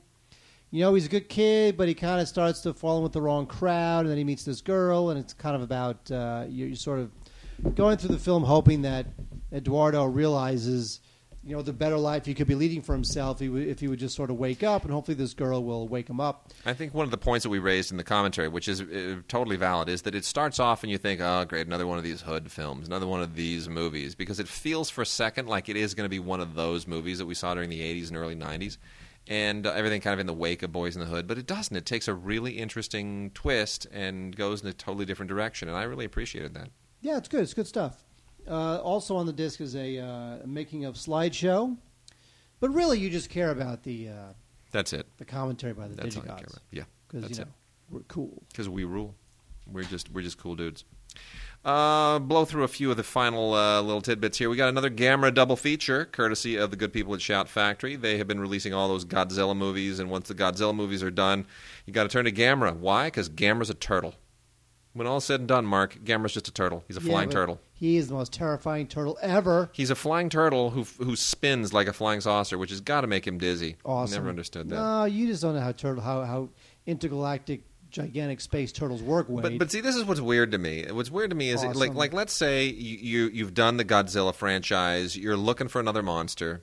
you 0.71 0.81
know 0.81 0.93
he's 0.93 1.05
a 1.05 1.09
good 1.09 1.29
kid, 1.29 1.77
but 1.77 1.87
he 1.87 1.93
kind 1.93 2.21
of 2.21 2.27
starts 2.27 2.61
to 2.61 2.73
fall 2.73 2.97
in 2.97 3.03
with 3.03 3.13
the 3.13 3.21
wrong 3.21 3.45
crowd. 3.45 4.01
And 4.01 4.09
then 4.09 4.17
he 4.17 4.23
meets 4.23 4.43
this 4.43 4.61
girl, 4.61 5.09
and 5.09 5.19
it's 5.19 5.33
kind 5.33 5.55
of 5.55 5.61
about 5.61 6.09
uh, 6.11 6.45
you 6.47 6.67
you're 6.67 6.75
sort 6.75 6.99
of 6.99 7.11
going 7.76 7.97
through 7.97 8.16
the 8.16 8.22
film 8.22 8.43
hoping 8.43 8.84
that 8.84 9.07
Eduardo 9.51 10.05
realizes, 10.05 10.99
you 11.43 11.55
know, 11.55 11.61
the 11.61 11.74
better 11.74 11.97
life 11.97 12.26
he 12.26 12.34
could 12.34 12.47
be 12.47 12.55
leading 12.55 12.82
for 12.82 12.93
himself 12.93 13.41
if 13.41 13.80
he 13.80 13.88
would, 13.88 13.99
just 13.99 14.16
sort 14.16 14.30
of 14.30 14.38
wake 14.38 14.64
up, 14.64 14.84
and 14.84 14.91
hopefully 14.91 15.16
this 15.16 15.34
girl 15.34 15.64
will 15.64 15.88
wake 15.88 16.09
him 16.09 16.20
up. 16.20 16.51
I 16.66 16.74
think 16.74 16.93
one 16.93 17.05
of 17.05 17.11
the 17.11 17.18
points 17.18 17.43
that 17.43 17.49
we 17.49 17.59
raised 17.59 17.91
in 17.91 17.97
the 17.97 18.03
commentary, 18.03 18.47
which 18.47 18.68
is 18.68 18.82
uh, 18.82 19.18
totally 19.28 19.57
valid, 19.57 19.89
is 19.89 20.03
that 20.03 20.16
it 20.16 20.26
starts 20.26 20.59
off 20.59 20.84
and 20.84 20.91
you 20.91 20.97
think, 20.97 21.22
oh, 21.22 21.45
great, 21.45 21.68
another 21.68 21.88
one 21.88 21.97
of 21.97 22.03
these 22.03 22.22
hood 22.22 22.51
films, 22.51 22.88
another 22.88 23.07
one 23.07 23.22
of 23.22 23.36
these 23.36 23.70
movies, 23.70 24.16
because 24.16 24.39
it 24.39 24.47
feels 24.47 24.89
for 24.89 25.01
a 25.01 25.05
second 25.05 25.47
like 25.47 25.70
it 25.70 25.76
is 25.76 25.93
going 25.93 26.05
to 26.05 26.09
be 26.09 26.20
one 26.20 26.41
of 26.41 26.55
those 26.55 26.88
movies 26.88 27.18
that 27.20 27.26
we 27.26 27.36
saw 27.36 27.53
during 27.53 27.70
the 27.70 27.82
80s 27.82 28.07
and 28.07 28.18
early 28.18 28.36
90s. 28.36 28.78
And 29.26 29.66
uh, 29.66 29.72
everything 29.72 30.01
kind 30.01 30.14
of 30.14 30.20
in 30.20 30.28
the 30.28 30.34
wake 30.34 30.64
of 30.64 30.74
Boys 30.74 30.95
in 30.95 30.99
the 30.99 31.05
Hood, 31.07 31.28
but 31.28 31.38
it 31.38 31.47
doesn't. 31.47 31.76
It 31.78 31.86
takes 31.86 32.09
a 32.09 32.14
really 32.14 32.53
interesting 32.57 33.32
twist 33.34 33.88
and 33.93 34.36
goes 34.36 34.61
in 34.61 34.68
a 34.68 34.74
totally 34.74 35.05
different 35.05 35.30
direction, 35.30 35.70
and 35.70 35.78
I 35.78 35.84
really 35.84 36.03
appreciated 36.03 36.53
that. 36.55 36.70
Yeah, 37.03 37.17
it's 37.17 37.27
good. 37.27 37.41
It's 37.41 37.53
good 37.53 37.67
stuff. 37.67 38.01
Uh, 38.47 38.77
also 38.77 39.15
on 39.17 39.25
the 39.25 39.33
disc 39.33 39.61
is 39.61 39.75
a, 39.75 39.99
uh, 39.99 40.37
making 40.45 40.85
of 40.85 40.95
slideshow, 40.95 41.77
but 42.59 42.69
really 42.73 42.97
you 42.97 43.09
just 43.09 43.29
care 43.29 43.51
about 43.51 43.83
the 43.83 44.09
uh, 44.09 44.13
That's 44.71 44.93
it. 44.93 45.05
the 45.17 45.25
commentary 45.25 45.73
by 45.73 45.87
the 45.89 45.95
That's 45.95 46.15
all 46.17 46.23
I 46.23 46.27
care 46.27 46.35
Digigods 46.35 46.49
about. 46.49 46.61
Yeah, 46.71 46.83
because 47.07 47.21
that's 47.21 47.37
you 47.37 47.43
it. 47.43 47.47
we're 47.89 47.99
cool. 48.07 48.41
because 48.49 48.69
we 48.69 48.85
rule. 48.85 49.15
We're 49.71 49.83
just 49.83 50.11
we're 50.11 50.23
just 50.23 50.37
cool 50.37 50.55
dudes. 50.55 50.85
Uh, 51.63 52.19
blow 52.19 52.43
through 52.43 52.63
a 52.63 52.67
few 52.67 52.91
of 52.91 52.97
the 52.97 53.03
final 53.03 53.53
uh, 53.53 53.81
little 53.81 54.01
tidbits 54.01 54.37
here. 54.37 54.49
We 54.49 54.57
got 54.57 54.67
another 54.67 54.89
Gamera 54.89 55.33
double 55.33 55.55
feature, 55.55 56.03
courtesy 56.05 56.57
of 56.57 56.71
the 56.71 56.75
good 56.75 56.91
people 56.91 57.13
at 57.13 57.21
Shout 57.21 57.47
Factory. 57.47 57.95
They 57.95 58.17
have 58.17 58.27
been 58.27 58.39
releasing 58.41 58.73
all 58.73 58.89
those 58.89 59.05
Godzilla 59.05 59.55
movies, 59.55 59.99
and 59.99 60.09
once 60.09 60.27
the 60.27 60.35
Godzilla 60.35 60.75
movies 60.75 61.01
are 61.01 61.11
done, 61.11 61.45
you 61.85 61.93
got 61.93 62.03
to 62.03 62.09
turn 62.09 62.25
to 62.25 62.31
Gamera. 62.31 62.75
Why? 62.75 63.07
Because 63.07 63.29
Gamera's 63.29 63.69
a 63.69 63.73
turtle. 63.73 64.15
When 64.93 65.07
all's 65.07 65.25
said 65.25 65.39
and 65.39 65.49
done, 65.49 65.65
Mark, 65.65 65.97
Gamera's 66.03 66.33
just 66.33 66.47
a 66.47 66.51
turtle. 66.51 66.83
He's 66.87 66.97
a 66.97 67.01
flying 67.01 67.29
but 67.29 67.33
turtle. 67.33 67.59
He 67.73 67.97
is 67.97 68.09
the 68.09 68.13
most 68.13 68.31
terrifying 68.31 68.87
turtle 68.87 69.17
ever. 69.21 69.69
He's 69.73 69.89
a 69.89 69.95
flying 69.95 70.29
turtle 70.29 70.69
who 70.69 70.83
who 71.03 71.15
spins 71.15 71.73
like 71.73 71.87
a 71.87 71.93
flying 71.93 72.21
saucer, 72.21 72.57
which 72.59 72.69
has 72.69 72.79
got 72.79 73.01
to 73.01 73.07
make 73.07 73.25
him 73.25 73.39
dizzy. 73.39 73.75
Awesome. 73.83 74.15
Never 74.17 74.29
understood 74.29 74.69
that. 74.69 74.75
No, 74.75 75.05
you 75.05 75.25
just 75.25 75.41
don't 75.41 75.55
know 75.55 75.61
how 75.61 75.71
turtle 75.71 76.03
how 76.03 76.21
how 76.23 76.49
intergalactic 76.85 77.61
gigantic 77.89 78.39
space 78.41 78.71
turtles 78.71 79.01
work. 79.01 79.27
Wade. 79.29 79.41
But 79.43 79.57
but 79.57 79.71
see, 79.71 79.81
this 79.81 79.95
is 79.95 80.03
what's 80.05 80.21
weird 80.21 80.51
to 80.51 80.57
me. 80.59 80.85
What's 80.91 81.09
weird 81.11 81.31
to 81.31 81.35
me 81.35 81.49
is 81.49 81.63
Awesome. 81.63 81.79
like 81.79 81.93
like 81.95 82.13
let's 82.13 82.33
say 82.33 82.65
you, 82.65 82.97
you 82.97 83.29
you've 83.33 83.53
done 83.55 83.77
the 83.77 83.85
Godzilla 83.85 84.33
franchise. 84.33 85.17
You're 85.17 85.37
looking 85.37 85.69
for 85.69 85.79
another 85.79 86.03
monster. 86.03 86.61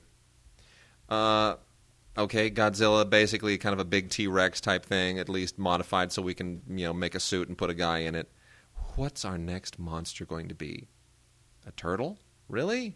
Uh, 1.09 1.55
okay, 2.17 2.49
Godzilla 2.51 3.09
basically 3.09 3.57
kind 3.57 3.73
of 3.73 3.79
a 3.79 3.85
big 3.85 4.09
T 4.09 4.27
Rex 4.27 4.59
type 4.61 4.85
thing, 4.85 5.19
at 5.19 5.29
least 5.29 5.57
modified 5.57 6.11
so 6.11 6.21
we 6.21 6.33
can 6.33 6.61
you 6.69 6.85
know 6.85 6.93
make 6.93 7.15
a 7.15 7.19
suit 7.19 7.47
and 7.47 7.57
put 7.57 7.69
a 7.69 7.73
guy 7.75 7.99
in 7.99 8.15
it. 8.15 8.29
What's 8.95 9.23
our 9.25 9.37
next 9.37 9.79
monster 9.79 10.25
going 10.25 10.47
to 10.49 10.55
be? 10.55 10.87
A 11.65 11.71
turtle? 11.71 12.17
Really? 12.49 12.95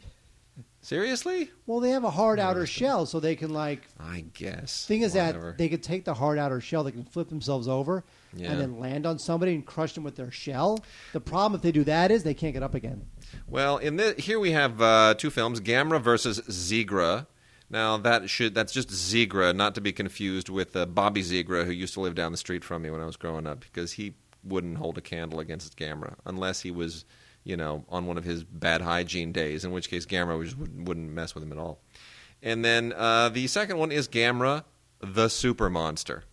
Seriously? 0.81 1.49
well, 1.65 1.79
they 1.79 1.89
have 1.89 2.03
a 2.03 2.09
hard 2.11 2.39
outer 2.39 2.65
shell, 2.65 3.05
so 3.05 3.19
they 3.19 3.35
can 3.35 3.49
like. 3.51 3.81
I 3.99 4.25
guess. 4.33 4.85
Thing 4.85 5.01
is 5.01 5.13
Whatever. 5.15 5.47
that 5.47 5.57
they 5.57 5.67
could 5.67 5.81
take 5.83 6.05
the 6.05 6.13
hard 6.13 6.37
outer 6.37 6.61
shell, 6.61 6.83
they 6.83 6.91
can 6.91 7.03
flip 7.03 7.27
themselves 7.27 7.67
over, 7.67 8.03
Yeah. 8.35 8.51
and 8.51 8.61
then 8.61 8.79
land 8.79 9.05
on 9.05 9.17
somebody 9.19 9.53
and 9.55 9.65
crush 9.65 9.93
them 9.93 10.03
with 10.03 10.15
their 10.15 10.31
shell. 10.31 10.79
The 11.11 11.19
problem 11.19 11.57
if 11.57 11.61
they 11.63 11.71
do 11.71 11.83
that 11.85 12.11
is 12.11 12.23
they 12.23 12.33
can't 12.35 12.53
get 12.53 12.63
up 12.63 12.75
again. 12.75 13.05
Well, 13.47 13.77
in 13.77 13.97
the, 13.97 14.13
here 14.17 14.39
we 14.39 14.51
have 14.51 14.79
uh, 14.81 15.15
two 15.17 15.29
films: 15.31 15.59
Gamera 15.59 15.99
versus 15.99 16.39
Zigra. 16.41 17.25
Now 17.69 17.97
that 17.97 18.29
should 18.29 18.53
that's 18.53 18.73
just 18.73 18.89
Zigra, 18.89 19.55
not 19.55 19.75
to 19.75 19.81
be 19.81 19.91
confused 19.91 20.49
with 20.49 20.75
uh, 20.75 20.85
Bobby 20.85 21.23
Zegra, 21.23 21.65
who 21.65 21.71
used 21.71 21.93
to 21.95 22.01
live 22.01 22.15
down 22.15 22.31
the 22.31 22.37
street 22.37 22.63
from 22.63 22.83
me 22.83 22.89
when 22.89 23.01
I 23.01 23.05
was 23.05 23.17
growing 23.17 23.47
up, 23.47 23.61
because 23.61 23.93
he 23.93 24.13
wouldn't 24.43 24.77
hold 24.77 24.97
a 24.97 25.01
candle 25.01 25.39
against 25.39 25.75
Gamera 25.75 26.15
unless 26.25 26.61
he 26.61 26.71
was, 26.71 27.05
you 27.43 27.57
know, 27.57 27.83
on 27.89 28.05
one 28.05 28.17
of 28.17 28.23
his 28.23 28.43
bad 28.43 28.81
hygiene 28.81 29.31
days. 29.31 29.65
In 29.65 29.71
which 29.71 29.89
case, 29.89 30.05
Gamera 30.05 30.43
just 30.43 30.57
wouldn't, 30.57 31.11
mess 31.11 31.33
with 31.33 31.43
him 31.43 31.51
at 31.51 31.57
all. 31.57 31.79
And 32.43 32.63
then 32.63 32.93
uh, 32.95 33.29
the 33.29 33.47
second 33.47 33.77
one 33.77 33.91
is 33.91 34.07
Gamera, 34.07 34.63
the 34.99 35.29
Super 35.29 35.69
Monster, 35.69 36.23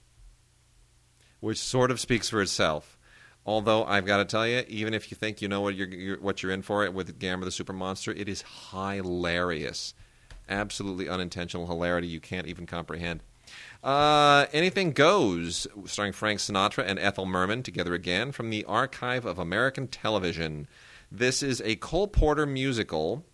which 1.41 1.59
sort 1.59 1.91
of 1.91 2.01
speaks 2.01 2.29
for 2.29 2.43
itself. 2.43 2.99
Although 3.45 3.85
I've 3.85 4.07
got 4.07 4.19
to 4.19 4.25
tell 4.25 4.47
you, 4.47 4.63
even 4.69 4.95
if 4.95 5.11
you 5.11 5.17
think 5.17 5.43
you 5.43 5.49
know 5.49 5.63
what 5.63 5.75
you're, 5.75 5.89
you're 5.89 6.21
what 6.21 6.43
you're 6.43 6.53
in 6.53 6.63
for 6.63 6.85
it 6.85 6.95
with 6.95 7.19
Gamera 7.19 7.45
the 7.45 7.51
Super 7.51 7.73
Monster, 7.73 8.13
it 8.13 8.29
is 8.29 8.45
hilarious, 8.71 9.95
absolutely 10.49 11.09
unintentional 11.09 11.67
hilarity 11.67 12.07
you 12.07 12.21
can't 12.21 12.47
even 12.47 12.67
comprehend. 12.67 13.23
Uh, 13.83 14.47
Anything 14.53 14.93
Goes, 14.93 15.67
starring 15.87 16.13
Frank 16.13 16.41
Sinatra 16.41 16.85
and 16.87 16.99
Ethel 16.99 17.27
Merman, 17.27 17.63
together 17.63 17.95
again 17.95 18.33
from 18.33 18.51
the 18.51 18.65
Archive 18.65 19.25
of 19.25 19.39
American 19.39 19.89
Television. 19.89 20.69
This 21.11 21.43
is 21.43 21.61
a 21.65 21.77
Cole 21.77 22.09
Porter 22.09 22.47
musical 22.47 23.25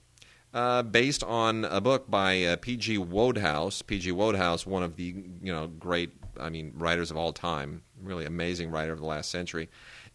uh, 0.54 0.82
based 0.82 1.22
on 1.22 1.64
a 1.66 1.80
book 1.80 2.10
by 2.10 2.42
uh, 2.42 2.56
P.G. 2.56 2.98
Wodehouse. 2.98 3.82
P.G. 3.82 4.10
Wodehouse, 4.12 4.66
one 4.66 4.82
of 4.82 4.96
the 4.96 5.14
you 5.42 5.52
know 5.52 5.66
great, 5.66 6.12
I 6.40 6.48
mean, 6.48 6.72
writers 6.76 7.10
of 7.10 7.16
all 7.16 7.32
time, 7.32 7.82
really 8.02 8.24
amazing 8.24 8.70
writer 8.70 8.92
of 8.92 8.98
the 8.98 9.06
last 9.06 9.30
century. 9.30 9.68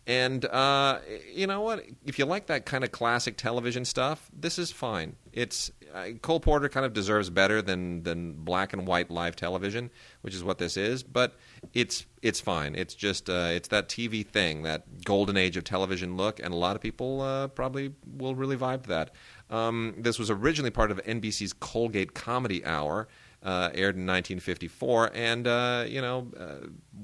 And 0.06 0.44
uh, 0.46 1.00
you 1.34 1.48
know 1.48 1.62
what? 1.62 1.86
If 2.06 2.20
you 2.20 2.26
like 2.26 2.48
that 2.48 2.66
kind 2.66 2.84
of 2.84 2.92
classic 2.92 3.38
television 3.38 3.86
stuff, 3.86 4.30
this 4.38 4.60
is 4.60 4.70
fine. 4.70 5.16
It's 5.32 5.72
uh, 5.94 6.10
Cole 6.22 6.42
Porter 6.42 6.68
kind 6.68 6.86
of 6.86 6.92
deserves 6.92 7.30
better 7.30 7.62
than 7.62 8.04
than 8.04 8.34
black 8.34 8.74
and 8.74 8.86
white 8.86 9.10
live 9.10 9.38
television, 9.38 9.90
which 10.22 10.36
is 10.36 10.44
what 10.44 10.58
this 10.58 10.76
is. 10.76 11.04
But 11.04 11.38
it's 11.74 12.06
it's 12.22 12.42
fine. 12.42 12.76
It's 12.76 12.96
just 12.96 13.30
uh, 13.30 13.52
it's 13.52 13.70
that 13.70 13.88
TV 13.88 14.28
thing, 14.28 14.64
that 14.64 15.06
golden 15.06 15.38
age 15.38 15.56
of 15.56 15.64
television 15.64 16.18
look, 16.18 16.42
and 16.42 16.54
a 16.54 16.58
lot 16.58 16.76
of 16.76 16.82
people 16.82 17.22
uh, 17.22 17.48
probably 17.48 17.94
will 18.18 18.36
really 18.36 18.58
vibe 18.58 18.84
to 18.84 18.90
that. 18.90 19.12
Um, 19.50 19.96
this 19.98 20.20
was 20.20 20.30
originally 20.30 20.72
part 20.72 20.92
of 20.92 21.02
NBC's 21.06 21.54
Colgate 21.54 22.14
Comedy 22.14 22.66
Hour, 22.66 23.08
uh, 23.42 23.70
aired 23.74 23.96
in 23.96 24.06
1954, 24.06 25.12
and 25.14 25.48
uh, 25.48 25.86
you 25.88 26.02
know, 26.02 26.28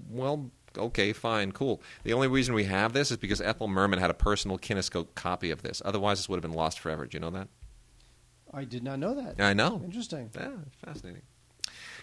well, 0.09 0.51
okay, 0.79 1.13
fine, 1.13 1.51
cool. 1.51 1.81
The 2.03 2.13
only 2.13 2.27
reason 2.27 2.55
we 2.55 2.65
have 2.65 2.93
this 2.93 3.11
is 3.11 3.17
because 3.17 3.41
Ethel 3.41 3.67
Merman 3.67 3.99
had 3.99 4.09
a 4.09 4.15
personal 4.15 4.57
kinescope 4.57 5.13
copy 5.15 5.51
of 5.51 5.61
this. 5.61 5.81
Otherwise, 5.85 6.19
this 6.19 6.29
would 6.29 6.37
have 6.37 6.49
been 6.49 6.57
lost 6.57 6.79
forever. 6.79 7.05
Do 7.05 7.15
you 7.15 7.21
know 7.21 7.29
that? 7.31 7.47
I 8.53 8.63
did 8.63 8.83
not 8.83 8.99
know 8.99 9.13
that. 9.13 9.39
I 9.39 9.53
know. 9.53 9.81
Interesting. 9.83 10.31
Yeah, 10.35 10.49
fascinating. 10.83 11.21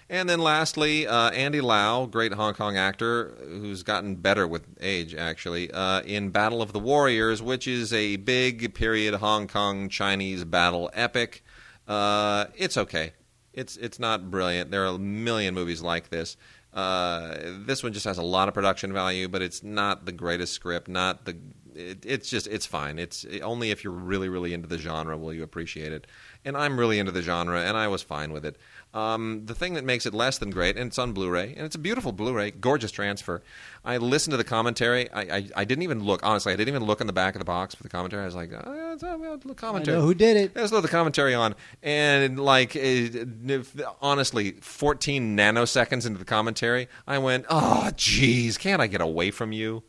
And 0.09 0.29
then 0.29 0.39
lastly, 0.39 1.07
uh, 1.07 1.31
Andy 1.31 1.61
Lau, 1.61 2.07
great 2.07 2.33
Hong 2.33 2.55
Kong 2.55 2.77
actor 2.77 3.37
who's 3.41 3.83
gotten 3.83 4.15
better 4.15 4.47
with 4.47 4.65
age, 4.81 5.15
actually, 5.17 5.71
uh, 5.73 6.03
in 6.03 6.31
Battle 6.31 6.63
of 6.63 6.73
the 6.73 6.79
Warriors, 6.79 7.43
which 7.43 7.67
is 7.67 7.93
a 7.93 8.15
big 8.17 8.73
period 8.75 9.15
Hong 9.15 9.49
Kong 9.49 9.89
Chinese 9.89 10.45
battle 10.45 10.91
epic. 10.95 11.43
Uh, 11.89 12.47
it's 12.55 12.77
okay. 12.77 13.15
It's 13.53 13.77
it's 13.79 13.99
not 13.99 14.31
brilliant. 14.31 14.71
There 14.71 14.85
are 14.85 14.95
a 14.95 14.99
million 14.99 15.55
movies 15.55 15.83
like 15.83 16.11
this. 16.11 16.37
Uh, 16.77 17.39
this 17.65 17.83
one 17.83 17.95
just 17.95 18.05
has 18.05 18.19
a 18.19 18.23
lot 18.23 18.49
of 18.49 18.55
production 18.55 18.93
value, 18.93 19.29
but 19.29 19.41
it's 19.41 19.63
not 19.63 20.05
the 20.05 20.13
greatest 20.13 20.53
script. 20.53 20.89
Not 20.89 21.25
the. 21.25 21.39
It, 21.75 22.05
it's 22.07 22.29
just 22.29 22.47
it's 22.47 22.67
fine. 22.67 22.99
It's 22.99 23.25
only 23.43 23.71
if 23.71 23.83
you're 23.83 23.93
really 23.93 24.29
really 24.29 24.53
into 24.53 24.69
the 24.69 24.79
genre 24.79 25.17
will 25.17 25.33
you 25.33 25.43
appreciate 25.43 25.93
it. 25.93 26.07
And 26.45 26.55
I'm 26.55 26.79
really 26.79 26.99
into 26.99 27.13
the 27.13 27.23
genre, 27.23 27.63
and 27.63 27.79
I 27.79 27.89
was 27.89 28.03
fine 28.03 28.31
with 28.31 28.45
it. 28.45 28.59
Um, 28.97 29.43
the 29.45 29.55
thing 29.55 29.75
that 29.75 29.85
makes 29.85 30.07
it 30.07 30.15
less 30.15 30.39
than 30.39 30.49
great, 30.49 30.77
and 30.79 30.87
it's 30.87 30.99
on 30.99 31.13
Blu-ray, 31.13 31.53
and 31.55 31.67
it's 31.67 31.77
a 31.77 31.79
beautiful 31.79 32.13
Blu-ray, 32.13 32.53
gorgeous 32.53 32.91
transfer. 32.91 33.43
I 33.85 33.99
listened 33.99 34.33
to 34.33 34.39
the 34.39 34.45
commentary. 34.45 35.11
I, 35.13 35.21
I, 35.21 35.49
I 35.55 35.65
didn't 35.65 35.83
even 35.83 36.03
look. 36.03 36.21
Honestly, 36.23 36.53
I 36.55 36.57
didn't 36.57 36.75
even 36.75 36.85
look 36.85 37.03
in 37.03 37.07
the 37.07 37.13
back 37.13 37.35
of 37.35 37.39
the 37.39 37.45
box 37.45 37.75
for 37.75 37.83
the 37.83 37.91
commentary. 37.91 38.23
I 38.23 38.25
was 38.25 38.35
like, 38.35 38.53
oh, 38.55 38.57
uh, 38.57 38.97
the 38.97 39.51
I 39.51 39.55
commentary. 39.55 39.99
know 39.99 40.03
who 40.03 40.15
did 40.15 40.39
it. 40.39 40.57
Let's 40.57 40.71
throw 40.71 40.81
the 40.81 40.89
commentary 40.89 41.35
on, 41.35 41.55
and 41.83 42.41
like, 42.41 42.75
it, 42.75 43.29
if- 43.47 43.77
honestly, 44.01 44.53
14 44.63 45.37
nanoseconds 45.37 46.07
into 46.07 46.19
the 46.19 46.25
commentary, 46.25 46.89
I 47.07 47.19
went, 47.19 47.45
"Oh, 47.51 47.91
jeez, 47.97 48.59
can't 48.59 48.81
I 48.81 48.87
get 48.87 49.03
away 49.03 49.31
from 49.31 49.53
you?" 49.53 49.83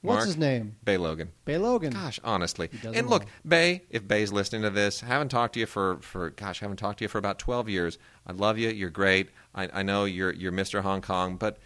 What's 0.00 0.16
Mark? 0.18 0.26
his 0.26 0.36
name? 0.36 0.76
Bey 0.84 0.96
Logan. 0.96 1.30
Bey 1.44 1.58
Logan. 1.58 1.92
Gosh, 1.92 2.20
honestly. 2.22 2.70
And 2.84 3.08
look, 3.08 3.24
well. 3.24 3.32
Bey, 3.46 3.82
if 3.90 4.06
Bey's 4.06 4.30
listening 4.32 4.62
to 4.62 4.70
this, 4.70 5.00
haven't 5.00 5.30
talked 5.30 5.54
to 5.54 5.60
you 5.60 5.66
for, 5.66 5.98
for 6.02 6.30
gosh, 6.30 6.60
haven't 6.60 6.76
talked 6.76 6.98
to 6.98 7.04
you 7.04 7.08
for 7.08 7.18
about 7.18 7.38
12 7.40 7.68
years. 7.68 7.98
I 8.26 8.32
love 8.32 8.58
you. 8.58 8.68
You're 8.68 8.90
great. 8.90 9.30
I, 9.54 9.68
I 9.72 9.82
know 9.82 10.04
you're 10.04 10.32
you're 10.32 10.52
Mr. 10.52 10.82
Hong 10.82 11.00
Kong, 11.02 11.36
but 11.36 11.58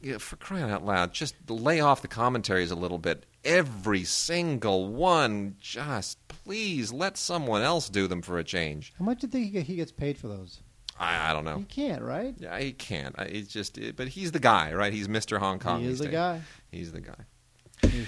you 0.00 0.12
know, 0.12 0.18
for 0.18 0.36
crying 0.36 0.70
out 0.70 0.84
loud, 0.84 1.12
just 1.12 1.34
lay 1.50 1.80
off 1.80 2.02
the 2.02 2.08
commentaries 2.08 2.70
a 2.70 2.76
little 2.76 2.98
bit. 2.98 3.26
Every 3.44 4.04
single 4.04 4.88
one, 4.88 5.56
just 5.60 6.18
please 6.28 6.92
let 6.92 7.16
someone 7.16 7.62
else 7.62 7.88
do 7.88 8.06
them 8.06 8.22
for 8.22 8.38
a 8.38 8.44
change. 8.44 8.92
How 8.98 9.04
much 9.04 9.20
do 9.20 9.26
you 9.26 9.30
think 9.52 9.66
he 9.66 9.74
gets 9.76 9.90
paid 9.92 10.18
for 10.18 10.28
those? 10.28 10.60
I, 10.98 11.30
I 11.30 11.32
don't 11.32 11.44
know. 11.44 11.58
He 11.58 11.64
can't, 11.64 12.02
right? 12.02 12.34
Yeah, 12.38 12.58
he 12.60 12.72
can't. 12.72 13.14
I- 13.18 13.24
It's 13.24 13.52
just, 13.52 13.78
it, 13.78 13.96
but 13.96 14.08
he's 14.08 14.30
the 14.32 14.38
guy, 14.38 14.72
right? 14.72 14.92
He's 14.92 15.08
Mr. 15.08 15.38
Hong 15.38 15.58
Kong. 15.58 15.80
He 15.80 15.86
is 15.86 15.98
the 15.98 16.08
guy. 16.08 16.42
He's 16.70 16.92
the 16.92 17.00
guy. 17.00 17.14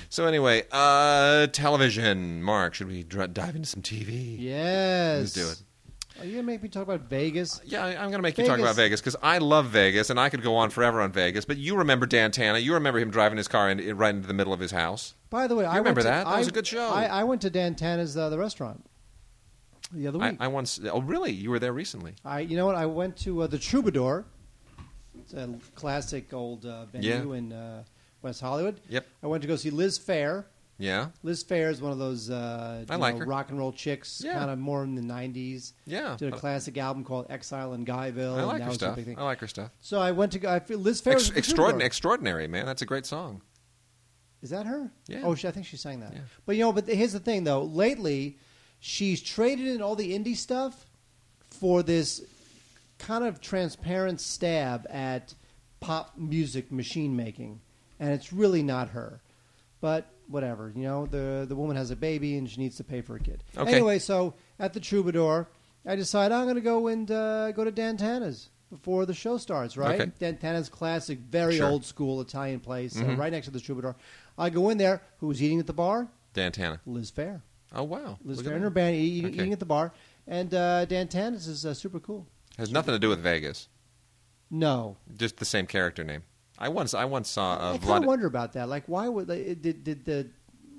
So 0.08 0.26
anyway, 0.26 0.62
uh, 0.70 1.46
television. 1.48 2.42
Mark, 2.42 2.74
should 2.74 2.88
we 2.88 3.02
dr- 3.02 3.34
dive 3.34 3.56
into 3.56 3.68
some 3.68 3.82
TV? 3.82 4.36
Yes. 4.38 5.20
Let's 5.20 5.32
do 5.32 5.48
it. 5.48 5.62
Are 6.20 6.24
you 6.24 6.32
gonna 6.36 6.44
make 6.44 6.62
me 6.62 6.68
talk 6.68 6.84
about 6.84 7.00
Vegas? 7.10 7.60
Yeah, 7.64 7.84
I- 7.84 7.90
I'm 7.90 8.10
going 8.10 8.12
to 8.12 8.22
make 8.22 8.38
you 8.38 8.46
talk 8.46 8.60
about 8.60 8.76
Vegas 8.76 9.00
because 9.00 9.16
I 9.20 9.38
love 9.38 9.66
Vegas 9.66 10.10
and 10.10 10.20
I 10.20 10.28
could 10.28 10.42
go 10.42 10.54
on 10.54 10.70
forever 10.70 11.00
on 11.00 11.10
Vegas. 11.10 11.44
But 11.44 11.56
you 11.56 11.76
remember 11.76 12.06
Dan 12.06 12.30
Tana? 12.30 12.58
You 12.58 12.74
remember 12.74 13.00
him 13.00 13.10
driving 13.10 13.36
his 13.36 13.48
car 13.48 13.68
in, 13.68 13.96
right 13.96 14.14
into 14.14 14.28
the 14.28 14.34
middle 14.34 14.52
of 14.52 14.60
his 14.60 14.70
house? 14.70 15.14
By 15.28 15.48
the 15.48 15.56
way, 15.56 15.64
I 15.64 15.78
remember 15.78 15.98
went 15.98 16.02
to, 16.02 16.04
that? 16.04 16.24
That 16.26 16.38
was 16.38 16.46
I- 16.46 16.50
a 16.50 16.52
good 16.52 16.66
show. 16.68 16.88
I, 16.88 17.06
I 17.06 17.24
went 17.24 17.42
to 17.42 17.50
Dan 17.50 17.74
Tana's 17.74 18.16
uh, 18.16 18.28
the 18.28 18.38
restaurant 18.38 18.86
the 19.92 20.06
other 20.06 20.20
I, 20.22 20.30
week. 20.30 20.36
I 20.40 20.48
once. 20.48 20.80
Oh, 20.90 21.00
really? 21.02 21.32
You 21.32 21.50
were 21.50 21.58
there 21.58 21.72
recently? 21.72 22.14
I, 22.24 22.40
you 22.40 22.56
know 22.56 22.66
what? 22.66 22.76
I 22.76 22.86
went 22.86 23.16
to 23.18 23.42
uh, 23.42 23.46
the 23.48 23.58
Troubadour. 23.58 24.24
It's 25.20 25.34
a 25.34 25.52
classic 25.74 26.32
old 26.32 26.64
uh, 26.64 26.86
venue 26.86 27.32
in 27.32 27.52
uh, 27.52 27.82
West 28.24 28.40
Hollywood. 28.40 28.80
Yep. 28.88 29.06
I 29.22 29.26
went 29.28 29.42
to 29.42 29.48
go 29.48 29.56
see 29.56 29.70
Liz 29.70 29.98
Phair. 29.98 30.46
Yeah. 30.76 31.08
Liz 31.22 31.44
Phair 31.44 31.70
is 31.70 31.80
one 31.80 31.92
of 31.92 31.98
those 31.98 32.30
uh, 32.30 32.84
I 32.90 32.96
like 32.96 33.14
know, 33.14 33.20
her. 33.20 33.26
rock 33.26 33.50
and 33.50 33.58
roll 33.58 33.72
chicks, 33.72 34.20
Yeah. 34.24 34.32
kind 34.34 34.50
of 34.50 34.58
more 34.58 34.82
in 34.82 34.96
the 34.96 35.02
'90s. 35.02 35.72
Yeah. 35.86 36.16
Did 36.18 36.32
a 36.32 36.36
classic 36.36 36.76
album 36.78 37.04
called 37.04 37.26
Exile 37.30 37.74
in 37.74 37.84
Guyville. 37.84 38.34
I 38.34 38.38
and 38.38 38.46
like 38.48 38.58
that 38.58 38.64
her 38.64 38.68
was 38.70 38.76
a 38.76 38.80
stuff. 38.80 38.96
big 38.96 39.04
thing. 39.04 39.18
I 39.18 39.22
like 39.22 39.38
her 39.38 39.46
stuff. 39.46 39.70
So 39.80 40.00
I 40.00 40.10
went 40.10 40.32
to 40.32 40.40
go. 40.40 40.50
I 40.50 40.58
feel 40.58 40.78
Liz 40.80 41.00
Phair. 41.00 41.12
Ex- 41.12 41.14
was 41.22 41.28
at 41.28 41.34
the 41.34 41.38
extraordinary, 41.38 41.86
extraordinary, 41.86 42.48
man. 42.48 42.66
That's 42.66 42.82
a 42.82 42.86
great 42.86 43.06
song. 43.06 43.42
Is 44.42 44.50
that 44.50 44.66
her? 44.66 44.90
Yeah. 45.06 45.20
Oh, 45.22 45.34
she, 45.36 45.46
I 45.48 45.52
think 45.52 45.64
she 45.66 45.76
sang 45.76 46.00
that. 46.00 46.12
Yeah. 46.12 46.20
But 46.44 46.56
you 46.56 46.62
know, 46.62 46.72
but 46.72 46.86
here's 46.88 47.12
the 47.12 47.20
thing 47.20 47.44
though. 47.44 47.62
Lately, 47.62 48.36
she's 48.80 49.22
traded 49.22 49.66
in 49.68 49.80
all 49.80 49.94
the 49.94 50.12
indie 50.18 50.36
stuff 50.36 50.86
for 51.50 51.82
this 51.84 52.20
kind 52.98 53.24
of 53.24 53.40
transparent 53.40 54.20
stab 54.20 54.86
at 54.90 55.34
pop 55.80 56.12
music 56.16 56.72
machine 56.72 57.14
making, 57.16 57.60
and 58.00 58.10
it's 58.12 58.32
really 58.32 58.62
not 58.62 58.90
her. 58.90 59.20
But 59.80 60.06
whatever, 60.28 60.72
you 60.74 60.82
know, 60.82 61.06
the 61.06 61.44
the 61.48 61.54
woman 61.56 61.76
has 61.76 61.90
a 61.90 61.96
baby 61.96 62.36
and 62.38 62.48
she 62.48 62.60
needs 62.60 62.76
to 62.76 62.84
pay 62.84 63.00
for 63.02 63.16
a 63.16 63.20
kid. 63.20 63.44
Okay. 63.56 63.70
Anyway, 63.72 63.98
so 63.98 64.34
at 64.58 64.72
the 64.72 64.80
Troubadour, 64.80 65.48
I 65.86 65.96
decide 65.96 66.32
I'm 66.32 66.44
going 66.44 66.54
to 66.54 66.60
go 66.62 66.86
and 66.88 67.10
uh, 67.10 67.52
go 67.52 67.64
to 67.64 67.70
Dan 67.70 67.96
Tana's 67.98 68.48
before 68.70 69.04
the 69.06 69.12
show 69.14 69.36
starts. 69.36 69.76
Right, 69.76 70.00
Okay. 70.00 70.10
Dan 70.18 70.36
Tana's 70.38 70.68
classic, 70.70 71.18
very 71.18 71.58
Sure. 71.58 71.68
old 71.68 71.84
school 71.84 72.20
Italian 72.22 72.60
place, 72.60 72.96
uh, 72.96 73.04
Mhm. 73.04 73.18
right 73.18 73.30
next 73.30 73.46
to 73.46 73.50
the 73.52 73.60
Troubadour. 73.60 73.94
I 74.38 74.48
go 74.50 74.70
in 74.70 74.78
there. 74.78 75.02
Who's 75.18 75.42
eating 75.42 75.60
at 75.60 75.66
the 75.66 75.72
bar? 75.74 76.08
Dantana. 76.34 76.80
Liz 76.86 77.10
Phair. 77.12 77.42
Oh 77.72 77.82
wow. 77.82 78.18
Liz 78.24 78.38
Look 78.38 78.46
Fair 78.46 78.54
and 78.54 78.64
her 78.64 78.70
band 78.70 78.96
eating, 78.96 79.26
Okay. 79.30 79.34
eating 79.34 79.52
at 79.52 79.58
the 79.60 79.66
bar, 79.66 79.92
and 80.26 80.52
uh, 80.54 80.86
Dan 80.86 81.08
Tana's 81.08 81.46
is 81.46 81.66
uh, 81.66 81.74
super 81.74 82.00
cool. 82.00 82.26
Has 82.56 82.70
nothing 82.72 82.94
to 82.94 82.98
do 82.98 83.08
with 83.10 83.20
Vegas. 83.20 83.68
No, 84.50 84.96
Just 85.16 85.38
the 85.38 85.44
same 85.44 85.66
character 85.66 86.04
name. 86.04 86.22
I 86.58 86.68
once 86.68 86.94
I 86.94 87.04
once 87.04 87.28
saw 87.28 87.74
I 87.74 87.78
kind 87.78 88.04
of 88.04 88.06
wonder 88.06 88.26
about 88.26 88.52
that. 88.52 88.68
Like, 88.68 88.84
why 88.86 89.08
would 89.08 89.28
like, 89.28 89.60
did 89.60 89.82
did 89.84 90.04
the 90.04 90.28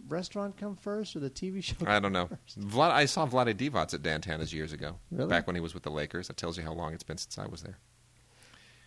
restaurant 0.07 0.55
come 0.57 0.75
first 0.75 1.15
or 1.15 1.19
the 1.19 1.29
TV 1.29 1.63
show? 1.63 1.75
I 1.85 1.99
don't 1.99 2.13
know. 2.13 2.29
Vlad, 2.59 2.91
I 2.91 3.05
saw 3.05 3.27
Vlade 3.27 3.55
Divac 3.55 3.93
at 3.93 4.01
Dan 4.01 4.21
Tana's 4.21 4.53
years 4.53 4.71
ago. 4.71 4.95
Really? 5.11 5.29
Back 5.29 5.47
when 5.47 5.55
he 5.55 5.61
was 5.61 5.73
with 5.73 5.83
the 5.83 5.89
Lakers. 5.91 6.27
That 6.27 6.37
tells 6.37 6.57
you 6.57 6.63
how 6.63 6.73
long 6.73 6.93
it's 6.93 7.03
been 7.03 7.17
since 7.17 7.37
I 7.37 7.47
was 7.47 7.61
there. 7.61 7.77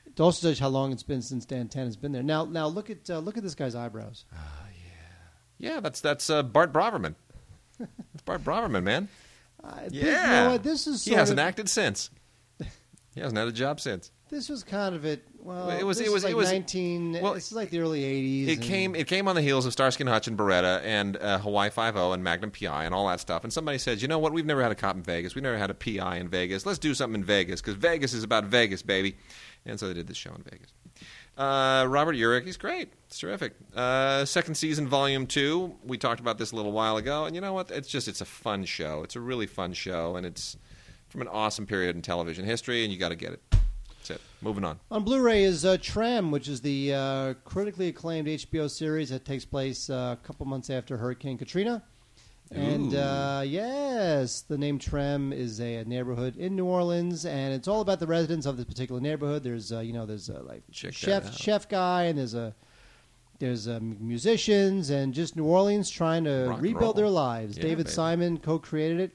It 0.06 0.18
also 0.20 0.46
tells 0.46 0.58
you 0.58 0.64
how 0.64 0.70
long 0.70 0.92
it's 0.92 1.02
been 1.02 1.22
since 1.22 1.44
Dan 1.44 1.68
Tana's 1.68 1.96
been 1.96 2.12
there. 2.12 2.22
Now, 2.22 2.44
now 2.44 2.66
look 2.66 2.88
at 2.90 3.08
uh, 3.10 3.18
look 3.18 3.36
at 3.36 3.42
this 3.42 3.54
guy's 3.54 3.74
eyebrows. 3.74 4.24
Oh, 4.32 4.36
yeah, 5.58 5.74
yeah. 5.74 5.80
that's 5.80 6.00
that's 6.00 6.30
uh, 6.30 6.42
Bart 6.42 6.72
Braverman. 6.72 7.14
That's 7.78 8.22
Bart 8.24 8.42
Braverman, 8.42 8.82
man. 8.82 9.08
Uh, 9.62 9.82
Yeah. 9.90 9.90
this, 9.90 10.22
you 10.22 10.26
know? 10.28 10.58
This 10.58 10.86
is 10.86 11.04
He 11.04 11.12
hasn't 11.14 11.38
of, 11.38 11.46
acted 11.46 11.68
since. 11.68 12.10
He 13.14 13.20
hasn't 13.20 13.38
had 13.38 13.48
a 13.48 13.52
job 13.52 13.80
since. 13.80 14.10
This 14.30 14.48
was 14.50 14.62
kind 14.62 14.94
of 14.94 15.04
it. 15.06 15.22
Well, 15.40 15.70
It 15.70 15.82
was- 15.84 16.00
it 16.00 16.12
was- 16.12 16.24
like 16.24 16.32
it 16.32 16.36
was- 16.36 16.50
nineteen. 16.52 17.18
well, 17.22 17.32
this 17.34 17.46
is 17.46 17.52
like 17.52 17.70
the 17.70 17.80
early 17.80 18.04
eighties. 18.04 18.48
It 18.48 18.60
came 18.60 18.94
it 18.94 19.06
came 19.06 19.26
on 19.28 19.34
the 19.34 19.40
heels 19.42 19.64
of 19.64 19.72
Starsky 19.72 20.02
and 20.02 20.08
Hutch 20.10 20.28
and 20.28 20.36
Baretta 20.36 20.82
and 20.84 21.16
uh, 21.16 21.38
Hawaii 21.38 21.70
Five 21.70 21.96
O 21.96 22.12
and 22.12 22.22
Magnum 22.22 22.50
PI 22.50 22.84
and 22.84 22.94
all 22.94 23.08
that 23.08 23.20
stuff. 23.20 23.44
And 23.44 23.52
somebody 23.52 23.78
said, 23.78 24.02
you 24.02 24.08
know 24.08 24.18
what? 24.18 24.32
We've 24.32 24.44
never 24.44 24.62
had 24.62 24.70
a 24.70 24.74
cop 24.74 24.96
in 24.96 25.02
Vegas. 25.02 25.34
We've 25.34 25.42
never 25.44 25.56
had 25.56 25.70
a 25.70 25.74
PI 25.74 26.16
in 26.16 26.28
Vegas. 26.28 26.66
Let's 26.66 26.78
do 26.78 26.92
something 26.92 27.20
in 27.20 27.24
Vegas 27.24 27.60
because 27.62 27.74
Vegas 27.74 28.12
is 28.12 28.22
about 28.24 28.44
Vegas, 28.44 28.82
baby. 28.82 29.16
And 29.64 29.80
so 29.80 29.88
they 29.88 29.94
did 29.94 30.06
this 30.06 30.16
show 30.18 30.34
in 30.34 30.42
Vegas. 30.42 30.72
Uh, 31.38 31.86
Robert 31.88 32.16
Urich, 32.16 32.44
he's 32.44 32.56
great. 32.56 32.92
It's 33.06 33.18
terrific. 33.20 33.54
Uh, 33.74 34.24
second 34.24 34.56
season, 34.56 34.88
volume 34.88 35.26
two. 35.26 35.76
We 35.84 35.96
talked 35.96 36.20
about 36.20 36.36
this 36.36 36.50
a 36.52 36.56
little 36.56 36.72
while 36.72 36.96
ago, 36.96 37.24
and 37.26 37.34
you 37.34 37.40
know 37.40 37.52
what? 37.52 37.70
It's 37.70 37.88
just 37.88 38.08
it's 38.08 38.20
a 38.20 38.24
fun 38.26 38.64
show. 38.64 39.02
It's 39.04 39.14
a 39.16 39.20
really 39.20 39.46
fun 39.46 39.72
show, 39.72 40.16
and 40.16 40.26
it's 40.26 40.56
from 41.08 41.22
an 41.22 41.28
awesome 41.28 41.64
period 41.64 41.94
in 41.96 42.02
television 42.02 42.44
history, 42.44 42.82
and 42.84 42.92
you 42.92 42.98
got 42.98 43.10
to 43.10 43.14
get 43.16 43.32
it. 43.32 43.42
That's 44.08 44.20
it. 44.20 44.26
Moving 44.40 44.64
on. 44.64 44.78
On 44.90 45.04
Blu-ray 45.04 45.44
is 45.44 45.64
uh, 45.64 45.76
Treme, 45.76 46.30
which 46.30 46.48
is 46.48 46.60
the 46.60 46.94
uh, 46.94 47.34
critically 47.44 47.88
acclaimed 47.88 48.28
HBO 48.28 48.70
series 48.70 49.10
that 49.10 49.24
takes 49.24 49.44
place 49.44 49.90
uh, 49.90 50.16
a 50.20 50.26
couple 50.26 50.46
months 50.46 50.70
after 50.70 50.96
Hurricane 50.96 51.38
Katrina. 51.38 51.82
And 52.50 52.94
uh, 52.94 53.42
yes, 53.44 54.40
the 54.40 54.56
name 54.56 54.78
Treme 54.78 55.34
is 55.34 55.60
a, 55.60 55.84
neighborhood 55.84 56.36
in 56.36 56.56
New 56.56 56.64
Orleans, 56.64 57.26
and 57.26 57.52
it's 57.52 57.68
all 57.68 57.82
about 57.82 58.00
the 58.00 58.06
residents 58.06 58.46
of 58.46 58.56
this 58.56 58.64
particular 58.64 59.02
neighborhood. 59.02 59.42
There's, 59.42 59.70
uh, 59.70 59.80
you 59.80 59.92
know, 59.92 60.06
there's 60.06 60.30
a 60.30 60.40
like 60.40 60.62
Check 60.72 60.92
that 60.92 60.96
chef 60.96 61.26
out. 61.26 61.34
chef 61.34 61.68
guy, 61.68 62.04
and 62.04 62.18
there's 62.18 62.32
a 62.32 62.54
there's 63.38 63.68
uh, 63.68 63.80
musicians, 63.82 64.88
and 64.88 65.12
just 65.12 65.36
New 65.36 65.44
Orleans 65.44 65.90
trying 65.90 66.24
to 66.24 66.46
Rock 66.48 66.54
and 66.54 66.62
rebuild 66.62 66.96
their 66.96 67.10
lives. 67.10 67.58
Yeah, 67.58 67.64
David 67.64 67.84
baby. 67.84 67.90
Simon 67.90 68.38
co-created 68.38 69.00
it, 69.00 69.10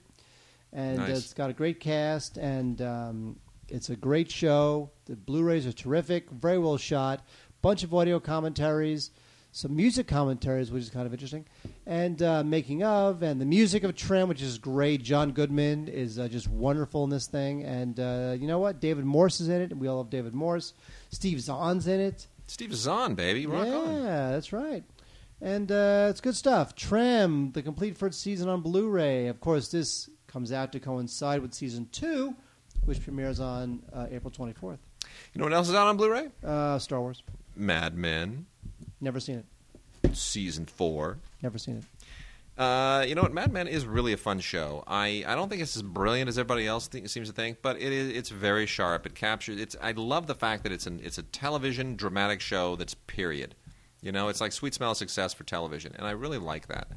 and 0.71 0.99
Nice. 0.99 1.17
it's 1.17 1.33
got 1.33 1.49
a 1.49 1.53
great 1.53 1.79
cast, 1.79 2.37
and 2.37 2.83
um, 2.83 3.35
it's 3.69 3.89
a 3.89 3.95
great 3.95 4.31
show. 4.31 4.91
The 5.05 5.15
Blu-rays 5.15 5.65
are 5.67 5.73
terrific, 5.73 6.29
very 6.29 6.57
well 6.57 6.77
shot. 6.77 7.25
Bunch 7.61 7.83
of 7.83 7.93
audio 7.93 8.19
commentaries, 8.19 9.11
some 9.51 9.75
music 9.75 10.07
commentaries, 10.07 10.71
which 10.71 10.83
is 10.83 10.89
kind 10.89 11.05
of 11.05 11.13
interesting, 11.13 11.45
and 11.85 12.21
uh, 12.21 12.43
making 12.43 12.83
of, 12.83 13.23
and 13.23 13.39
the 13.39 13.45
music 13.45 13.83
of 13.83 13.95
Treme, 13.95 14.27
which 14.27 14.41
is 14.41 14.57
great. 14.57 15.01
John 15.03 15.31
Goodman 15.31 15.87
is 15.87 16.19
uh, 16.19 16.27
just 16.27 16.47
wonderful 16.49 17.03
in 17.05 17.09
this 17.09 17.27
thing, 17.27 17.63
and 17.63 17.99
uh, 17.99 18.35
you 18.37 18.47
know 18.47 18.59
what? 18.59 18.81
David 18.81 19.05
Morse 19.05 19.39
is 19.39 19.47
in 19.49 19.61
it. 19.61 19.71
and 19.71 19.79
We 19.79 19.87
all 19.87 19.97
love 19.97 20.09
David 20.09 20.33
Morse. 20.33 20.73
Steve 21.11 21.39
Zahn's 21.39 21.87
in 21.87 21.99
it. 21.99 22.27
Steve 22.47 22.75
Zahn, 22.75 23.15
baby, 23.15 23.45
rock 23.45 23.67
yeah, 23.67 23.75
on. 23.75 24.03
that's 24.31 24.51
right. 24.51 24.83
And 25.39 25.71
uh, 25.71 26.07
it's 26.09 26.21
good 26.21 26.35
stuff. 26.35 26.75
Treme, 26.75 27.53
the 27.53 27.61
complete 27.61 27.97
first 27.97 28.21
season 28.21 28.49
on 28.49 28.61
Blu-ray. 28.61 29.27
Of 29.27 29.39
course, 29.39 29.69
this 29.69 30.09
comes 30.27 30.51
out 30.51 30.71
to 30.71 30.79
coincide 30.79 31.41
with 31.41 31.53
season 31.53 31.87
two, 31.91 32.35
which 32.85 33.01
premieres 33.03 33.39
on 33.39 33.81
uh, 33.93 34.07
April 34.11 34.31
24th. 34.31 34.77
You 35.33 35.39
know 35.39 35.45
what 35.45 35.53
else 35.53 35.69
is 35.69 35.75
out 35.75 35.87
on 35.87 35.97
Blu-ray? 35.97 36.27
Uh, 36.43 36.79
Star 36.79 36.99
Wars. 37.01 37.23
Mad 37.55 37.95
Men, 37.95 38.45
Never 39.01 39.19
seen 39.19 39.43
it. 40.03 40.15
season 40.15 40.65
four. 40.65 41.17
Never 41.41 41.57
seen 41.57 41.77
it. 41.77 41.83
Uh, 42.59 43.03
you 43.07 43.15
know 43.15 43.21
what? 43.23 43.33
Mad 43.33 43.51
Men 43.51 43.67
is 43.67 43.85
really 43.85 44.13
a 44.13 44.17
fun 44.17 44.39
show. 44.39 44.83
I, 44.85 45.23
I 45.27 45.33
don't 45.35 45.49
think 45.49 45.61
it's 45.61 45.75
as 45.75 45.81
brilliant 45.81 46.29
as 46.29 46.37
everybody 46.37 46.67
else 46.67 46.87
th- 46.87 47.09
seems 47.09 47.27
to 47.27 47.33
think, 47.33 47.57
but 47.63 47.77
it 47.77 47.91
is 47.91 48.09
it's 48.15 48.29
very 48.29 48.65
sharp. 48.67 49.05
It 49.07 49.15
captures. 49.15 49.59
It's 49.59 49.75
I 49.81 49.91
love 49.93 50.27
the 50.27 50.35
fact 50.35 50.61
that 50.63 50.71
it's 50.71 50.85
an 50.85 51.01
it's 51.03 51.17
a 51.17 51.23
television 51.23 51.95
dramatic 51.95 52.41
show 52.41 52.75
that's 52.75 52.93
period. 52.93 53.55
You 54.01 54.11
know, 54.11 54.27
it's 54.27 54.39
like 54.39 54.51
Sweet 54.51 54.73
Smell 54.75 54.91
of 54.91 54.97
Success 54.97 55.33
for 55.33 55.45
television, 55.45 55.93
and 55.97 56.05
I 56.05 56.11
really 56.11 56.37
like 56.37 56.67
that. 56.67 56.89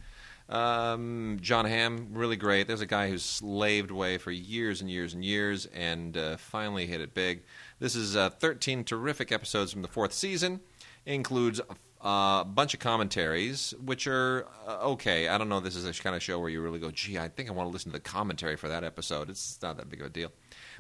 Um, 0.49 1.39
Jon 1.41 1.65
Hamm, 1.65 2.09
really 2.13 2.37
great. 2.37 2.67
There's 2.67 2.81
a 2.81 2.87
guy 2.87 3.09
who's 3.09 3.25
slaved 3.25 3.91
away 3.91 4.19
for 4.19 4.31
years 4.31 4.81
and 4.81 4.91
years 4.91 5.13
and 5.15 5.25
years, 5.25 5.67
and 5.67 6.17
uh, 6.17 6.37
finally 6.37 6.87
hit 6.87 7.01
it 7.01 7.15
big. 7.15 7.43
This 7.79 7.97
is 7.97 8.17
uh, 8.17 8.31
13 8.31 8.85
terrific 8.85 9.33
episodes 9.33 9.73
from 9.73 9.83
the 9.83 9.89
fourth 9.89 10.13
season. 10.13 10.61
It 11.05 11.15
includes 11.15 11.61
a 12.01 12.45
bunch 12.45 12.75
of 12.75 12.81
commentaries, 12.81 13.75
which 13.85 14.07
are 14.07 14.47
uh, 14.67 14.91
okay. 14.91 15.29
I 15.29 15.39
don't 15.39 15.49
know. 15.49 15.61
This 15.61 15.75
is 15.75 15.85
a 15.85 16.03
kind 16.03 16.15
of 16.15 16.23
show 16.23 16.39
where 16.39 16.49
you 16.49 16.63
really 16.63 16.79
go, 16.79 16.91
gee, 16.91 17.19
I 17.19 17.29
think 17.29 17.49
I 17.49 17.53
want 17.53 17.69
to 17.69 17.73
listen 17.73 17.91
to 17.91 17.99
the 17.99 18.03
commentary 18.03 18.57
for 18.57 18.69
that 18.69 18.85
episode. 18.85 19.29
It's 19.29 19.59
not 19.63 19.77
that 19.79 19.89
big 19.89 20.01
of 20.01 20.07
a 20.07 20.11
deal. 20.11 20.31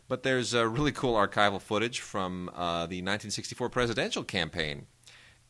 But 0.08 0.22
there's 0.22 0.54
uh, 0.54 0.68
really 0.68 0.92
cool 0.92 1.14
archival 1.14 1.60
footage 1.60 2.00
from 2.00 2.48
uh, 2.50 2.86
the 2.86 3.02
1964 3.02 3.68
presidential 3.70 4.22
campaign, 4.22 4.86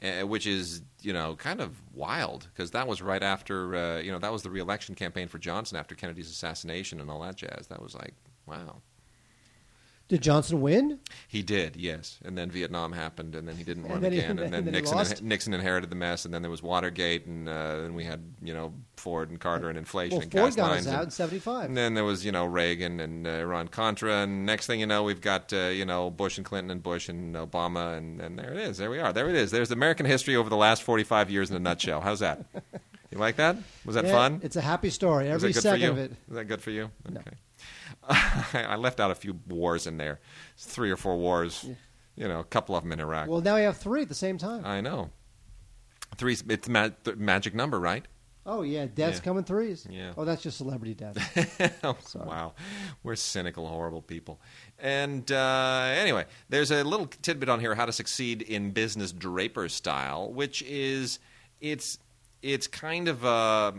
uh, 0.03 0.27
which 0.27 0.47
is 0.47 0.83
you 1.03 1.13
know 1.13 1.37
kind 1.37 1.61
of 1.61 1.77
wild 1.95 2.49
because 2.53 2.71
that 2.73 2.87
was 2.87 3.01
right 3.03 3.23
after 3.23 3.75
uh, 3.77 3.99
you 3.99 4.13
know 4.13 4.19
that 4.19 4.33
was 4.33 4.43
the 4.43 4.51
reelection 4.51 4.95
campaign 4.95 5.29
for 5.29 5.39
Johnson 5.39 5.79
after 5.79 5.95
Kennedy's 5.95 6.31
assassination 6.31 7.01
and 7.01 7.11
all 7.11 7.21
that 7.23 7.37
jazz. 7.37 7.67
That 7.69 7.83
was 7.83 7.95
like 7.95 8.15
wow. 8.47 8.77
Did 10.09 10.23
Johnson 10.23 10.61
win? 10.61 11.01
He 11.27 11.43
did, 11.43 11.75
yes. 11.75 12.21
And 12.25 12.39
then 12.39 12.49
Vietnam 12.49 12.93
happened, 12.93 13.35
and 13.35 13.49
then 13.49 13.57
he 13.57 13.65
didn't 13.65 13.87
And 13.87 14.03
run 14.03 14.13
he- 14.13 14.19
again. 14.21 14.31
and 14.31 14.39
then 14.39 14.45
and 14.55 14.55
then 14.67 14.75
he 14.75 14.81
Nixon 14.81 14.99
lost? 14.99 15.21
Nixon 15.21 15.53
inherited 15.53 15.91
the 15.91 15.97
mess, 15.97 16.25
and 16.25 16.33
then 16.33 16.43
there 16.43 16.51
was 16.51 16.63
Watergate, 16.63 17.27
and 17.27 17.49
uh, 17.49 17.83
then 17.83 17.95
we 17.95 18.05
had 18.05 18.21
you 18.41 18.55
know 18.55 18.73
Ford 18.97 19.31
and 19.31 19.41
Carter 19.41 19.69
and 19.69 19.77
inflation 19.77 20.19
Well, 20.19 20.23
and 20.23 20.31
Ford 20.33 20.55
got 20.55 20.71
us 20.73 20.87
out 20.87 21.03
in 21.05 21.11
'75. 21.11 21.65
and 21.65 21.77
then 21.77 21.95
there 21.95 22.05
was 22.05 22.25
you 22.25 22.31
know 22.31 22.47
Reagan 22.47 23.01
and 23.01 23.27
uh, 23.27 23.31
Iran 23.31 23.67
Contra, 23.67 24.13
and 24.19 24.47
next 24.47 24.69
thing 24.69 24.79
you 24.79 24.87
know 24.87 25.03
we've 25.03 25.21
got 25.21 25.53
uh, 25.53 25.67
you 25.75 25.85
know 25.85 26.09
Bush 26.11 26.37
and 26.37 26.47
Clinton 26.47 26.71
and 26.71 26.85
Bush 26.85 27.09
and 27.09 27.35
Obama, 27.35 27.99
and, 27.99 28.21
and 28.21 28.39
there 28.39 28.53
it 28.53 28.59
is. 28.59 28.79
There 28.79 28.91
we 28.91 29.01
are. 29.01 29.13
There 29.13 29.29
it 29.29 29.35
is. 29.35 29.51
There's 29.51 29.73
American 29.73 30.07
history 30.07 30.37
over 30.37 30.49
the 30.49 30.57
last 30.57 30.85
45 30.85 31.31
years 31.33 31.51
in 31.51 31.57
a 31.57 31.61
nutshell. 31.61 32.01
How's 32.01 32.21
that? 32.21 32.45
You 33.13 33.19
like 33.19 33.37
that? 33.37 33.57
Was 33.85 33.95
that 33.95 34.05
Yeah, 34.05 34.13
fun? 34.13 34.41
It's 34.43 34.57
a 34.57 34.61
happy 34.61 34.91
story. 34.91 35.29
Every 35.29 35.53
second 35.53 35.91
of 35.91 35.97
it. 35.97 36.11
Is 36.29 36.35
that 36.35 36.47
good 36.47 36.61
for 36.61 36.73
you? 36.73 36.91
No. 37.09 37.21
I 38.55 38.77
left 38.77 39.01
out 39.01 39.11
a 39.11 39.15
few 39.15 39.39
wars 39.49 39.87
in 39.87 39.97
there, 39.99 40.21
three 40.57 40.91
or 40.91 40.97
four 40.97 41.17
wars. 41.17 41.67
You 42.15 42.29
know, 42.29 42.41
a 42.41 42.45
couple 42.45 42.75
of 42.77 42.83
them 42.83 42.93
in 42.93 43.01
Iraq. 43.01 43.29
Well, 43.29 43.41
now 43.43 43.57
we 43.57 43.63
have 43.63 43.77
three 43.77 44.03
at 44.03 44.09
the 44.09 44.15
same 44.15 44.39
time. 44.39 44.65
I 44.65 44.81
know. 44.81 45.11
Three. 46.17 46.37
It's 46.49 46.69
ma- 46.69 46.89
th- 47.05 47.17
magic 47.17 47.55
number, 47.55 47.79
right? 47.81 48.05
oh 48.49 48.63
yeah, 48.63 48.87
deaths 48.87 49.19
Yeah. 49.19 49.25
come 49.25 49.39
in 49.39 49.45
threes. 49.45 49.89
Yeah. 49.91 50.13
Oh, 50.17 50.25
that's 50.25 50.41
just 50.41 50.57
celebrity 50.59 50.95
death. 50.95 51.17
Oh, 51.85 51.97
wow, 52.15 52.55
we're 53.03 53.17
cynical, 53.17 53.67
horrible 53.67 54.03
people. 54.03 54.41
And 54.79 55.31
uh, 55.33 55.93
anyway, 55.97 56.27
there's 56.49 56.71
a 56.71 56.85
little 56.85 57.07
tidbit 57.07 57.49
on 57.49 57.59
here: 57.61 57.75
how 57.75 57.87
to 57.87 57.93
succeed 57.93 58.43
in 58.43 58.71
business 58.71 59.11
draper 59.13 59.69
style, 59.69 60.33
which 60.33 60.63
is 60.63 61.19
it's 61.61 61.99
it's 62.41 62.67
kind 62.69 63.09
of 63.09 63.25
a 63.25 63.75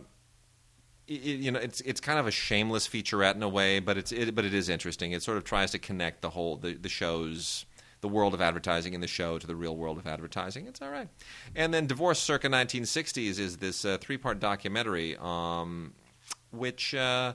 it, 1.08 1.14
you 1.14 1.52
know 1.52 1.60
it's 1.60 1.82
it's 1.82 2.00
kind 2.00 2.20
of 2.20 2.28
a 2.28 2.32
shameless 2.32 2.88
featurette 2.88 3.36
in 3.36 3.44
a 3.44 3.50
way, 3.50 3.80
but 3.80 3.98
it's 3.98 4.12
it, 4.12 4.36
but 4.36 4.46
it 4.46 4.54
is 4.54 4.70
interesting. 4.70 5.12
It 5.12 5.24
sort 5.24 5.38
of 5.38 5.44
tries 5.44 5.72
to 5.72 5.80
connect 5.80 6.22
the 6.22 6.30
whole 6.30 6.58
the, 6.58 6.74
the 6.74 6.90
show's 6.90 7.66
the 8.02 8.08
world 8.08 8.34
of 8.34 8.42
advertising 8.42 8.94
in 8.94 9.02
the 9.02 9.08
show 9.08 9.40
to 9.40 9.48
the 9.48 9.56
real 9.56 9.76
world 9.76 9.98
of 9.98 10.06
advertising. 10.06 10.68
It's 10.68 10.82
all 10.82 10.90
right. 10.90 11.10
And 11.56 11.74
then 11.74 11.88
Divorce 11.88 12.20
Circa 12.20 12.48
1960s 12.48 13.40
is 13.40 13.58
this 13.58 13.86
uh, 13.86 13.98
three 14.00 14.18
part 14.18 14.40
documentary, 14.40 15.18
um, 15.20 15.94
which. 16.52 16.94
Uh, 16.94 17.34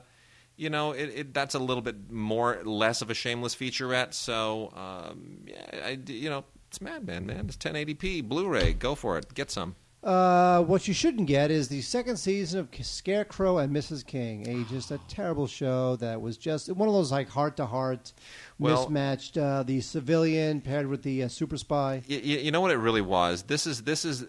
you 0.55 0.69
know, 0.69 0.91
it, 0.91 1.09
it, 1.15 1.33
that's 1.33 1.55
a 1.55 1.59
little 1.59 1.81
bit 1.81 2.11
more 2.11 2.61
less 2.63 3.01
of 3.01 3.09
a 3.09 3.15
shameless 3.15 3.55
featurette. 3.55 4.13
So, 4.13 4.71
um, 4.75 5.39
yeah, 5.47 5.65
I, 5.83 5.99
you 6.05 6.29
know, 6.29 6.45
it's 6.67 6.79
Mad 6.79 7.05
Men, 7.05 7.25
man. 7.25 7.45
It's 7.47 7.57
1080p 7.57 8.23
Blu-ray. 8.23 8.73
Go 8.73 8.93
for 8.93 9.17
it. 9.17 9.33
Get 9.33 9.49
some. 9.49 9.75
Uh, 10.03 10.61
what 10.63 10.87
you 10.87 10.93
shouldn't 10.93 11.27
get 11.27 11.49
is 11.49 11.69
the 11.69 11.81
second 11.81 12.17
season 12.17 12.59
of 12.59 12.67
Scarecrow 12.85 13.59
and 13.59 13.73
Mrs. 13.73 14.05
King, 14.05 14.47
a 14.47 14.63
just 14.69 14.91
a 14.91 14.99
terrible 15.07 15.47
show 15.47 15.95
that 15.97 16.21
was 16.21 16.37
just 16.37 16.69
one 16.71 16.89
of 16.89 16.93
those 16.93 17.11
like 17.11 17.29
heart 17.29 17.55
to 17.57 17.65
heart, 17.65 18.11
mismatched. 18.59 19.37
Uh, 19.37 19.63
the 19.63 19.79
civilian 19.79 20.59
paired 20.59 20.87
with 20.87 21.03
the 21.03 21.23
uh, 21.23 21.27
super 21.29 21.57
spy. 21.57 22.01
You, 22.05 22.19
you 22.19 22.51
know 22.51 22.61
what 22.61 22.71
it 22.71 22.77
really 22.77 23.01
was. 23.01 23.43
This 23.43 23.65
is 23.65 23.83
this 23.83 24.03
is 24.03 24.25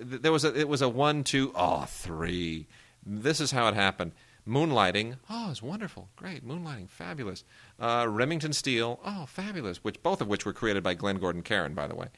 there 0.00 0.32
was 0.32 0.44
a 0.44 0.58
it 0.58 0.68
was 0.68 0.82
a 0.82 0.88
one 0.88 1.24
two 1.24 1.52
oh 1.56 1.84
three. 1.86 2.68
This 3.04 3.40
is 3.40 3.50
how 3.50 3.66
it 3.68 3.74
happened. 3.74 4.12
Moonlighting, 4.46 5.18
oh, 5.30 5.52
it's 5.52 5.62
wonderful, 5.62 6.08
great. 6.16 6.44
Moonlighting, 6.44 6.90
fabulous. 6.90 7.44
Uh, 7.78 8.06
Remington 8.08 8.52
Steele, 8.52 8.98
oh, 9.04 9.24
fabulous. 9.26 9.84
Which 9.84 10.02
both 10.02 10.20
of 10.20 10.26
which 10.26 10.44
were 10.44 10.52
created 10.52 10.82
by 10.82 10.94
Glenn 10.94 11.18
Gordon 11.18 11.42
Caron, 11.42 11.74
by 11.74 11.86
the 11.86 11.94
way. 11.94 12.08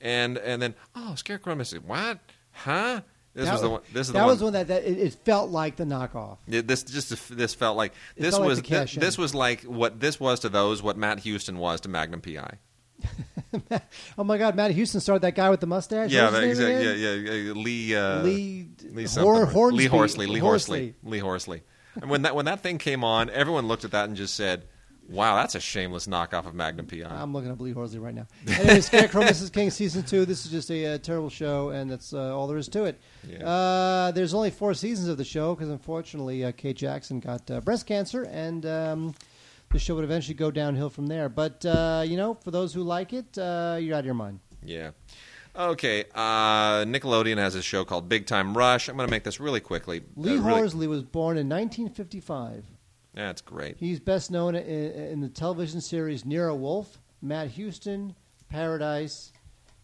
And 0.00 0.38
and 0.38 0.62
then 0.62 0.74
oh, 0.94 1.14
Scarecrow 1.14 1.54
Mrs. 1.54 1.84
What? 1.84 2.20
Huh? 2.54 3.00
This 3.34 3.46
That 3.46 3.52
was 3.52 3.60
the 3.62 3.70
one. 3.70 3.80
This 3.92 4.00
is 4.02 4.06
the 4.08 4.12
that 4.14 4.18
one. 4.20 4.28
was 4.28 4.42
one 4.42 4.52
that, 4.52 4.68
that 4.68 4.84
it, 4.84 4.98
it 4.98 5.14
felt 5.24 5.50
like 5.50 5.74
the 5.76 5.84
knockoff. 5.84 6.38
Yeah, 6.46 6.60
this 6.64 6.84
just 6.84 7.36
this 7.36 7.52
felt 7.54 7.76
like 7.76 7.92
It 8.16 8.22
this 8.22 8.30
felt 8.34 8.42
like 8.42 8.48
was 8.48 8.58
the 8.58 8.64
cash 8.64 8.94
thi- 8.94 9.00
this 9.00 9.18
was 9.18 9.34
like 9.34 9.62
what 9.62 9.98
this 9.98 10.20
was 10.20 10.40
to 10.40 10.48
those 10.48 10.82
what 10.82 10.96
Matt 10.96 11.18
Houston 11.20 11.58
was 11.58 11.80
to 11.82 11.88
Magnum 11.88 12.20
PI. 12.20 12.58
Oh 14.18 14.24
my 14.24 14.36
God, 14.38 14.56
Matt 14.56 14.72
Houston 14.72 15.00
started 15.00 15.22
that 15.22 15.34
guy 15.36 15.48
with 15.50 15.60
the 15.60 15.66
mustache. 15.66 16.10
Yeah, 16.10 16.24
What 16.24 16.32
was 16.32 16.42
his 16.42 16.58
that, 16.58 16.70
exactly. 16.70 17.02
Yeah, 17.02 17.36
yeah. 17.48 17.52
Lee. 17.52 17.94
Uh, 17.94 18.22
Lee, 18.22 18.68
Lee 18.90 19.02
Hor- 19.04 19.08
something. 19.46 19.76
Lee 19.76 19.86
Horsley. 19.86 20.26
Lee 20.26 20.38
Horsley. 20.40 20.40
Horsley. 20.40 20.94
Lee 21.04 21.18
Horsley. 21.20 21.62
And 22.00 22.10
when 22.10 22.22
that 22.22 22.34
when 22.34 22.46
that 22.46 22.60
thing 22.60 22.78
came 22.78 23.04
on, 23.04 23.30
everyone 23.30 23.68
looked 23.68 23.84
at 23.84 23.92
that 23.92 24.06
and 24.08 24.16
just 24.16 24.34
said, 24.34 24.64
"Wow, 25.08 25.36
that's 25.36 25.54
a 25.54 25.60
shameless 25.60 26.06
knockoff 26.06 26.46
of 26.46 26.54
Magnum 26.54 26.86
PI." 26.86 27.02
I'm 27.04 27.32
looking 27.32 27.50
at 27.50 27.60
Lee 27.60 27.72
Horsley 27.72 27.98
right 27.98 28.14
now. 28.14 28.26
Anyway, 28.48 28.80
Scarecrow, 28.80 29.22
Mrs. 29.24 29.52
King, 29.52 29.70
season 29.70 30.02
two. 30.02 30.24
This 30.24 30.44
is 30.44 30.50
just 30.50 30.70
a, 30.70 30.94
uh 30.94 30.98
terrible 30.98 31.30
show, 31.30 31.70
and 31.70 31.90
that's 31.90 32.12
uh, 32.12 32.36
all 32.36 32.46
there 32.46 32.58
is 32.58 32.68
to 32.68 32.84
it. 32.84 33.00
Yeah. 33.28 33.44
Uh, 33.46 34.10
there's 34.12 34.34
only 34.34 34.50
four 34.50 34.74
seasons 34.74 35.08
of 35.08 35.16
the 35.16 35.24
show 35.24 35.54
because 35.54 35.68
unfortunately, 35.70 36.44
uh, 36.44 36.52
Kate 36.52 36.76
Jackson 36.76 37.20
got 37.20 37.50
uh, 37.50 37.60
breast 37.60 37.86
cancer, 37.86 38.24
and 38.24 38.64
um, 38.66 39.14
the 39.70 39.78
show 39.78 39.94
would 39.94 40.04
eventually 40.04 40.34
go 40.34 40.50
downhill 40.50 40.90
from 40.90 41.06
there. 41.06 41.28
But 41.28 41.64
uh, 41.66 42.04
you 42.06 42.16
know, 42.16 42.34
for 42.34 42.50
those 42.50 42.72
who 42.74 42.82
like 42.82 43.12
it, 43.12 43.36
uh, 43.38 43.76
you're 43.80 43.94
out 43.94 44.00
of 44.00 44.04
your 44.06 44.14
mind. 44.14 44.40
Yeah. 44.64 44.90
Okay. 45.56 46.04
Uh, 46.14 46.84
Nickelodeon 46.84 47.36
has 47.38 47.54
a 47.54 47.62
show 47.62 47.84
called 47.84 48.08
Big 48.08 48.26
Time 48.26 48.56
Rush. 48.56 48.88
I'm 48.88 48.96
going 48.96 49.06
to 49.06 49.10
make 49.10 49.22
this 49.22 49.38
really 49.38 49.60
quickly. 49.60 50.02
Lee 50.16 50.32
Uh, 50.32 50.34
really- 50.42 50.50
Horsley 50.58 50.86
was 50.88 51.02
born 51.04 51.36
in 51.38 51.48
1955. 51.48 52.64
That's 53.14 53.40
great. 53.40 53.76
He's 53.78 54.00
best 54.00 54.30
known 54.30 54.54
in, 54.54 54.62
in 54.92 55.20
the 55.20 55.28
television 55.28 55.80
series 55.80 56.24
Nero 56.24 56.54
Wolfe, 56.54 56.98
Matt 57.22 57.48
Houston, 57.52 58.14
Paradise, 58.48 59.32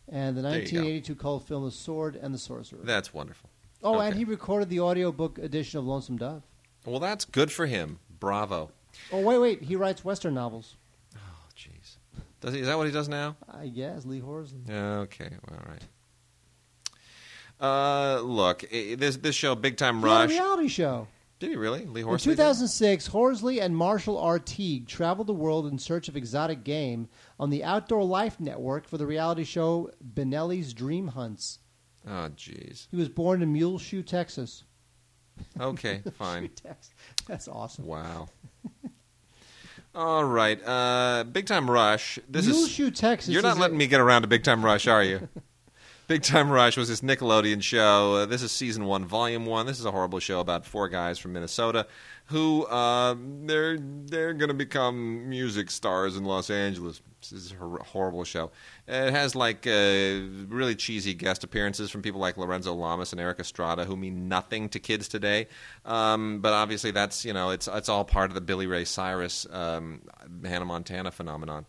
and 0.09 0.37
the 0.37 0.43
There 0.43 0.51
you 0.53 0.57
go. 0.71 0.79
1982 0.79 1.15
cult 1.15 1.47
film 1.47 1.65
The 1.65 1.71
Sword 1.71 2.17
and 2.17 2.35
the 2.35 2.39
Sorcerer. 2.39 2.81
That's 2.83 3.15
wonderful. 3.15 3.49
Oh, 3.83 3.95
Okay. 3.97 4.09
and 4.09 4.17
he 4.17 4.25
recorded 4.25 4.69
the 4.69 4.81
audiobook 4.81 5.39
edition 5.39 5.79
of 5.79 5.87
Lonesome 5.87 6.17
Dove. 6.19 6.43
Well, 6.85 6.99
that's 7.01 7.25
good 7.25 7.51
for 7.53 7.67
him. 7.67 7.99
Bravo. 8.19 8.71
Oh, 9.13 9.21
wait, 9.21 9.39
wait. 9.39 9.63
He 9.63 9.77
writes 9.77 10.05
Western 10.05 10.35
novels. 10.35 10.77
Oh, 11.17 11.21
jeez. 11.57 11.97
Does 12.41 12.53
he? 12.55 12.61
Is 12.61 12.67
that 12.67 12.77
what 12.77 12.87
he 12.87 12.93
does 12.93 13.09
now? 13.09 13.37
I 13.51 13.69
guess, 13.69 14.05
Lee 14.05 14.19
Horsley. 14.19 14.61
Okay. 14.69 15.31
All 15.51 15.59
right. 15.69 15.83
Uh, 17.61 18.21
look, 18.23 18.65
this 18.71 19.17
this 19.19 19.35
show, 19.35 19.55
Big 19.55 19.77
Time 19.77 20.01
He 20.03 20.09
had 20.09 20.17
a 20.17 20.21
Rush. 20.23 20.31
reality 20.31 20.69
show. 20.69 21.07
Did 21.41 21.51
he 21.51 21.57
really? 21.57 21.87
Lee 21.87 22.03
In 22.03 22.07
Horsley. 22.07 22.33
did? 22.33 22.37
2006, 22.37 23.07
Horsley 23.09 23.61
and 23.61 23.77
Marshall 23.77 24.19
R. 24.19 24.39
Teague 24.39 24.87
traveled 24.87 25.27
the 25.27 25.33
world 25.35 25.67
in 25.67 25.79
search 25.79 26.07
of 26.09 26.17
exotic 26.17 26.63
game 26.65 27.09
on 27.39 27.51
the 27.51 27.65
Outdoor 27.65 28.05
Life 28.05 28.39
Network 28.39 28.87
for 28.87 28.99
the 28.99 29.07
reality 29.07 29.45
show 29.45 29.91
Benelli's 30.15 30.73
Dream 30.75 31.09
Hunts. 31.09 31.59
Oh, 32.07 32.29
jeez. 32.37 32.87
He 32.91 32.97
was 32.97 33.09
born 33.09 33.43
in 33.43 33.53
Muleshoe, 33.53 34.03
Texas. 34.03 34.65
Okay, 35.59 36.03
fine. 36.19 36.51
Tex- 36.51 36.91
That's 37.27 37.49
awesome. 37.49 37.87
Wow. 37.87 38.29
All 39.95 40.25
right. 40.25 40.61
Uh, 40.65 41.25
Big 41.25 41.47
Time 41.47 41.71
Rush. 41.71 42.19
This 42.29 42.47
is. 42.47 42.55
Muleshoe, 42.55 42.91
Texas. 42.91 43.33
You're 43.33 43.43
not 43.43 43.53
is 43.53 43.59
a- 43.59 43.61
letting 43.63 43.79
me 43.79 43.87
get 43.87 44.01
around 44.01 44.23
to 44.23 44.29
Big 44.29 44.45
Time 44.45 44.65
Rush, 44.65 44.87
are 44.87 45.03
you? 45.03 45.29
Big 46.11 46.23
Time 46.25 46.51
Rush 46.51 46.77
was 46.77 46.89
this 46.89 47.03
Nickelodeon 47.03 47.63
show. 47.63 48.15
Uh, 48.15 48.27
this 48.27 48.43
is 48.43 48.51
season 48.51 48.85
one, 48.85 49.05
volume 49.05 49.47
one. 49.47 49.67
This 49.67 49.79
is 49.79 49.85
a 49.85 49.93
horrible 49.93 50.19
show 50.19 50.41
about 50.41 50.67
four 50.67 50.89
guys 50.89 51.21
from 51.21 51.35
Minnesota 51.35 51.87
who 52.31 52.65
uh, 52.65 53.15
they're 53.45 53.79
they're 53.79 54.35
going 54.35 54.49
to 54.49 54.55
become 54.55 55.29
music 55.29 55.71
stars 55.71 56.17
in 56.17 56.25
Los 56.25 56.51
Angeles. 56.51 57.01
This 57.21 57.33
is 57.33 57.53
a 57.53 57.85
horrible 57.85 58.25
show. 58.25 58.51
It 58.89 59.13
has 59.13 59.37
like 59.37 59.69
uh, 59.69 59.71
really 60.49 60.75
cheesy 60.75 61.15
guest 61.15 61.45
appearances 61.45 61.93
from 61.93 62.03
people 62.03 62.21
like 62.21 62.37
Lorenzo 62.37 62.75
Lamas 62.75 63.13
and 63.13 63.21
Erik 63.21 63.39
Estrada, 63.39 63.85
who 63.85 63.97
mean 63.97 64.27
nothing 64.27 64.69
to 64.71 64.81
kids 64.81 65.07
today. 65.07 65.47
Um, 65.85 66.41
but 66.41 66.53
obviously, 66.53 66.91
that's 66.91 67.25
you 67.25 67.33
know 67.33 67.51
it's 67.51 67.69
it's 67.69 67.89
all 67.89 68.05
part 68.05 68.31
of 68.31 68.35
the 68.35 68.41
Billy 68.41 68.67
Ray 68.67 68.85
Cyrus, 68.85 69.47
um, 69.51 70.03
Hannah 70.45 70.65
Montana 70.65 71.13
phenomenon. 71.13 71.67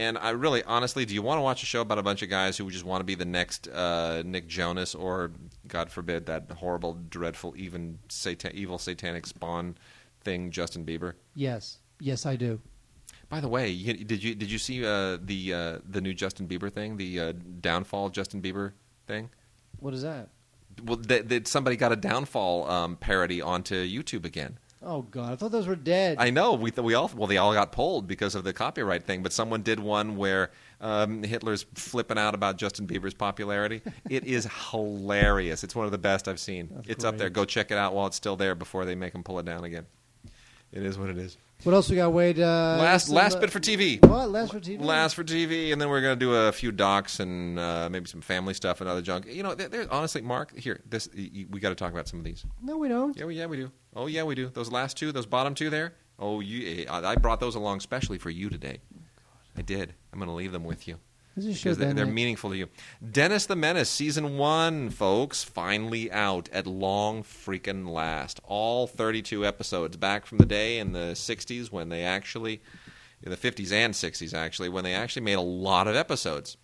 And 0.00 0.16
I 0.16 0.30
really, 0.30 0.64
honestly, 0.64 1.04
do 1.04 1.12
you 1.12 1.20
want 1.20 1.36
to 1.36 1.42
watch 1.42 1.62
a 1.62 1.66
show 1.66 1.82
about 1.82 1.98
a 1.98 2.02
bunch 2.02 2.22
of 2.22 2.30
guys 2.30 2.56
who 2.56 2.70
just 2.70 2.86
want 2.86 3.00
to 3.00 3.04
be 3.04 3.14
the 3.14 3.26
next 3.26 3.68
uh, 3.68 4.22
Nick 4.24 4.48
Jonas 4.48 4.94
or, 4.94 5.30
God 5.68 5.90
forbid, 5.90 6.24
that 6.24 6.50
horrible, 6.52 6.94
dreadful, 7.10 7.52
even 7.54 7.98
satan- 8.08 8.52
evil 8.54 8.78
satanic 8.78 9.26
spawn 9.26 9.76
thing, 10.22 10.52
Justin 10.52 10.86
Bieber? 10.86 11.12
Yes, 11.34 11.80
yes, 12.00 12.24
I 12.24 12.36
do. 12.36 12.62
By 13.28 13.40
the 13.40 13.48
way, 13.48 13.68
you, 13.68 13.92
did 13.92 14.24
you 14.24 14.34
did 14.34 14.50
you 14.50 14.56
see 14.56 14.86
uh, 14.86 15.18
the 15.22 15.52
uh, 15.52 15.78
the 15.86 16.00
new 16.00 16.14
Justin 16.14 16.48
Bieber 16.48 16.72
thing, 16.72 16.96
the 16.96 17.20
uh, 17.20 17.32
downfall 17.60 18.08
Justin 18.08 18.40
Bieber 18.40 18.72
thing? 19.06 19.28
What 19.80 19.92
is 19.92 20.00
that? 20.00 20.30
Well, 20.82 20.96
th- 20.96 21.28
th- 21.28 21.46
somebody 21.46 21.76
got 21.76 21.92
a 21.92 21.96
downfall 21.96 22.70
um, 22.70 22.96
parody 22.96 23.42
onto 23.42 23.74
YouTube 23.74 24.24
again. 24.24 24.58
Oh 24.82 25.02
God, 25.02 25.32
I 25.32 25.36
thought 25.36 25.52
those 25.52 25.66
were 25.66 25.76
dead. 25.76 26.16
I 26.18 26.30
know 26.30 26.54
we 26.54 26.70
th- 26.70 26.82
we 26.84 26.94
all 26.94 27.10
well 27.14 27.26
they 27.26 27.36
all 27.36 27.52
got 27.52 27.70
pulled 27.70 28.06
because 28.06 28.34
of 28.34 28.44
the 28.44 28.52
copyright 28.52 29.04
thing, 29.04 29.22
but 29.22 29.32
someone 29.32 29.62
did 29.62 29.78
one 29.78 30.16
where 30.16 30.50
um, 30.80 31.22
Hitler's 31.22 31.66
flipping 31.74 32.16
out 32.16 32.34
about 32.34 32.56
Justin 32.56 32.86
Bieber's 32.86 33.12
popularity. 33.12 33.82
it 34.08 34.24
is 34.24 34.48
hilarious. 34.70 35.62
It's 35.64 35.74
one 35.74 35.84
of 35.84 35.92
the 35.92 35.98
best 35.98 36.28
I've 36.28 36.40
seen. 36.40 36.70
That's 36.72 36.88
it's 36.88 37.04
up 37.04 37.18
there. 37.18 37.28
Go 37.28 37.44
check 37.44 37.70
it 37.70 37.76
out 37.76 37.94
while 37.94 38.06
it's 38.06 38.16
still 38.16 38.36
there 38.36 38.54
before 38.54 38.86
they 38.86 38.94
make 38.94 39.14
him 39.14 39.22
pull 39.22 39.38
it 39.38 39.44
down 39.44 39.64
again. 39.64 39.86
It 40.72 40.84
is 40.84 40.96
what 40.98 41.08
it 41.10 41.18
is. 41.18 41.36
what 41.64 41.74
else 41.74 41.90
we 41.90 41.96
got? 41.96 42.12
Wade. 42.12 42.38
Uh, 42.38 42.76
last 42.80 43.08
last 43.08 43.36
uh, 43.36 43.40
bit 43.40 43.50
for 43.50 43.58
TV. 43.60 44.04
What 44.06 44.30
last 44.30 44.52
for 44.52 44.60
TV? 44.60 44.80
Last 44.80 45.14
for 45.14 45.24
TV, 45.24 45.72
and 45.72 45.80
then 45.80 45.88
we're 45.88 46.00
going 46.00 46.16
to 46.18 46.24
do 46.24 46.34
a 46.34 46.52
few 46.52 46.70
docs 46.72 47.18
and 47.20 47.58
uh, 47.58 47.88
maybe 47.90 48.06
some 48.06 48.20
family 48.20 48.54
stuff 48.54 48.80
and 48.80 48.88
other 48.88 49.02
junk. 49.02 49.26
You 49.26 49.42
know, 49.42 49.54
there, 49.54 49.68
there's 49.68 49.88
honestly, 49.88 50.20
Mark, 50.22 50.56
here, 50.56 50.80
this 50.88 51.08
y- 51.16 51.30
y- 51.34 51.46
we 51.50 51.58
got 51.60 51.70
to 51.70 51.74
talk 51.74 51.92
about 51.92 52.06
some 52.08 52.18
of 52.20 52.24
these. 52.24 52.44
No, 52.62 52.78
we 52.78 52.88
don't. 52.88 53.16
Yeah, 53.16 53.24
we, 53.24 53.34
yeah, 53.36 53.46
we 53.46 53.56
do. 53.56 53.70
Oh, 53.96 54.06
yeah, 54.06 54.22
we 54.22 54.34
do. 54.36 54.48
Those 54.48 54.70
last 54.70 54.96
two, 54.96 55.10
those 55.12 55.26
bottom 55.26 55.54
two 55.54 55.70
there. 55.70 55.94
Oh, 56.18 56.40
you, 56.40 56.86
I 56.88 57.12
I 57.12 57.14
brought 57.16 57.40
those 57.40 57.56
along 57.56 57.80
specially 57.80 58.18
for 58.18 58.30
you 58.30 58.48
today. 58.48 58.78
I 59.56 59.62
did. 59.62 59.94
I'm 60.12 60.18
going 60.18 60.28
to 60.28 60.34
leave 60.34 60.52
them 60.52 60.64
with 60.64 60.86
you 60.86 60.98
This 61.40 61.56
is 61.56 61.62
because 61.62 61.78
they're, 61.78 61.94
they're 61.94 62.06
meaningful 62.06 62.50
to 62.50 62.56
you. 62.56 62.68
Dennis 63.10 63.46
the 63.46 63.56
Menace, 63.56 63.88
season 63.88 64.36
one, 64.36 64.90
folks, 64.90 65.42
finally 65.42 66.12
out 66.12 66.50
at 66.52 66.66
long 66.66 67.22
freaking 67.22 67.88
last. 67.88 68.40
All 68.44 68.86
32 68.86 69.46
episodes 69.46 69.96
back 69.96 70.26
from 70.26 70.36
the 70.36 70.44
day 70.44 70.78
in 70.78 70.92
the 70.92 71.12
60s 71.14 71.72
when 71.72 71.88
they 71.88 72.04
actually, 72.04 72.60
in 73.22 73.30
the 73.30 73.38
50s 73.38 73.72
and 73.72 73.94
60s 73.94 74.34
actually, 74.34 74.68
when 74.68 74.84
they 74.84 74.92
actually 74.92 75.22
made 75.22 75.34
a 75.34 75.40
lot 75.40 75.88
of 75.88 75.96
episodes. 75.96 76.58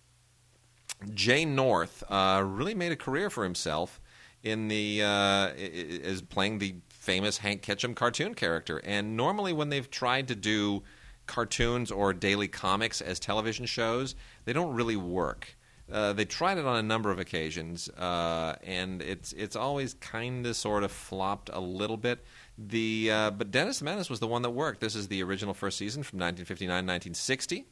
Jay 1.11 1.43
North 1.43 2.03
uh, 2.07 2.43
really 2.45 2.75
made 2.75 2.91
a 2.91 2.95
career 2.95 3.31
for 3.31 3.43
himself 3.43 3.99
in 4.43 4.67
the 4.67 5.01
uh, 5.01 5.49
is 5.55 6.21
playing 6.21 6.59
the 6.59 6.75
famous 6.89 7.39
Hank 7.39 7.63
Ketcham 7.63 7.95
cartoon 7.95 8.35
character. 8.35 8.77
And 8.83 9.17
normally, 9.17 9.53
when 9.53 9.69
they've 9.69 9.89
tried 9.89 10.27
to 10.27 10.35
do 10.35 10.83
cartoons 11.27 11.91
or 11.91 12.13
daily 12.13 12.47
comics 12.47 13.01
as 13.01 13.19
television 13.19 13.65
shows, 13.65 14.15
they 14.45 14.53
don't 14.53 14.73
really 14.73 14.95
work. 14.95 15.55
Uh, 15.91 16.11
they 16.11 16.25
tried 16.25 16.57
it 16.57 16.65
on 16.65 16.75
a 16.75 16.83
number 16.83 17.11
of 17.11 17.19
occasions, 17.19 17.87
uh, 17.89 18.55
and 18.61 19.01
it's 19.01 19.31
it's 19.33 19.55
always 19.55 19.93
kind 19.95 20.45
of 20.45 20.55
sort 20.55 20.83
of 20.83 20.91
flopped 20.91 21.49
a 21.53 21.59
little 21.61 21.95
bit. 21.95 22.25
The 22.57 23.09
uh, 23.11 23.31
but 23.31 23.51
Dennis 23.51 23.81
Menace 23.81 24.09
was 24.09 24.19
the 24.19 24.27
one 24.27 24.41
that 24.41 24.49
worked. 24.49 24.81
This 24.81 24.95
is 24.95 25.07
the 25.07 25.23
original 25.23 25.53
first 25.53 25.77
season 25.77 26.03
from 26.03 26.19
1959 26.19 26.69
1960 26.85 27.67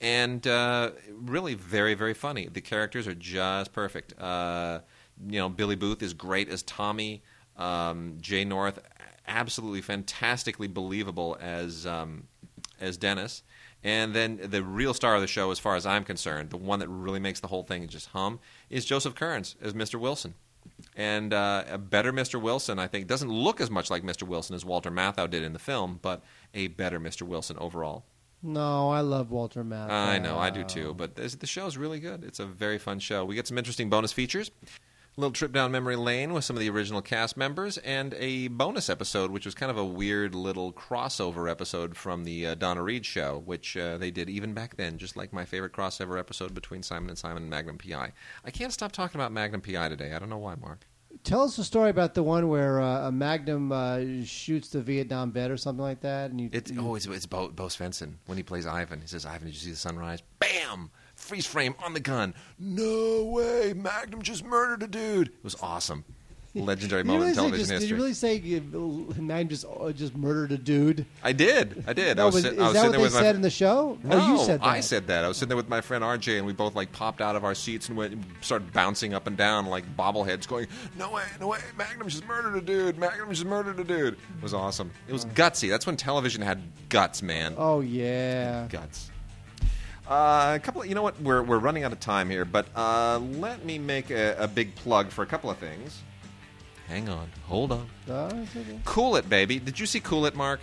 and 0.00 0.46
uh, 0.46 0.92
really 1.10 1.54
very 1.54 1.94
very 1.94 2.14
funny. 2.14 2.48
The 2.48 2.60
characters 2.60 3.06
are 3.06 3.14
just 3.14 3.72
perfect. 3.72 4.18
Uh, 4.20 4.80
you 5.26 5.38
know, 5.38 5.48
Billy 5.48 5.76
Booth 5.76 6.02
is 6.02 6.14
great 6.14 6.48
as 6.48 6.62
Tommy. 6.62 7.22
Um, 7.56 8.18
Jay 8.20 8.44
North, 8.44 8.78
absolutely 9.26 9.82
fantastically 9.82 10.68
believable 10.68 11.36
as 11.40 11.86
um, 11.86 12.28
as 12.80 12.96
Dennis. 12.96 13.42
And 13.84 14.14
then 14.14 14.40
the 14.42 14.62
real 14.62 14.92
star 14.92 15.14
of 15.14 15.20
the 15.20 15.26
show, 15.26 15.50
as 15.50 15.58
far 15.58 15.76
as 15.76 15.86
I'm 15.86 16.04
concerned, 16.04 16.50
the 16.50 16.56
one 16.56 16.80
that 16.80 16.88
really 16.88 17.20
makes 17.20 17.40
the 17.40 17.46
whole 17.46 17.62
thing 17.62 17.86
just 17.86 18.08
hum, 18.08 18.40
is 18.70 18.84
Joseph 18.84 19.14
Kearns 19.14 19.56
as 19.62 19.72
Mr. 19.72 20.00
Wilson. 20.00 20.34
And 20.96 21.32
uh, 21.32 21.64
a 21.68 21.78
better 21.78 22.12
Mr. 22.12 22.40
Wilson, 22.40 22.78
I 22.78 22.88
think, 22.88 23.06
doesn't 23.06 23.30
look 23.30 23.60
as 23.60 23.70
much 23.70 23.90
like 23.90 24.02
Mr. 24.02 24.24
Wilson 24.24 24.54
as 24.54 24.64
Walter 24.64 24.90
Matthau 24.90 25.30
did 25.30 25.42
in 25.42 25.52
the 25.52 25.58
film, 25.58 25.98
but 26.02 26.22
a 26.54 26.68
better 26.68 26.98
Mr. 26.98 27.22
Wilson 27.22 27.56
overall. 27.58 28.04
No, 28.42 28.90
I 28.90 29.00
love 29.00 29.30
Walter 29.30 29.64
Matthau. 29.64 29.90
I 29.90 30.18
know, 30.18 30.38
I 30.38 30.50
do 30.50 30.62
too. 30.62 30.94
But 30.94 31.16
this, 31.16 31.34
the 31.34 31.46
show's 31.46 31.76
really 31.76 31.98
good. 31.98 32.22
It's 32.22 32.38
a 32.38 32.46
very 32.46 32.78
fun 32.78 33.00
show. 33.00 33.24
We 33.24 33.34
get 33.34 33.48
some 33.48 33.58
interesting 33.58 33.90
bonus 33.90 34.12
features. 34.12 34.50
Little 35.18 35.32
trip 35.32 35.50
down 35.50 35.72
memory 35.72 35.96
lane 35.96 36.32
with 36.32 36.44
some 36.44 36.54
of 36.54 36.60
the 36.60 36.70
original 36.70 37.02
cast 37.02 37.36
members, 37.36 37.76
and 37.78 38.14
a 38.20 38.46
bonus 38.46 38.88
episode, 38.88 39.32
which 39.32 39.44
was 39.46 39.52
kind 39.56 39.68
of 39.68 39.76
a 39.76 39.84
weird 39.84 40.32
little 40.32 40.72
crossover 40.72 41.50
episode 41.50 41.96
from 41.96 42.22
the 42.22 42.46
uh, 42.46 42.54
Donna 42.54 42.84
Reed 42.84 43.04
show, 43.04 43.42
which 43.44 43.76
uh, 43.76 43.98
they 43.98 44.12
did 44.12 44.30
even 44.30 44.54
back 44.54 44.76
then, 44.76 44.96
just 44.96 45.16
like 45.16 45.32
my 45.32 45.44
favorite 45.44 45.72
crossover 45.72 46.20
episode 46.20 46.54
between 46.54 46.84
Simon 46.84 47.08
and 47.08 47.18
Simon 47.18 47.42
and 47.42 47.50
Magnum 47.50 47.78
PI. 47.78 48.12
I 48.44 48.50
can't 48.52 48.72
stop 48.72 48.92
talking 48.92 49.20
about 49.20 49.32
Magnum 49.32 49.60
PI 49.60 49.88
today. 49.88 50.12
I 50.14 50.20
don't 50.20 50.30
know 50.30 50.38
why, 50.38 50.54
Mark. 50.54 50.86
Tell 51.24 51.42
us 51.42 51.58
a 51.58 51.64
story 51.64 51.90
about 51.90 52.14
the 52.14 52.22
one 52.22 52.46
where 52.48 52.80
uh, 52.80 53.08
a 53.08 53.10
Magnum 53.10 53.72
uh, 53.72 53.98
shoots 54.24 54.68
the 54.68 54.82
Vietnam 54.82 55.32
vet 55.32 55.50
or 55.50 55.56
something 55.56 55.82
like 55.82 56.02
that, 56.02 56.30
and 56.30 56.40
you. 56.40 56.48
It's 56.52 56.70
you- 56.70 56.80
oh, 56.80 56.94
it's, 56.94 57.06
it's 57.06 57.26
Bo, 57.26 57.48
Bo 57.48 57.64
Svenson 57.66 58.18
when 58.26 58.36
he 58.36 58.44
plays 58.44 58.66
Ivan. 58.68 59.00
He 59.00 59.08
says, 59.08 59.26
"Ivan, 59.26 59.48
did 59.48 59.54
you 59.54 59.60
see 59.60 59.70
the 59.72 59.76
sunrise?" 59.76 60.22
Bam! 60.38 60.92
Freeze 61.28 61.44
frame 61.44 61.74
on 61.84 61.92
the 61.92 62.00
gun. 62.00 62.32
No 62.58 63.24
way! 63.24 63.74
Magnum 63.74 64.22
just 64.22 64.46
murdered 64.46 64.82
a 64.82 64.86
dude. 64.86 65.28
It 65.28 65.44
was 65.44 65.56
awesome. 65.60 66.06
Legendary 66.54 67.04
moment 67.04 67.20
really 67.20 67.30
in 67.32 67.34
television 67.36 67.66
just, 67.68 67.80
Did 67.82 67.90
you 67.90 67.96
really 67.96 68.14
say 68.14 68.40
Magnum 68.40 69.48
just 69.48 69.66
uh, 69.66 69.92
just 69.92 70.16
murdered 70.16 70.52
a 70.52 70.56
dude? 70.56 71.04
I 71.22 71.32
did. 71.32 71.84
I 71.86 71.92
did. 71.92 72.18
I 72.18 72.22
No, 72.22 72.26
was, 72.26 72.36
was- 72.36 72.44
sit- 72.44 72.52
is 72.54 72.58
I 72.58 72.62
was 72.64 72.72
that 72.72 72.80
sitting 72.80 72.90
what 72.92 72.98
there 73.02 73.08
they 73.10 73.14
my 73.14 73.20
said 73.20 73.34
in 73.36 73.42
the 73.42 73.50
show? 73.50 73.98
No, 74.02 74.18
oh, 74.18 74.32
you 74.32 74.44
said 74.46 74.60
that. 74.60 74.66
I 74.66 74.80
said 74.80 75.06
that. 75.08 75.24
I 75.26 75.28
was 75.28 75.36
sitting 75.36 75.50
there 75.50 75.56
with 75.58 75.68
my 75.68 75.82
friend 75.82 76.02
RJ, 76.02 76.38
and 76.38 76.46
we 76.46 76.54
both 76.54 76.74
like 76.74 76.90
popped 76.92 77.20
out 77.20 77.36
of 77.36 77.44
our 77.44 77.54
seats 77.54 77.90
and 77.90 77.98
went 77.98 78.18
started 78.40 78.72
bouncing 78.72 79.12
up 79.12 79.26
and 79.26 79.36
down 79.36 79.66
like 79.66 79.84
bobbleheads, 79.98 80.48
going, 80.48 80.66
"No 80.96 81.12
way, 81.12 81.24
no 81.38 81.48
way! 81.48 81.58
Magnum 81.76 82.08
just 82.08 82.26
murdered 82.26 82.56
a 82.56 82.62
dude! 82.62 82.96
Magnum 82.96 83.28
just 83.28 83.44
murdered 83.44 83.78
a 83.78 83.84
dude!" 83.84 84.14
It 84.14 84.42
was 84.42 84.54
awesome. 84.54 84.90
It 85.06 85.12
was 85.12 85.26
gutsy. 85.26 85.68
That's 85.68 85.86
when 85.86 85.98
television 85.98 86.40
had 86.40 86.62
guts, 86.88 87.22
man. 87.22 87.54
Oh 87.58 87.80
yeah. 87.80 88.66
guts. 88.70 89.10
Uh, 90.08 90.54
a 90.56 90.58
couple. 90.58 90.80
Of, 90.82 90.88
you 90.88 90.94
know 90.94 91.02
what? 91.02 91.20
We're 91.20 91.42
we're 91.42 91.58
running 91.58 91.84
out 91.84 91.92
of 91.92 92.00
time 92.00 92.30
here, 92.30 92.44
but 92.46 92.66
uh, 92.74 93.18
let 93.18 93.64
me 93.64 93.78
make 93.78 94.10
a, 94.10 94.36
a 94.38 94.48
big 94.48 94.74
plug 94.74 95.10
for 95.10 95.22
a 95.22 95.26
couple 95.26 95.50
of 95.50 95.58
things. 95.58 96.02
Hang 96.88 97.10
on, 97.10 97.28
hold 97.44 97.72
on. 97.72 97.86
Uh, 98.08 98.30
it's 98.42 98.56
okay. 98.56 98.78
Cool 98.86 99.16
it, 99.16 99.28
baby. 99.28 99.58
Did 99.58 99.78
you 99.78 99.84
see 99.84 100.00
Cool 100.00 100.24
It, 100.24 100.34
Mark? 100.34 100.60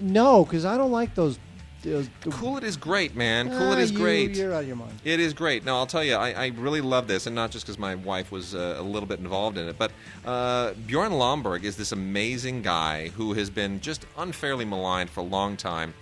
No, 0.00 0.44
because 0.44 0.64
I 0.64 0.78
don't 0.78 0.90
like 0.90 1.14
those. 1.14 1.38
those 1.82 2.08
Cool 2.30 2.56
It 2.56 2.64
is 2.64 2.78
great, 2.78 3.14
man. 3.14 3.50
Ah, 3.52 3.58
Cool 3.58 3.72
It 3.72 3.78
is 3.80 3.92
you- 3.92 3.98
great. 3.98 4.34
You're 4.34 4.54
out 4.54 4.62
of 4.62 4.66
your 4.66 4.76
mind. 4.76 4.92
It 5.04 5.20
is 5.20 5.34
great. 5.34 5.66
No, 5.66 5.76
I'll 5.76 5.86
tell 5.86 6.02
you, 6.04 6.14
I, 6.14 6.30
I 6.32 6.46
really 6.56 6.80
love 6.80 7.08
this, 7.08 7.26
and 7.26 7.34
not 7.36 7.50
just 7.50 7.66
because 7.66 7.78
my 7.78 7.94
wife 7.94 8.32
was 8.32 8.54
uh, 8.54 8.76
a 8.78 8.82
little 8.82 9.06
bit 9.06 9.18
involved 9.18 9.58
in 9.58 9.68
it, 9.68 9.76
but 9.78 9.92
uh, 10.24 10.72
Bjorn 10.86 11.12
Lomborg 11.12 11.64
is 11.64 11.76
this 11.76 11.92
amazing 11.92 12.62
guy 12.62 13.08
who 13.08 13.34
has 13.34 13.50
been 13.50 13.80
just 13.80 14.06
unfairly 14.16 14.64
maligned 14.64 15.10
for 15.10 15.20
a 15.20 15.24
long 15.24 15.58
time. 15.58 15.92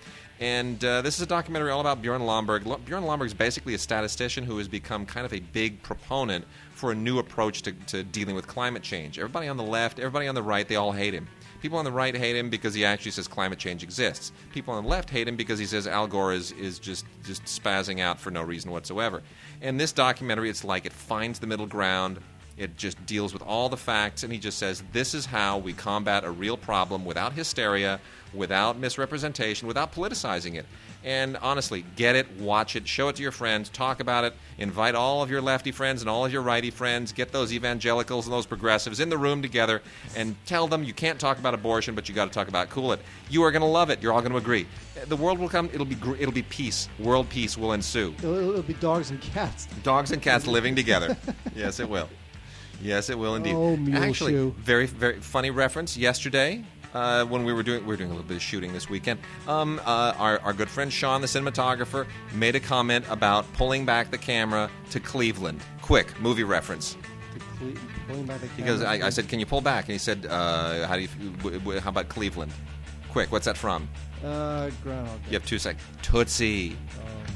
And 0.41 0.83
uh, 0.83 1.03
this 1.03 1.17
is 1.17 1.21
a 1.21 1.27
documentary 1.27 1.71
all 1.71 1.83
about 1.83 2.01
Bjorn 2.01 2.23
Lomborg. 2.23 2.65
Lo- 2.65 2.79
Bjorn 2.79 3.05
Lomborg 3.05 3.27
is 3.27 3.35
basically 3.35 3.75
a 3.75 3.79
statistician 3.79 4.43
who 4.43 4.57
has 4.57 4.69
become 4.69 5.05
kind 5.05 5.27
of 5.27 5.35
a 5.35 5.41
big 5.41 5.83
proponent 5.83 6.47
for 6.73 6.93
a 6.93 6.95
new 6.95 7.19
approach 7.19 7.61
to, 7.63 7.73
to 7.73 8.03
dealing 8.03 8.35
with 8.35 8.47
climate 8.47 8.83
change. 8.83 9.19
Everybody 9.19 9.49
on 9.49 9.59
the 9.59 9.63
left, 9.63 9.99
everybody 9.99 10.29
on 10.29 10.35
the 10.35 10.43
right, 10.43 10.67
they 10.67 10.77
all 10.77 10.93
hate 10.93 11.13
him. 11.13 11.29
People 11.61 11.79
on 11.79 11.85
the 11.85 11.93
right 11.93 12.17
hate 12.17 12.37
him 12.37 12.49
because 12.49 12.73
he 12.73 12.87
actually 12.87 13.11
says 13.11 13.29
climate 13.29 13.59
change 13.59 13.83
exists. 13.83 14.33
People 14.51 14.73
on 14.73 14.83
the 14.83 14.89
left 14.89 15.11
hate 15.11 15.29
him 15.29 15.37
because 15.37 15.59
he 15.59 15.67
says 15.67 15.87
Al 15.87 16.07
Gore 16.07 16.33
is, 16.33 16.53
is 16.53 16.79
just, 16.79 17.05
just 17.23 17.45
spazzing 17.45 18.01
out 18.01 18.19
for 18.19 18.31
no 18.31 18.43
reason 18.43 18.71
whatsoever. 18.71 19.23
And 19.61 19.79
this 19.79 19.93
documentary, 19.93 20.49
it's 20.49 20.65
like 20.65 20.87
it 20.87 20.93
finds 20.95 21.39
the 21.39 21.47
middle 21.47 21.67
ground. 21.67 22.19
It 22.61 22.77
just 22.77 23.07
deals 23.07 23.33
with 23.33 23.41
all 23.41 23.71
the 23.71 23.79
facts, 23.79 24.23
and 24.23 24.31
he 24.31 24.39
just 24.39 24.59
says, 24.59 24.83
This 24.93 25.15
is 25.15 25.25
how 25.25 25.57
we 25.57 25.73
combat 25.73 26.25
a 26.25 26.31
real 26.31 26.59
problem 26.59 27.07
without 27.07 27.33
hysteria, 27.33 27.99
without 28.35 28.79
misrepresentation, 28.79 29.67
without 29.67 29.95
politicizing 29.95 30.57
it. 30.57 30.67
And 31.03 31.39
honestly, 31.39 31.87
get 31.97 32.17
it, 32.17 32.31
watch 32.39 32.77
it, 32.77 32.87
show 32.87 33.09
it 33.09 33.17
to 33.17 33.23
your 33.23 33.33
friends, 33.33 33.71
talk 33.71 34.01
about 34.01 34.25
it, 34.25 34.35
invite 34.59 34.95
all 34.95 35.23
of 35.23 35.31
your 35.31 35.41
lefty 35.41 35.73
friends 35.73 36.03
and 36.03 36.11
all 36.11 36.27
of 36.27 36.33
your 36.35 36.43
righty 36.43 36.71
friends, 36.71 37.13
get 37.13 37.33
those 37.33 37.51
evangelicals 37.51 38.27
and 38.27 38.35
those 38.35 38.45
progressives 38.45 39.01
in 39.01 39.09
the 39.09 39.17
room 39.17 39.41
together, 39.41 39.81
and 40.15 40.37
tell 40.45 40.67
them 40.69 40.85
you 40.85 40.93
can't 40.93 41.19
talk 41.19 41.39
about 41.39 41.55
abortion, 41.55 41.95
but 41.95 42.11
you 42.11 42.15
got 42.15 42.27
to 42.27 42.31
talk 42.31 42.49
about 42.49 42.69
cool 42.69 42.93
it. 42.93 43.01
You 43.31 43.43
are 43.45 43.51
going 43.51 43.63
to 43.63 43.69
love 43.69 43.89
it. 43.89 44.03
You're 44.03 44.13
all 44.13 44.21
going 44.21 44.33
to 44.33 44.39
agree. 44.39 44.67
The 45.07 45.17
world 45.17 45.39
will 45.39 45.49
come. 45.49 45.71
It'll 45.73 45.87
be 45.87 45.95
gr- 45.95 46.17
it'll 46.17 46.31
be 46.35 46.43
peace. 46.43 46.91
World 46.99 47.31
peace 47.31 47.57
will 47.57 47.73
ensue. 47.73 48.15
It'll, 48.19 48.51
it'll 48.51 48.63
be 48.63 48.75
dogs 48.75 49.11
and 49.11 49.19
cats. 49.23 49.67
Dogs 49.83 50.11
and 50.11 50.21
cats 50.21 50.47
living 50.47 50.77
together. 50.77 51.17
Yes, 51.57 51.81
it 51.81 51.89
will. 51.89 52.11
Yes, 52.81 53.11
it 53.11 53.19
will 53.19 53.35
indeed. 53.35 53.55
Oh, 53.55 53.77
mule 53.77 53.97
Actually, 54.03 54.33
shoe. 54.33 54.55
very 54.59 54.87
very 54.87 55.21
funny 55.21 55.51
reference. 55.51 55.97
Yesterday, 55.97 56.65
uh, 56.95 57.25
when 57.27 57.45
we 57.45 57.53
were 57.53 57.63
doing 57.63 57.81
we 57.83 57.89
were 57.89 57.97
doing 57.97 58.11
a 58.11 58.15
little 58.15 58.27
bit 58.27 58.37
of 58.37 58.43
shooting 58.43 58.73
this 58.73 58.89
weekend, 58.89 59.21
um, 59.47 59.81
uh, 59.85 60.15
our 60.17 60.41
our 60.41 60.53
good 60.53 60.69
friend 60.71 60.93
Sean, 60.93 61.21
the 61.21 61.27
cinematographer, 61.27 62.07
made 62.35 62.57
a 62.57 62.61
comment 62.61 63.05
about 63.11 63.51
pulling 63.55 63.85
back 63.85 64.11
the 64.11 64.19
camera 64.19 64.71
to 64.91 65.01
Cleveland. 65.01 65.61
Quick 65.83 66.19
movie 66.21 66.45
reference. 66.45 66.97
Cle- 67.59 67.73
pulling 68.09 68.25
back 68.27 68.41
the 68.41 68.49
Because. 68.57 68.83
I, 68.83 69.07
I 69.07 69.11
said, 69.11 69.29
"Can 69.29 69.39
you 69.41 69.47
pull 69.47 69.61
back?" 69.61 69.85
And 69.85 69.93
he 69.93 69.99
said, 69.99 70.27
uh, 70.29 70.87
"How 70.87 70.97
do 70.97 71.03
you? 71.03 71.09
W- 71.39 71.59
w- 71.59 71.81
how 71.81 71.91
about 71.91 72.09
Cleveland?" 72.09 72.53
Quick, 73.11 73.31
what's 73.33 73.45
that 73.47 73.57
from? 73.59 73.89
Uh, 74.25 74.71
Groundhog 74.83 75.17
Day. 75.25 75.31
You 75.31 75.33
have 75.35 75.45
two 75.47 75.59
seconds. 75.59 75.83
Tootsie. 76.03 76.77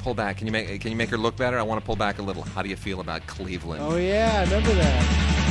Pull 0.05 0.13
back. 0.13 0.37
Can 0.37 0.45
you 0.45 0.53
make 0.53 0.79
Can 0.81 0.91
you 0.91 0.97
make 0.97 1.09
her 1.09 1.17
look 1.17 1.35
better? 1.35 1.57
I 1.57 1.63
want 1.63 1.81
to 1.81 1.85
pull 1.85 1.95
back 1.95 2.19
a 2.19 2.21
little. 2.21 2.43
How 2.43 2.61
do 2.61 2.69
you 2.69 2.75
feel 2.75 2.99
about 3.01 3.25
Cleveland? 3.25 3.81
Oh 3.83 3.97
yeah, 3.97 4.35
I 4.37 4.43
remember 4.43 4.71
that. 4.75 5.44